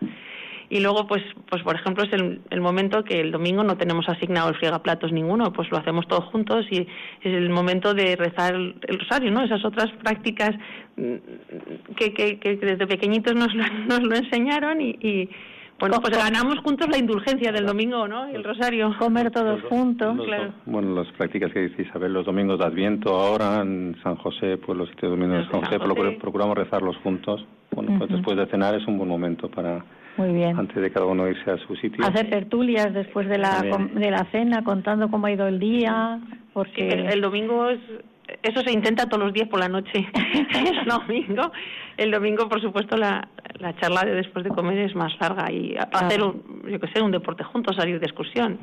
y 0.69 0.79
luego 0.79 1.07
pues 1.07 1.23
pues 1.49 1.63
por 1.63 1.75
ejemplo 1.75 2.03
es 2.03 2.13
el, 2.13 2.41
el, 2.49 2.61
momento 2.61 3.03
que 3.03 3.21
el 3.21 3.31
domingo 3.31 3.63
no 3.63 3.77
tenemos 3.77 4.07
asignado 4.09 4.49
el 4.49 4.55
friegaplatos 4.55 5.11
ninguno 5.11 5.53
pues 5.53 5.69
lo 5.71 5.77
hacemos 5.77 6.07
todos 6.07 6.25
juntos 6.25 6.65
y 6.71 6.79
es 6.79 6.87
el 7.33 7.49
momento 7.49 7.93
de 7.93 8.15
rezar 8.15 8.55
el, 8.55 8.99
rosario 8.99 9.31
no 9.31 9.43
esas 9.43 9.63
otras 9.63 9.91
prácticas 10.03 10.55
mm, 10.97 11.15
que, 11.95 12.13
que, 12.13 12.39
que 12.39 12.55
desde 12.55 12.87
pequeñitos 12.87 13.35
nos 13.35 13.53
lo, 13.53 13.63
nos 13.87 14.01
lo 14.03 14.15
enseñaron 14.15 14.81
y, 14.81 14.97
y 15.01 15.29
bueno, 15.77 15.97
pues 16.01 16.17
ganamos 16.17 16.59
juntos 16.59 16.87
la 16.89 16.97
indulgencia 16.97 17.51
del 17.51 17.65
domingo, 17.65 18.07
¿no? 18.07 18.27
El 18.27 18.45
rosario. 18.45 18.95
Comer 18.97 19.29
todos 19.29 19.61
juntos. 19.63 20.17
claro. 20.25 20.53
Bueno, 20.65 20.95
las 20.95 21.11
prácticas 21.13 21.51
que 21.51 21.67
dice 21.67 21.81
Isabel, 21.81 22.13
los 22.13 22.25
domingos 22.25 22.59
de 22.59 22.65
Adviento, 22.65 23.13
ahora 23.13 23.61
en 23.61 23.97
San 24.01 24.15
José, 24.15 24.57
pues 24.57 24.77
los 24.77 24.87
siete 24.87 25.07
domingos 25.07 25.39
de 25.39 25.51
San 25.51 25.61
José, 25.61 25.77
procuramos 26.17 26.57
rezarlos 26.57 26.95
juntos. 26.97 27.45
Bueno, 27.71 27.97
pues 27.97 28.09
después 28.09 28.37
de 28.37 28.45
cenar 28.45 28.73
es 28.75 28.87
un 28.87 28.97
buen 28.97 29.09
momento 29.09 29.49
para 29.49 29.83
muy 30.17 30.33
bien. 30.33 30.57
Antes 30.57 30.81
de 30.81 30.91
cada 30.91 31.05
uno 31.05 31.27
irse 31.27 31.51
a 31.51 31.57
su 31.57 31.75
sitio. 31.75 32.05
Hacer 32.05 32.29
tertulias 32.29 32.93
después 32.93 33.27
de 33.27 33.37
la, 33.37 33.61
de 33.61 34.11
la 34.11 34.25
cena, 34.31 34.63
contando 34.63 35.09
cómo 35.09 35.27
ha 35.27 35.31
ido 35.31 35.47
el 35.47 35.59
día, 35.59 36.19
porque... 36.53 36.87
el, 36.87 37.21
domingo 37.21 37.69
es... 37.69 37.79
Eso 38.41 38.61
se 38.61 38.71
intenta 38.71 39.07
todos 39.07 39.23
los 39.23 39.33
días 39.33 39.47
por 39.47 39.59
la 39.59 39.69
noche. 39.69 39.91
el 40.53 40.85
domingo, 40.85 41.51
el 41.97 42.11
domingo, 42.11 42.49
por 42.49 42.61
supuesto, 42.61 42.97
la, 42.97 43.27
la 43.59 43.75
charla 43.75 44.03
de 44.03 44.13
después 44.13 44.43
de 44.43 44.51
comer 44.51 44.79
es 44.79 44.95
más 44.95 45.13
larga 45.19 45.51
y 45.51 45.75
hacer, 45.77 46.23
un, 46.23 46.63
yo 46.67 46.79
que 46.79 46.87
sé, 46.87 47.01
un 47.01 47.11
deporte 47.11 47.43
juntos, 47.43 47.75
salir 47.75 47.99
de 47.99 48.05
excursión. 48.05 48.59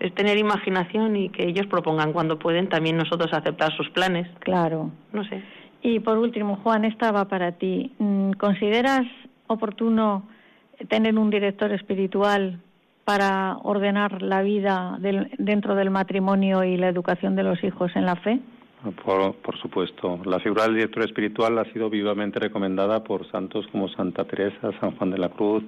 Es 0.00 0.14
tener 0.14 0.38
imaginación 0.38 1.16
y 1.16 1.28
que 1.28 1.46
ellos 1.46 1.66
propongan 1.66 2.12
cuando 2.12 2.38
pueden, 2.38 2.68
también 2.68 2.96
nosotros 2.96 3.32
aceptar 3.32 3.76
sus 3.76 3.90
planes. 3.90 4.26
Claro. 4.40 4.90
No 5.12 5.24
sé. 5.24 5.42
Y 5.82 6.00
por 6.00 6.18
último, 6.18 6.56
Juan, 6.62 6.84
esta 6.84 7.12
va 7.12 7.26
para 7.26 7.52
ti. 7.52 7.92
Mm, 7.98 8.32
¿Consideras 8.32 9.02
oportuno 9.46 10.26
tener 10.88 11.18
un 11.18 11.30
director 11.30 11.72
espiritual 11.72 12.60
para 13.04 13.56
ordenar 13.62 14.22
la 14.22 14.42
vida 14.42 14.98
dentro 15.38 15.74
del 15.74 15.90
matrimonio 15.90 16.64
y 16.64 16.76
la 16.76 16.88
educación 16.88 17.34
de 17.36 17.42
los 17.42 17.62
hijos 17.64 17.90
en 17.96 18.06
la 18.06 18.16
fe? 18.16 18.40
Por, 19.04 19.34
por, 19.36 19.56
supuesto. 19.58 20.18
La 20.24 20.40
figura 20.40 20.64
del 20.64 20.74
director 20.74 21.04
espiritual 21.04 21.56
ha 21.58 21.64
sido 21.72 21.88
vivamente 21.88 22.40
recomendada 22.40 23.04
por 23.04 23.30
santos 23.30 23.66
como 23.70 23.88
Santa 23.88 24.24
Teresa, 24.24 24.70
San 24.80 24.96
Juan 24.96 25.10
de 25.10 25.18
la 25.18 25.28
Cruz, 25.28 25.62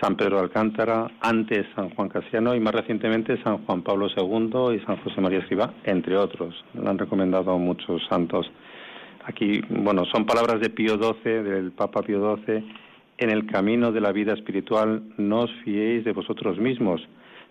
San 0.00 0.16
Pedro 0.16 0.36
de 0.36 0.44
Alcántara, 0.44 1.10
antes 1.20 1.66
San 1.76 1.90
Juan 1.90 2.08
Casiano 2.08 2.54
y 2.54 2.60
más 2.60 2.74
recientemente 2.74 3.40
San 3.42 3.64
Juan 3.64 3.82
Pablo 3.82 4.08
II 4.08 4.74
y 4.74 4.84
San 4.84 4.96
José 4.96 5.20
María 5.20 5.40
Escribá, 5.40 5.72
entre 5.84 6.16
otros. 6.16 6.64
Lo 6.74 6.90
han 6.90 6.98
recomendado 6.98 7.56
muchos 7.58 8.02
santos. 8.08 8.50
Aquí, 9.24 9.60
bueno, 9.68 10.04
son 10.06 10.24
palabras 10.24 10.60
de 10.60 10.70
Pío 10.70 10.94
XII, 10.94 11.42
del 11.42 11.72
Papa 11.72 12.02
Pío 12.02 12.36
XII, 12.36 12.64
en 13.20 13.30
el 13.30 13.46
camino 13.46 13.92
de 13.92 14.00
la 14.00 14.12
vida 14.12 14.32
espiritual 14.32 15.02
no 15.18 15.40
os 15.40 15.52
fiéis 15.62 16.04
de 16.04 16.12
vosotros 16.12 16.58
mismos, 16.58 17.06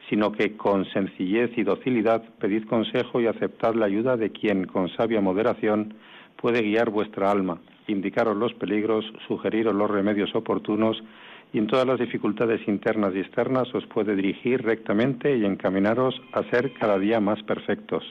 sino 0.09 0.31
que 0.31 0.57
con 0.57 0.83
sencillez 0.85 1.51
y 1.57 1.63
docilidad 1.63 2.23
pedid 2.39 2.65
consejo 2.65 3.21
y 3.21 3.27
aceptad 3.27 3.75
la 3.75 3.85
ayuda 3.85 4.17
de 4.17 4.31
quien 4.31 4.65
con 4.65 4.89
sabia 4.89 5.21
moderación 5.21 5.93
puede 6.37 6.63
guiar 6.63 6.89
vuestra 6.89 7.29
alma, 7.29 7.59
indicaros 7.87 8.35
los 8.35 8.53
peligros, 8.55 9.05
sugeriros 9.27 9.75
los 9.75 9.91
remedios 9.91 10.33
oportunos 10.33 11.03
y 11.53 11.59
en 11.59 11.67
todas 11.67 11.85
las 11.85 11.99
dificultades 11.99 12.67
internas 12.67 13.13
y 13.13 13.19
externas 13.19 13.73
os 13.75 13.85
puede 13.87 14.15
dirigir 14.15 14.63
rectamente 14.63 15.37
y 15.37 15.45
encaminaros 15.45 16.19
a 16.33 16.43
ser 16.49 16.73
cada 16.73 16.97
día 16.97 17.19
más 17.19 17.41
perfectos. 17.43 18.03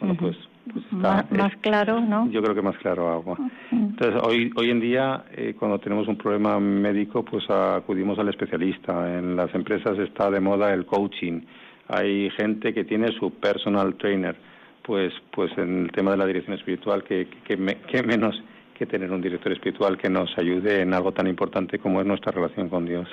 Bueno, 0.00 0.14
pues 0.18 0.36
pues 0.72 0.92
más, 0.92 1.56
claro, 1.60 2.00
¿no? 2.00 2.30
Yo 2.30 2.42
creo 2.42 2.54
que 2.54 2.62
más 2.62 2.76
claro 2.78 3.10
agua. 3.10 3.36
Entonces, 3.70 4.20
hoy, 4.24 4.50
hoy 4.56 4.70
en 4.70 4.80
día, 4.80 5.24
eh, 5.32 5.54
cuando 5.58 5.78
tenemos 5.78 6.08
un 6.08 6.16
problema 6.16 6.58
médico, 6.60 7.24
pues 7.24 7.48
acudimos 7.50 8.18
al 8.18 8.28
especialista. 8.28 9.18
En 9.18 9.36
las 9.36 9.54
empresas 9.54 9.98
está 9.98 10.30
de 10.30 10.40
moda 10.40 10.72
el 10.72 10.86
coaching. 10.86 11.42
Hay 11.88 12.30
gente 12.30 12.72
que 12.74 12.84
tiene 12.84 13.08
su 13.18 13.30
personal 13.32 13.94
trainer. 13.96 14.36
Pues, 14.82 15.12
pues 15.32 15.50
en 15.58 15.84
el 15.84 15.92
tema 15.92 16.12
de 16.12 16.16
la 16.16 16.26
dirección 16.26 16.56
espiritual, 16.56 17.04
que, 17.04 17.28
que, 17.44 17.56
menos 18.02 18.42
que 18.74 18.86
tener 18.86 19.12
un 19.12 19.20
director 19.20 19.52
espiritual 19.52 19.98
que 19.98 20.08
nos 20.08 20.30
ayude 20.38 20.80
en 20.80 20.94
algo 20.94 21.12
tan 21.12 21.26
importante 21.26 21.78
como 21.78 22.00
es 22.00 22.06
nuestra 22.06 22.32
relación 22.32 22.70
con 22.70 22.86
Dios. 22.86 23.06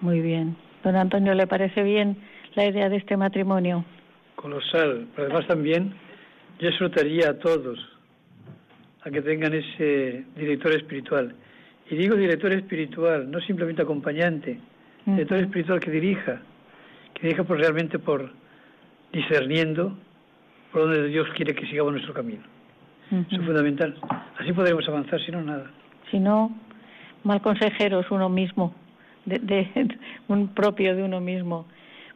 Muy 0.00 0.20
bien. 0.20 0.56
Don 0.82 0.96
Antonio, 0.96 1.34
¿le 1.34 1.46
parece 1.46 1.84
bien 1.84 2.16
la 2.56 2.66
idea 2.66 2.88
de 2.88 2.96
este 2.96 3.16
matrimonio? 3.16 3.84
Colosal. 4.34 5.06
Pero 5.14 5.28
además 5.28 5.46
también 5.46 5.94
yo 6.58 6.68
exhortaría 6.68 7.30
a 7.30 7.38
todos 7.38 7.78
a 9.02 9.10
que 9.10 9.20
tengan 9.22 9.52
ese 9.52 10.24
director 10.36 10.72
espiritual. 10.72 11.34
Y 11.90 11.96
digo 11.96 12.16
director 12.16 12.52
espiritual, 12.52 13.30
no 13.30 13.40
simplemente 13.40 13.82
acompañante, 13.82 14.58
director 15.04 15.38
espiritual 15.38 15.80
que 15.80 15.90
dirija, 15.90 16.40
que 17.12 17.26
dirija 17.26 17.44
por, 17.44 17.58
realmente 17.58 17.98
por 17.98 18.30
discerniendo 19.12 19.96
por 20.72 20.82
donde 20.82 21.08
Dios 21.08 21.28
quiere 21.36 21.54
que 21.54 21.66
sigamos 21.66 21.92
nuestro 21.92 22.14
camino. 22.14 22.42
Eso 23.10 23.40
es 23.40 23.46
fundamental. 23.46 23.94
Así 24.38 24.52
podremos 24.52 24.88
avanzar, 24.88 25.20
si 25.24 25.30
no, 25.30 25.42
nada. 25.42 25.70
Si 26.10 26.18
no, 26.18 26.50
mal 27.22 27.40
consejero 27.42 28.00
es 28.00 28.10
uno 28.10 28.28
mismo, 28.28 28.74
de, 29.24 29.88
un 30.28 30.48
propio 30.48 30.96
de 30.96 31.02
uno 31.02 31.20
mismo. 31.20 31.66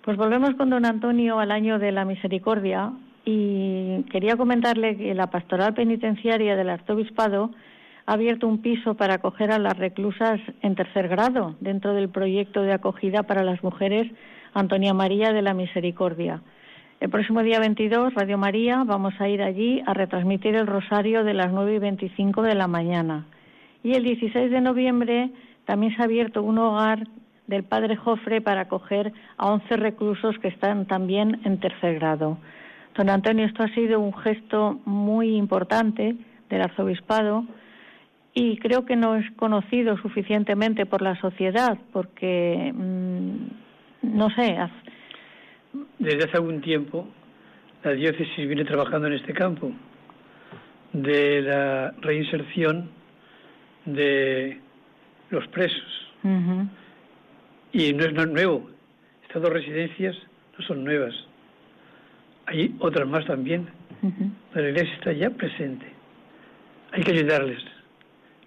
Pues 0.02 0.16
volvemos 0.16 0.54
con 0.56 0.70
don 0.70 0.86
Antonio 0.86 1.38
al 1.38 1.52
año 1.52 1.78
de 1.78 1.92
la 1.92 2.04
misericordia, 2.04 2.90
y 3.30 4.04
quería 4.04 4.38
comentarle 4.38 4.96
que 4.96 5.12
la 5.12 5.26
pastoral 5.26 5.74
penitenciaria 5.74 6.56
del 6.56 6.70
arzobispado 6.70 7.50
ha 8.06 8.14
abierto 8.14 8.48
un 8.48 8.62
piso 8.62 8.94
para 8.94 9.16
acoger 9.16 9.52
a 9.52 9.58
las 9.58 9.76
reclusas 9.76 10.40
en 10.62 10.74
tercer 10.74 11.08
grado 11.08 11.54
dentro 11.60 11.92
del 11.92 12.08
proyecto 12.08 12.62
de 12.62 12.72
acogida 12.72 13.24
para 13.24 13.44
las 13.44 13.62
mujeres 13.62 14.10
Antonia 14.54 14.94
María 14.94 15.34
de 15.34 15.42
la 15.42 15.52
Misericordia. 15.52 16.40
El 17.00 17.10
próximo 17.10 17.42
día 17.42 17.60
22, 17.60 18.14
Radio 18.14 18.38
María, 18.38 18.82
vamos 18.86 19.12
a 19.18 19.28
ir 19.28 19.42
allí 19.42 19.82
a 19.84 19.92
retransmitir 19.92 20.54
el 20.54 20.66
rosario 20.66 21.22
de 21.22 21.34
las 21.34 21.52
9 21.52 21.74
y 21.74 21.78
25 21.80 22.40
de 22.40 22.54
la 22.54 22.66
mañana. 22.66 23.26
Y 23.82 23.92
el 23.92 24.04
16 24.04 24.50
de 24.50 24.62
noviembre 24.62 25.30
también 25.66 25.94
se 25.94 26.00
ha 26.00 26.06
abierto 26.06 26.42
un 26.42 26.56
hogar 26.56 27.06
del 27.46 27.64
Padre 27.64 27.96
Jofre 27.96 28.40
para 28.40 28.62
acoger 28.62 29.12
a 29.36 29.52
11 29.52 29.76
reclusos 29.76 30.38
que 30.38 30.48
están 30.48 30.86
también 30.86 31.42
en 31.44 31.60
tercer 31.60 31.96
grado. 31.96 32.38
Don 32.98 33.10
Antonio, 33.10 33.46
esto 33.46 33.62
ha 33.62 33.72
sido 33.74 34.00
un 34.00 34.12
gesto 34.12 34.80
muy 34.84 35.36
importante 35.36 36.16
del 36.50 36.60
arzobispado 36.62 37.44
y 38.34 38.56
creo 38.56 38.86
que 38.86 38.96
no 38.96 39.14
es 39.14 39.24
conocido 39.36 39.96
suficientemente 39.98 40.84
por 40.84 41.00
la 41.00 41.14
sociedad 41.20 41.78
porque, 41.92 42.72
mm, 42.74 43.36
no 44.02 44.30
sé. 44.30 44.58
Desde 46.00 46.24
hace 46.24 46.38
algún 46.38 46.60
tiempo 46.60 47.06
la 47.84 47.92
diócesis 47.92 48.48
viene 48.48 48.64
trabajando 48.64 49.06
en 49.06 49.12
este 49.12 49.32
campo 49.32 49.70
de 50.92 51.42
la 51.42 51.92
reinserción 52.00 52.90
de 53.84 54.60
los 55.30 55.46
presos. 55.48 56.10
Y 57.70 57.92
no 57.92 58.04
es 58.04 58.28
nuevo. 58.28 58.68
Estas 59.22 59.40
dos 59.40 59.52
residencias 59.52 60.16
no 60.58 60.64
son 60.64 60.82
nuevas 60.82 61.14
hay 62.48 62.74
otras 62.78 63.06
más 63.06 63.26
también, 63.26 63.68
pero 64.52 64.64
la 64.64 64.70
Iglesia 64.70 64.94
está 64.94 65.12
ya 65.12 65.28
presente. 65.28 65.86
Hay 66.92 67.02
que 67.02 67.12
ayudarles 67.12 67.62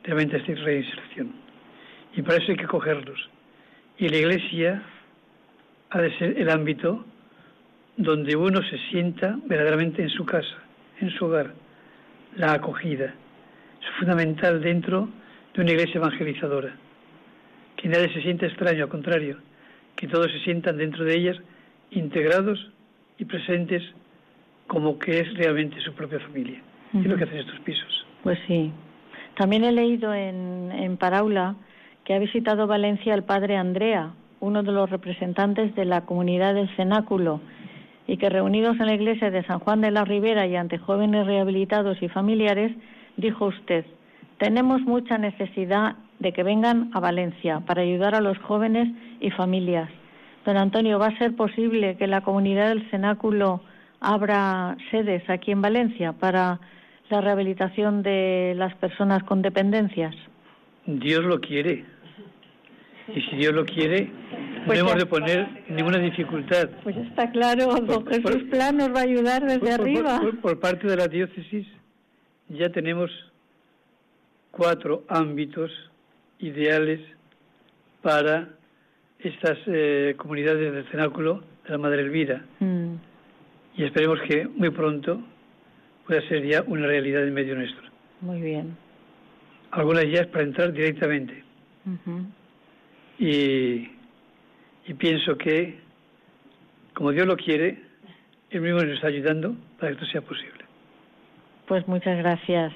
realmente 0.04 0.38
a 0.38 0.40
esta 0.40 0.56
reinserción. 0.56 1.32
Y 2.16 2.24
para 2.24 2.42
eso 2.42 2.52
hay 2.52 2.58
que 2.58 2.66
cogerlos. 2.66 3.30
Y 4.00 4.10
la 4.10 4.18
Iglesia 4.18 4.82
ha 5.92 6.02
de 6.02 6.18
ser 6.18 6.40
el 6.40 6.50
ámbito 6.50 7.06
donde 7.96 8.36
uno 8.36 8.62
se 8.64 8.78
sienta 8.90 9.38
verdaderamente 9.46 10.02
en 10.02 10.10
su 10.10 10.26
casa, 10.26 10.58
en 11.00 11.12
su 11.12 11.26
hogar, 11.26 11.54
la 12.36 12.54
acogida. 12.54 13.06
Es 13.06 14.00
fundamental 14.00 14.62
dentro 14.62 15.10
de 15.54 15.62
una 15.62 15.72
iglesia 15.72 16.00
evangelizadora. 16.00 16.74
Que 17.76 17.88
nadie 17.88 18.12
se 18.14 18.22
sienta 18.24 18.48
extraño, 18.48 18.86
al 18.86 18.90
contrario, 18.90 19.38
que 19.96 20.08
todos 20.08 20.32
se 20.32 20.40
sientan 20.40 20.78
dentro 20.78 21.04
de 21.04 21.16
ellas 21.16 21.38
integrados 21.92 22.72
y 23.22 23.26
presentes 23.26 23.84
como 24.66 24.98
que 24.98 25.20
es 25.20 25.34
realmente 25.36 25.80
su 25.82 25.94
propia 25.94 26.20
familia. 26.20 26.60
Es 26.94 27.06
lo 27.06 27.16
que 27.16 27.24
hacen 27.24 27.38
estos 27.38 27.60
pisos. 27.60 28.06
Pues 28.24 28.40
sí. 28.48 28.72
También 29.38 29.64
he 29.64 29.72
leído 29.72 30.14
en, 30.14 30.72
en 30.72 30.98
Paraula 30.98 31.56
que 32.04 32.16
ha 32.16 32.20
visitado 32.20 32.66
Valencia 32.66 33.14
el 33.14 33.24
padre 33.24 33.58
Andrea, 33.58 34.14
uno 34.40 34.64
de 34.64 34.72
los 34.72 34.90
representantes 34.90 35.76
de 35.76 35.86
la 35.86 36.02
comunidad 36.02 36.56
del 36.56 36.68
cenáculo, 36.76 37.42
y 38.08 38.18
que 38.18 38.30
reunidos 38.30 38.80
en 38.80 38.88
la 38.88 38.96
iglesia 38.96 39.30
de 39.30 39.44
San 39.44 39.60
Juan 39.60 39.82
de 39.82 39.92
la 39.92 40.04
Ribera 40.04 40.48
y 40.48 40.56
ante 40.56 40.80
jóvenes 40.80 41.28
rehabilitados 41.28 42.02
y 42.02 42.10
familiares, 42.10 42.72
dijo 43.18 43.46
usted, 43.46 43.86
tenemos 44.40 44.82
mucha 44.82 45.20
necesidad 45.20 45.96
de 46.18 46.34
que 46.34 46.42
vengan 46.42 46.90
a 46.94 47.00
Valencia 47.00 47.62
para 47.68 47.84
ayudar 47.84 48.16
a 48.16 48.22
los 48.22 48.38
jóvenes 48.40 48.90
y 49.20 49.30
familias. 49.30 49.90
Don 50.46 50.58
Antonio, 50.58 50.98
¿va 51.00 51.08
a 51.08 51.18
ser 51.18 51.36
posible 51.36 51.98
que 51.98 52.08
la 52.08 52.22
comunidad 52.22 52.70
del 52.70 52.90
cenáculo 52.90 53.62
abra 54.00 54.76
sedes 54.90 55.30
aquí 55.30 55.52
en 55.52 55.62
Valencia 55.62 56.14
para 56.14 56.60
la 57.10 57.22
rehabilitación 57.22 58.02
de 58.02 58.54
las 58.58 58.74
personas 58.76 59.24
con 59.24 59.42
dependencias? 59.42 60.16
Dios 60.86 61.24
lo 61.24 61.40
quiere. 61.40 61.86
Y 63.14 63.22
si 63.22 63.36
Dios 63.36 63.54
lo 63.54 63.66
quiere, 63.66 64.06
no 64.06 64.66
Pues 64.68 64.80
hemos 64.80 64.94
ya- 64.94 64.98
de 65.00 65.06
poner 65.06 65.64
ninguna 65.70 65.98
dificultad. 66.00 66.70
Pues 66.84 66.96
está 66.98 67.30
claro, 67.32 67.68
don 67.76 68.06
Jesús 68.08 68.22
por- 68.24 68.50
Plan 68.50 68.78
nos 68.78 68.90
va 68.96 69.00
a 69.02 69.04
ayudar 69.04 69.44
desde 69.44 69.60
por- 69.60 69.72
arriba. 69.82 70.20
por- 70.22 70.40
por 70.40 70.60
parte 70.60 70.88
de 70.88 70.96
la 70.96 71.08
diócesis 71.08 71.68
ya 72.50 72.70
tenemos 72.70 73.12
cuatro 74.52 75.04
ámbitos 75.08 75.72
ideales 76.40 77.00
para 78.02 78.50
estas 79.24 79.58
eh, 79.68 80.16
comunidades 80.18 80.74
del 80.74 80.86
cenáculo 80.92 81.44
de 81.64 81.70
la 81.72 81.78
Madre 81.78 82.02
Elvira 82.02 82.44
Mm, 82.60 82.96
y 83.78 83.84
esperemos 83.84 84.20
que 84.28 84.48
muy 84.48 84.70
pronto 84.70 85.22
pueda 86.06 86.22
ser 86.28 86.46
ya 86.46 86.64
una 86.68 86.88
realidad 86.88 87.24
en 87.28 87.34
medio 87.34 87.56
nuestro. 87.56 87.84
muy 88.22 88.42
bien. 88.42 88.76
Algunas 89.72 90.04
ya 90.10 90.22
es 90.22 90.28
para 90.28 90.44
entrar 90.44 90.74
directamente 90.74 91.44
y, 93.20 93.90
y 94.88 94.94
pienso 94.98 95.38
que 95.38 95.80
como 96.94 97.12
Dios 97.12 97.26
lo 97.26 97.38
quiere, 97.38 97.80
Él 98.50 98.62
mismo 98.62 98.80
nos 98.82 98.96
está 98.96 99.08
ayudando 99.08 99.56
para 99.80 99.92
que 99.92 99.94
esto 99.94 100.06
sea 100.12 100.22
posible. 100.22 100.66
Pues 101.68 101.88
muchas 101.88 102.18
gracias. 102.18 102.74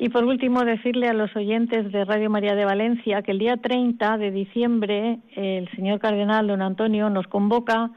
Y 0.00 0.10
por 0.10 0.24
último, 0.24 0.64
decirle 0.64 1.08
a 1.08 1.12
los 1.12 1.34
oyentes 1.34 1.90
de 1.90 2.04
Radio 2.04 2.30
María 2.30 2.54
de 2.54 2.64
Valencia 2.64 3.22
que 3.22 3.32
el 3.32 3.38
día 3.40 3.56
30 3.56 4.16
de 4.18 4.30
diciembre 4.30 5.18
el 5.34 5.68
señor 5.72 5.98
cardenal 5.98 6.46
don 6.46 6.62
Antonio 6.62 7.10
nos 7.10 7.26
convoca 7.26 7.90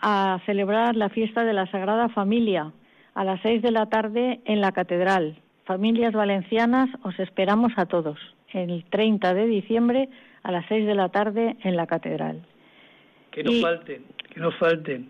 a 0.00 0.38
celebrar 0.44 0.96
la 0.96 1.08
fiesta 1.08 1.44
de 1.44 1.54
la 1.54 1.66
Sagrada 1.70 2.10
Familia 2.10 2.72
a 3.14 3.24
las 3.24 3.40
seis 3.40 3.62
de 3.62 3.70
la 3.70 3.86
tarde 3.86 4.40
en 4.44 4.60
la 4.60 4.72
Catedral. 4.72 5.38
Familias 5.64 6.12
valencianas, 6.12 6.90
os 7.02 7.18
esperamos 7.18 7.72
a 7.76 7.86
todos 7.86 8.18
el 8.52 8.84
30 8.90 9.32
de 9.32 9.46
diciembre 9.46 10.08
a 10.42 10.52
las 10.52 10.66
seis 10.68 10.86
de 10.86 10.94
la 10.94 11.08
tarde 11.08 11.56
en 11.62 11.74
la 11.76 11.86
Catedral. 11.86 12.42
Que 13.30 13.42
no 13.42 13.52
Y- 13.52 13.62
falten, 13.62 14.04
que 14.32 14.40
no 14.40 14.50
falten. 14.52 15.08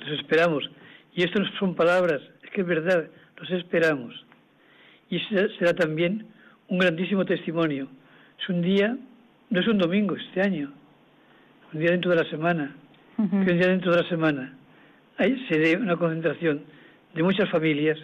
Los 0.00 0.18
esperamos. 0.18 0.70
Y 1.14 1.22
esto 1.22 1.40
no 1.40 1.46
son 1.58 1.74
palabras, 1.74 2.20
es 2.44 2.50
que 2.50 2.60
es 2.60 2.66
verdad, 2.66 3.06
los 3.38 3.50
esperamos. 3.50 4.25
Y 5.10 5.18
será, 5.20 5.74
también 5.74 6.26
un 6.68 6.78
grandísimo 6.78 7.24
testimonio. 7.24 7.88
Es 8.40 8.48
un 8.48 8.62
día, 8.62 8.96
no 9.50 9.60
es 9.60 9.68
un 9.68 9.78
domingo 9.78 10.16
este 10.16 10.40
año, 10.42 10.72
un 11.72 11.80
día 11.80 11.90
dentro 11.90 12.10
de 12.10 12.22
la 12.22 12.30
semana. 12.30 12.74
Ujú. 13.18 13.44
Que 13.44 13.52
un 13.52 13.58
día 13.58 13.68
dentro 13.68 13.92
de 13.92 14.02
la 14.02 14.08
semana 14.08 14.56
ahí 15.18 15.46
se 15.48 15.58
dé 15.58 15.76
una 15.76 15.96
concentración 15.96 16.62
de 17.14 17.22
muchas 17.22 17.48
familias, 17.50 17.98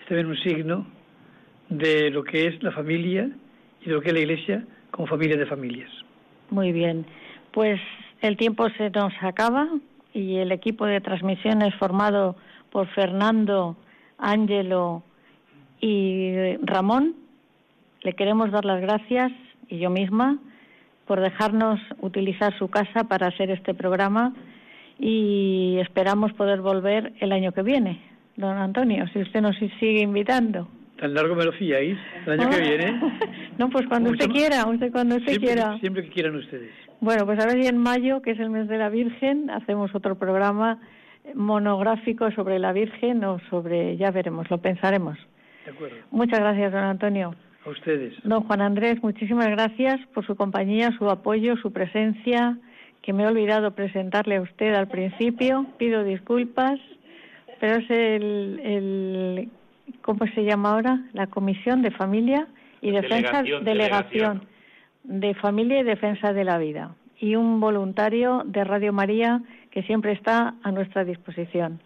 es 0.00 0.06
también 0.06 0.26
un 0.26 0.36
signo 0.38 0.86
de 1.68 2.10
lo 2.10 2.24
que 2.24 2.46
es 2.46 2.62
la 2.62 2.72
familia 2.72 3.28
y 3.80 3.86
de 3.86 3.92
lo 3.92 4.00
que 4.00 4.08
es 4.08 4.14
la 4.14 4.20
Iglesia 4.20 4.64
como 4.90 5.06
familia 5.06 5.36
de 5.36 5.46
familias. 5.46 5.90
Muy 6.50 6.72
bien, 6.72 7.06
pues 7.52 7.80
el 8.20 8.36
tiempo 8.36 8.68
se 8.70 8.90
nos 8.90 9.12
acaba 9.20 9.68
y 10.12 10.36
el 10.36 10.52
equipo 10.52 10.84
de 10.84 11.00
transmisiones 11.00 11.74
formado 11.76 12.36
por 12.70 12.86
Fernando, 12.88 13.76
Ángelo 14.18 15.02
y 15.80 16.56
Ramón, 16.62 17.14
le 18.02 18.12
queremos 18.14 18.50
dar 18.50 18.64
las 18.64 18.80
gracias, 18.80 19.32
y 19.68 19.78
yo 19.78 19.90
misma, 19.90 20.38
por 21.06 21.20
dejarnos 21.20 21.80
utilizar 22.00 22.56
su 22.58 22.68
casa 22.68 23.04
para 23.04 23.28
hacer 23.28 23.50
este 23.50 23.74
programa 23.74 24.32
y 24.98 25.78
esperamos 25.80 26.32
poder 26.34 26.60
volver 26.60 27.12
el 27.20 27.32
año 27.32 27.52
que 27.52 27.62
viene. 27.62 28.00
Don 28.36 28.56
Antonio, 28.56 29.06
si 29.12 29.20
usted 29.20 29.40
nos 29.40 29.56
sigue 29.56 30.02
invitando. 30.02 30.68
Tan 30.98 31.14
largo 31.14 31.34
me 31.34 31.44
lo 31.44 31.52
fiáis, 31.52 31.98
el 32.26 32.40
año 32.40 32.50
que 32.50 32.60
viene. 32.68 33.00
No, 33.58 33.70
pues 33.70 33.86
cuando 33.86 34.10
usted 34.10 34.28
quiera, 34.28 34.66
usted 34.66 34.92
cuando 34.92 35.16
usted 35.16 35.32
siempre, 35.32 35.54
quiera. 35.54 35.78
siempre 35.78 36.04
que 36.04 36.10
quieran 36.10 36.36
ustedes. 36.36 36.70
Bueno, 37.00 37.24
pues 37.24 37.40
a 37.40 37.46
ver 37.46 37.62
si 37.62 37.68
en 37.68 37.78
mayo, 37.78 38.20
que 38.20 38.32
es 38.32 38.38
el 38.38 38.50
mes 38.50 38.68
de 38.68 38.76
la 38.76 38.90
Virgen, 38.90 39.50
hacemos 39.50 39.94
otro 39.94 40.16
programa 40.16 40.78
monográfico 41.34 42.30
sobre 42.32 42.58
la 42.58 42.72
Virgen 42.72 43.24
o 43.24 43.38
sobre, 43.50 43.96
ya 43.96 44.10
veremos, 44.10 44.50
lo 44.50 44.58
pensaremos. 44.58 45.18
De 45.70 45.76
acuerdo. 45.76 45.96
Muchas 46.10 46.40
gracias, 46.40 46.72
don 46.72 46.82
Antonio. 46.82 47.34
A 47.64 47.70
ustedes. 47.70 48.14
Don 48.24 48.42
Juan 48.42 48.60
Andrés, 48.60 49.00
muchísimas 49.02 49.48
gracias 49.48 50.00
por 50.12 50.26
su 50.26 50.34
compañía, 50.34 50.90
su 50.98 51.08
apoyo, 51.08 51.56
su 51.58 51.72
presencia, 51.72 52.58
que 53.02 53.12
me 53.12 53.22
he 53.22 53.26
olvidado 53.26 53.70
presentarle 53.72 54.36
a 54.36 54.42
usted 54.42 54.74
al 54.74 54.88
principio. 54.88 55.66
Pido 55.78 56.02
disculpas, 56.02 56.80
pero 57.60 57.76
es 57.76 57.90
el, 57.90 58.60
el 58.64 59.48
¿cómo 60.02 60.26
se 60.34 60.44
llama 60.44 60.72
ahora? 60.72 61.02
La 61.12 61.28
Comisión 61.28 61.82
de 61.82 61.92
Familia 61.92 62.48
y 62.80 62.90
Defensa, 62.90 63.42
Delegación, 63.42 63.64
delegación 63.64 64.42
de 65.04 65.34
Familia 65.34 65.80
y 65.80 65.84
Defensa 65.84 66.32
de 66.32 66.44
la 66.44 66.58
Vida. 66.58 66.96
Y 67.18 67.36
un 67.36 67.60
voluntario 67.60 68.42
de 68.44 68.64
Radio 68.64 68.92
María 68.92 69.42
que 69.70 69.82
siempre 69.82 70.12
está 70.12 70.54
a 70.62 70.72
nuestra 70.72 71.04
disposición. 71.04 71.80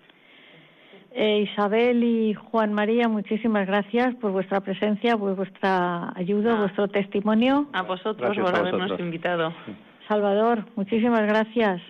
Eh, 1.17 1.47
Isabel 1.51 2.03
y 2.03 2.35
Juan 2.35 2.73
María, 2.73 3.09
muchísimas 3.09 3.69
gracias 3.69 4.15
por 4.17 4.33
vuestra 4.33 4.61
presencia, 4.61 5.17
por 5.17 5.37
vuestra 5.37 6.13
ayuda, 6.17 6.55
Ah. 6.57 6.61
vuestro 6.63 6.89
testimonio. 6.89 7.69
A 7.73 7.83
vosotros 7.83 8.17
Gracias 8.35 8.45
por 8.45 8.55
a 8.55 8.59
habernos 8.59 8.83
vosotros. 8.83 9.07
invitado. 9.07 9.55
Salvador, 10.09 10.65
muchísimas 10.75 11.23
gracias 11.23 11.81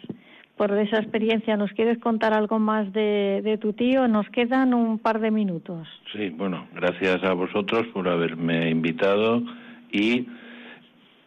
por 0.58 0.70
esa 0.72 0.98
experiencia. 0.98 1.56
¿Nos 1.56 1.72
quieres 1.72 1.98
contar 2.00 2.34
algo 2.34 2.58
más 2.58 2.92
de, 2.92 3.40
de 3.42 3.56
tu 3.56 3.72
tío? 3.72 4.06
Nos 4.08 4.28
quedan 4.28 4.74
un 4.74 4.98
par 4.98 5.18
de 5.20 5.30
minutos. 5.30 5.88
Sí, 6.12 6.28
bueno, 6.28 6.66
gracias 6.74 7.24
a 7.24 7.32
vosotros 7.32 7.86
por 7.94 8.06
haberme 8.08 8.68
invitado 8.68 9.42
y 9.90 10.28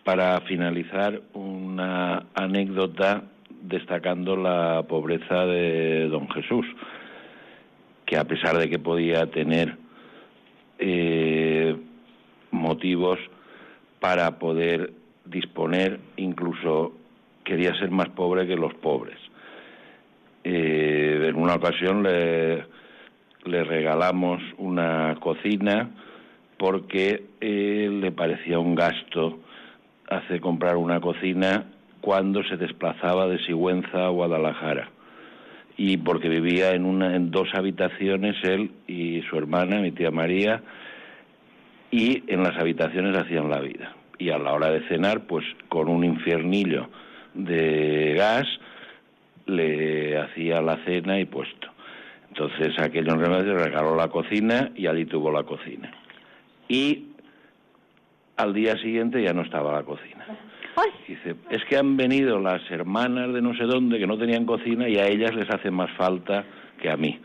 para 0.04 0.39
finalizar 0.41 1.20
una 1.34 2.28
anécdota 2.36 3.24
destacando 3.64 4.38
la 4.38 4.84
pobreza 4.88 5.45
de 5.48 6.08
don 6.10 6.30
Jesús, 6.30 6.66
que 8.08 8.18
a 8.18 8.24
pesar 8.24 8.58
de 8.58 8.70
que 8.70 8.80
podía 8.80 9.30
tener 9.30 9.76
eh, 10.80 11.76
motivos 12.51 13.20
para 13.99 14.39
poder 14.39 14.93
disponer, 15.26 15.99
incluso 16.16 16.93
quería 17.43 17.78
ser 17.78 17.91
más 17.91 18.08
pobre 18.10 18.47
que 18.47 18.55
los 18.55 18.74
pobres. 18.76 19.20
Eh, 20.45 21.28
en 21.28 21.36
una 21.36 21.55
ocasión 21.55 22.01
le, 22.01 22.66
regalamos 23.43 24.41
una 24.58 25.18
cocina 25.20 25.89
porque 26.58 27.26
eh, 27.41 27.89
le 27.91 28.12
parecía 28.14 28.58
un 28.58 28.74
gasto 28.74 29.39
hacer 30.10 30.39
comprar 30.39 30.78
una 30.78 31.01
cocina 31.01 31.66
cuando 31.99 32.41
se 32.43 32.55
desplazaba 32.55 33.28
de 33.28 33.39
Sigüenza 33.39 34.05
a 34.05 34.10
Guadalajara 34.10 34.91
y 35.78 35.97
porque 35.97 36.28
vivía 36.28 36.71
en 36.71 36.86
una 36.86 37.15
en 37.15 37.30
dos 37.30 37.49
habitaciones 37.53 38.36
él 38.43 38.71
y 38.88 39.21
su 39.30 39.38
hermana 39.38 39.80
mi 39.80 39.91
tía 39.91 40.09
María 40.09 40.61
y 41.91 42.23
en 42.28 42.43
las 42.43 42.57
habitaciones 42.57 43.15
hacían 43.15 43.49
la 43.49 43.59
vida. 43.59 43.95
Y 44.17 44.32
a 44.32 44.39
la 44.39 44.53
hora 44.53 44.71
de 44.71 44.86
cenar 44.88 45.21
pues 45.28 45.45
con 45.69 45.88
un 45.88 46.03
infiernillo 46.03 46.89
de 47.36 48.15
gas 48.17 48.47
le 49.45 50.17
hacía 50.17 50.61
la 50.61 50.84
cena 50.84 51.19
y 51.19 51.25
puesto. 51.25 51.69
Entonces 52.30 52.78
aquello 52.80 53.13
en 53.13 53.19
remedio 53.19 53.53
regaló 53.55 53.95
la 53.95 54.09
cocina 54.09 54.71
y 54.75 54.88
allí 54.88 55.05
tuvo 55.05 55.32
la 55.32 55.43
cocina. 55.43 55.91
Y 56.67 57.05
al 58.36 58.53
día 58.53 58.75
siguiente 58.78 59.21
ya 59.21 59.34
no 59.34 59.43
estaba 59.43 59.71
la 59.71 59.84
cocina 59.84 60.25
Dice, 61.07 61.36
es 61.49 61.63
que 61.65 61.78
han 61.78 61.97
venido 61.97 62.39
las 62.39 62.61
hermanas 62.69 63.34
de 63.34 63.41
no 63.41 63.55
sé 63.55 63.63
dónde 63.63 63.97
que 63.97 64.05
no 64.05 64.17
tenían 64.17 64.45
cocina 64.45 64.88
y 64.88 64.97
a 64.97 65.07
ellas 65.07 65.34
les 65.34 65.49
hace 65.49 65.71
más 65.71 65.89
falta 65.97 66.43
que 66.82 66.89
a 66.89 66.97
mí. 66.97 67.19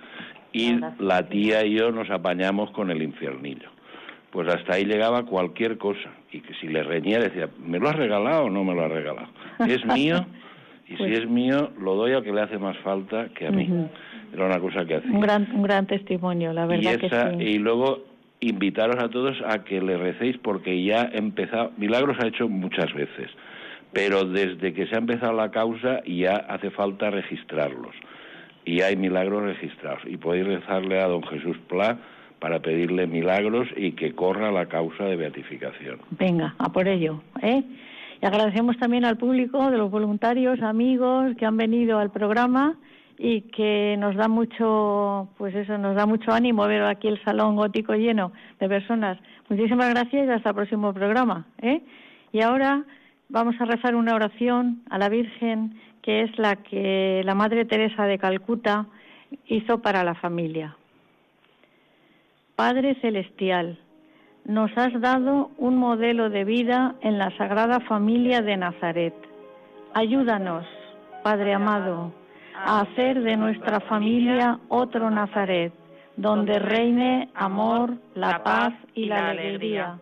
Y 0.52 0.78
la 0.98 1.28
tía 1.28 1.64
y 1.64 1.74
yo 1.74 1.90
nos 1.90 2.10
apañamos 2.10 2.70
con 2.70 2.90
el 2.90 3.02
infiernillo. 3.02 3.68
Pues 4.30 4.48
hasta 4.48 4.74
ahí 4.74 4.84
llegaba 4.84 5.24
cualquier 5.24 5.76
cosa. 5.76 6.10
Y 6.30 6.40
que 6.40 6.54
si 6.54 6.68
le 6.68 6.82
reñía 6.82 7.18
decía, 7.18 7.48
¿me 7.58 7.78
lo 7.78 7.88
has 7.88 7.96
regalado 7.96 8.44
o 8.44 8.50
no 8.50 8.64
me 8.64 8.74
lo 8.74 8.84
has 8.84 8.90
regalado? 8.90 9.28
¿Es 9.66 9.84
mío? 9.84 10.24
Y 10.88 10.96
si 10.96 11.14
es 11.14 11.26
mío, 11.26 11.70
lo 11.80 11.94
doy 11.94 12.12
al 12.12 12.22
que 12.22 12.32
le 12.32 12.42
hace 12.42 12.58
más 12.58 12.76
falta 12.78 13.28
que 13.30 13.46
a 13.46 13.50
mí. 13.50 13.66
Era 14.30 14.44
una 14.44 14.60
cosa 14.60 14.84
que 14.84 14.96
hacía. 14.96 15.10
Un 15.10 15.20
gran, 15.20 15.48
un 15.54 15.62
gran 15.62 15.86
testimonio, 15.86 16.52
la 16.52 16.66
verdad 16.66 16.98
y 17.00 17.06
esa, 17.06 17.30
que 17.30 17.38
sí. 17.38 17.44
Y 17.44 17.58
luego 17.58 18.11
invitaros 18.42 19.02
a 19.02 19.08
todos 19.08 19.36
a 19.46 19.64
que 19.64 19.80
le 19.80 19.96
recéis 19.96 20.36
porque 20.38 20.82
ya 20.82 21.08
empezado, 21.12 21.72
milagros 21.76 22.18
ha 22.20 22.26
hecho 22.26 22.48
muchas 22.48 22.92
veces, 22.92 23.30
pero 23.92 24.24
desde 24.24 24.72
que 24.72 24.86
se 24.86 24.94
ha 24.94 24.98
empezado 24.98 25.32
la 25.32 25.50
causa 25.50 26.02
ya 26.04 26.36
hace 26.36 26.70
falta 26.70 27.10
registrarlos. 27.10 27.94
Y 28.64 28.80
hay 28.82 28.96
milagros 28.96 29.42
registrados. 29.42 30.02
Y 30.06 30.16
podéis 30.16 30.46
rezarle 30.46 31.00
a 31.00 31.08
don 31.08 31.22
Jesús 31.24 31.56
Pla 31.68 31.98
para 32.38 32.60
pedirle 32.60 33.06
milagros 33.06 33.68
y 33.76 33.92
que 33.92 34.14
corra 34.14 34.52
la 34.52 34.66
causa 34.66 35.04
de 35.04 35.16
beatificación. 35.16 36.00
Venga, 36.10 36.54
a 36.58 36.72
por 36.72 36.88
ello. 36.88 37.22
¿eh? 37.42 37.62
Y 38.20 38.26
agradecemos 38.26 38.76
también 38.78 39.04
al 39.04 39.16
público, 39.16 39.70
de 39.70 39.78
los 39.78 39.90
voluntarios, 39.90 40.60
amigos 40.62 41.34
que 41.36 41.44
han 41.44 41.56
venido 41.56 41.98
al 41.98 42.10
programa 42.10 42.76
y 43.24 43.42
que 43.42 43.94
nos 44.00 44.16
da 44.16 44.26
mucho, 44.26 45.28
pues 45.38 45.54
eso, 45.54 45.78
nos 45.78 45.94
da 45.94 46.06
mucho 46.06 46.32
ánimo 46.32 46.66
ver 46.66 46.82
aquí 46.82 47.06
el 47.06 47.22
salón 47.22 47.54
gótico 47.54 47.94
lleno 47.94 48.32
de 48.58 48.68
personas. 48.68 49.16
Muchísimas 49.48 49.90
gracias 49.90 50.26
y 50.26 50.30
hasta 50.30 50.48
el 50.48 50.56
próximo 50.56 50.92
programa. 50.92 51.46
¿eh? 51.60 51.82
Y 52.32 52.40
ahora 52.40 52.82
vamos 53.28 53.54
a 53.60 53.64
rezar 53.64 53.94
una 53.94 54.16
oración 54.16 54.82
a 54.90 54.98
la 54.98 55.08
Virgen 55.08 55.78
que 56.02 56.22
es 56.22 56.36
la 56.36 56.56
que 56.56 57.22
la 57.24 57.36
Madre 57.36 57.64
Teresa 57.64 58.06
de 58.06 58.18
Calcuta 58.18 58.86
hizo 59.46 59.80
para 59.80 60.02
la 60.02 60.16
familia. 60.16 60.76
Padre 62.56 62.96
Celestial, 63.00 63.78
nos 64.46 64.76
has 64.76 65.00
dado 65.00 65.52
un 65.58 65.76
modelo 65.76 66.28
de 66.28 66.42
vida 66.42 66.96
en 67.02 67.18
la 67.18 67.30
Sagrada 67.36 67.78
Familia 67.78 68.42
de 68.42 68.56
Nazaret. 68.56 69.14
Ayúdanos, 69.94 70.66
Padre 71.22 71.54
amado, 71.54 72.12
a 72.54 72.80
hacer 72.80 73.22
de 73.22 73.36
nuestra 73.36 73.80
familia 73.80 74.58
otro 74.68 75.10
Nazaret, 75.10 75.72
donde 76.16 76.58
reine 76.58 77.30
amor, 77.34 77.94
la 78.14 78.42
paz 78.42 78.74
y 78.94 79.06
la 79.06 79.30
alegría, 79.30 79.98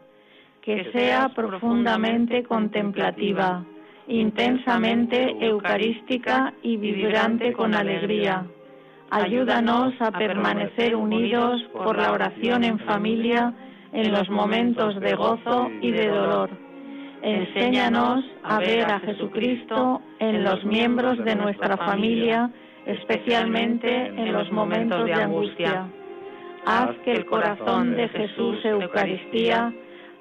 que 0.63 0.91
sea 0.93 1.29
profundamente 1.31 2.43
contemplativa, 2.43 3.65
intensamente 4.09 5.37
eucarística 5.45 6.53
y 6.63 6.77
vibrante 6.77 7.53
con 7.53 7.75
alegría 7.75 8.45
Ayúdanos 9.11 9.93
a 10.01 10.13
permanecer 10.13 10.95
unidos 10.95 11.61
por 11.73 11.99
la 11.99 12.13
oración 12.13 12.63
en 12.63 12.79
familia 12.79 13.53
en 13.93 14.13
los 14.13 14.31
momentos 14.31 15.01
de 15.01 15.15
gozo 15.17 15.69
y 15.81 15.91
de 15.91 16.07
dolor. 16.07 16.70
Enséñanos 17.23 18.25
a 18.43 18.59
ver 18.59 18.85
a 18.91 19.01
Jesucristo 19.01 20.01
en 20.19 20.43
los 20.43 20.65
miembros 20.65 21.23
de 21.25 21.35
nuestra 21.37 21.77
familia, 21.77 22.51
especialmente 22.87 24.07
en 24.07 24.33
los 24.33 24.51
momentos 24.51 25.05
de 25.05 25.13
angustia. 25.13 25.87
Haz 26.65 26.97
que 27.05 27.13
el 27.13 27.27
corazón 27.27 27.95
de 27.95 28.09
Jesús 28.09 28.65
Eucaristía 28.65 29.73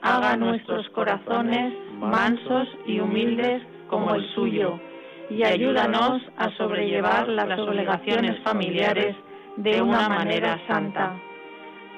haga 0.02 0.36
nuestros 0.36 0.90
corazones 0.90 1.74
mansos 2.00 2.68
y 2.86 3.00
humildes 3.00 3.62
como 3.88 4.14
el 4.16 4.26
suyo 4.34 4.80
y 5.30 5.44
ayúdanos 5.44 6.22
a 6.38 6.50
sobrellevar 6.58 7.28
las 7.30 7.60
obligaciones 7.60 8.42
familiares 8.44 9.16
de 9.58 9.82
una 9.82 10.10
manera 10.10 10.60
santa. 10.68 11.14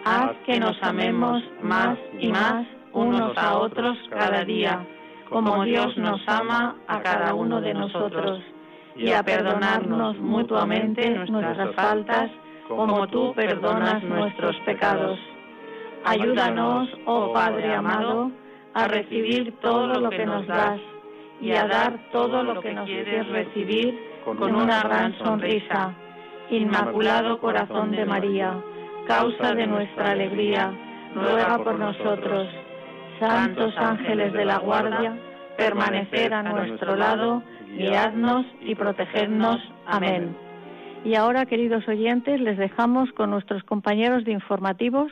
Haz 0.05 0.31
que 0.45 0.59
nos 0.59 0.75
amemos 0.81 1.43
más 1.61 1.97
y 2.19 2.27
más 2.29 2.65
unos 2.93 3.37
a 3.37 3.57
otros 3.57 3.97
cada 4.09 4.43
día, 4.43 4.85
como 5.29 5.63
Dios 5.63 5.95
nos 5.97 6.21
ama 6.27 6.75
a 6.87 7.01
cada 7.01 7.33
uno 7.33 7.61
de 7.61 7.73
nosotros, 7.73 8.41
y 8.95 9.11
a 9.11 9.23
perdonarnos 9.23 10.17
mutuamente 10.17 11.09
nuestras 11.09 11.73
faltas, 11.75 12.29
como 12.67 13.07
tú 13.07 13.33
perdonas 13.33 14.03
nuestros 14.03 14.55
pecados. 14.65 15.19
Ayúdanos, 16.03 16.89
oh 17.05 17.31
Padre 17.33 17.73
amado, 17.73 18.31
a 18.73 18.87
recibir 18.87 19.53
todo 19.61 19.99
lo 19.99 20.09
que 20.09 20.25
nos 20.25 20.47
das 20.47 20.79
y 21.39 21.51
a 21.51 21.67
dar 21.67 21.99
todo 22.11 22.43
lo 22.43 22.61
que 22.61 22.73
nos 22.73 22.85
quieres 22.85 23.27
recibir 23.29 23.99
con 24.25 24.55
una 24.55 24.81
gran 24.81 25.17
sonrisa. 25.19 25.93
Inmaculado 26.49 27.39
Corazón 27.39 27.91
de 27.91 28.05
María, 28.05 28.55
causa 29.07 29.53
de 29.53 29.67
nuestra 29.67 30.11
alegría, 30.11 30.73
ruega 31.15 31.57
por 31.57 31.79
nosotros. 31.79 32.47
Santos 33.21 33.73
ángeles 33.77 34.33
de 34.33 34.45
la 34.45 34.57
guardia, 34.57 35.15
permanecer 35.55 36.33
a 36.33 36.41
nuestro 36.41 36.95
lado, 36.95 37.43
guiadnos 37.77 38.47
y 38.61 38.73
protegernos. 38.73 39.59
Amén. 39.85 40.35
Y 41.05 41.13
ahora, 41.13 41.45
queridos 41.45 41.87
oyentes, 41.87 42.41
les 42.41 42.57
dejamos 42.57 43.11
con 43.11 43.29
nuestros 43.29 43.63
compañeros 43.63 44.25
de 44.25 44.31
informativos 44.31 45.11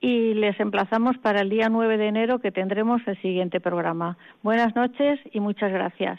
y 0.00 0.34
les 0.34 0.58
emplazamos 0.60 1.18
para 1.18 1.40
el 1.40 1.50
día 1.50 1.68
9 1.68 1.98
de 1.98 2.06
enero 2.06 2.38
que 2.38 2.52
tendremos 2.52 3.02
el 3.06 3.20
siguiente 3.20 3.60
programa. 3.60 4.16
Buenas 4.42 4.74
noches 4.76 5.18
y 5.32 5.40
muchas 5.40 5.72
gracias. 5.72 6.18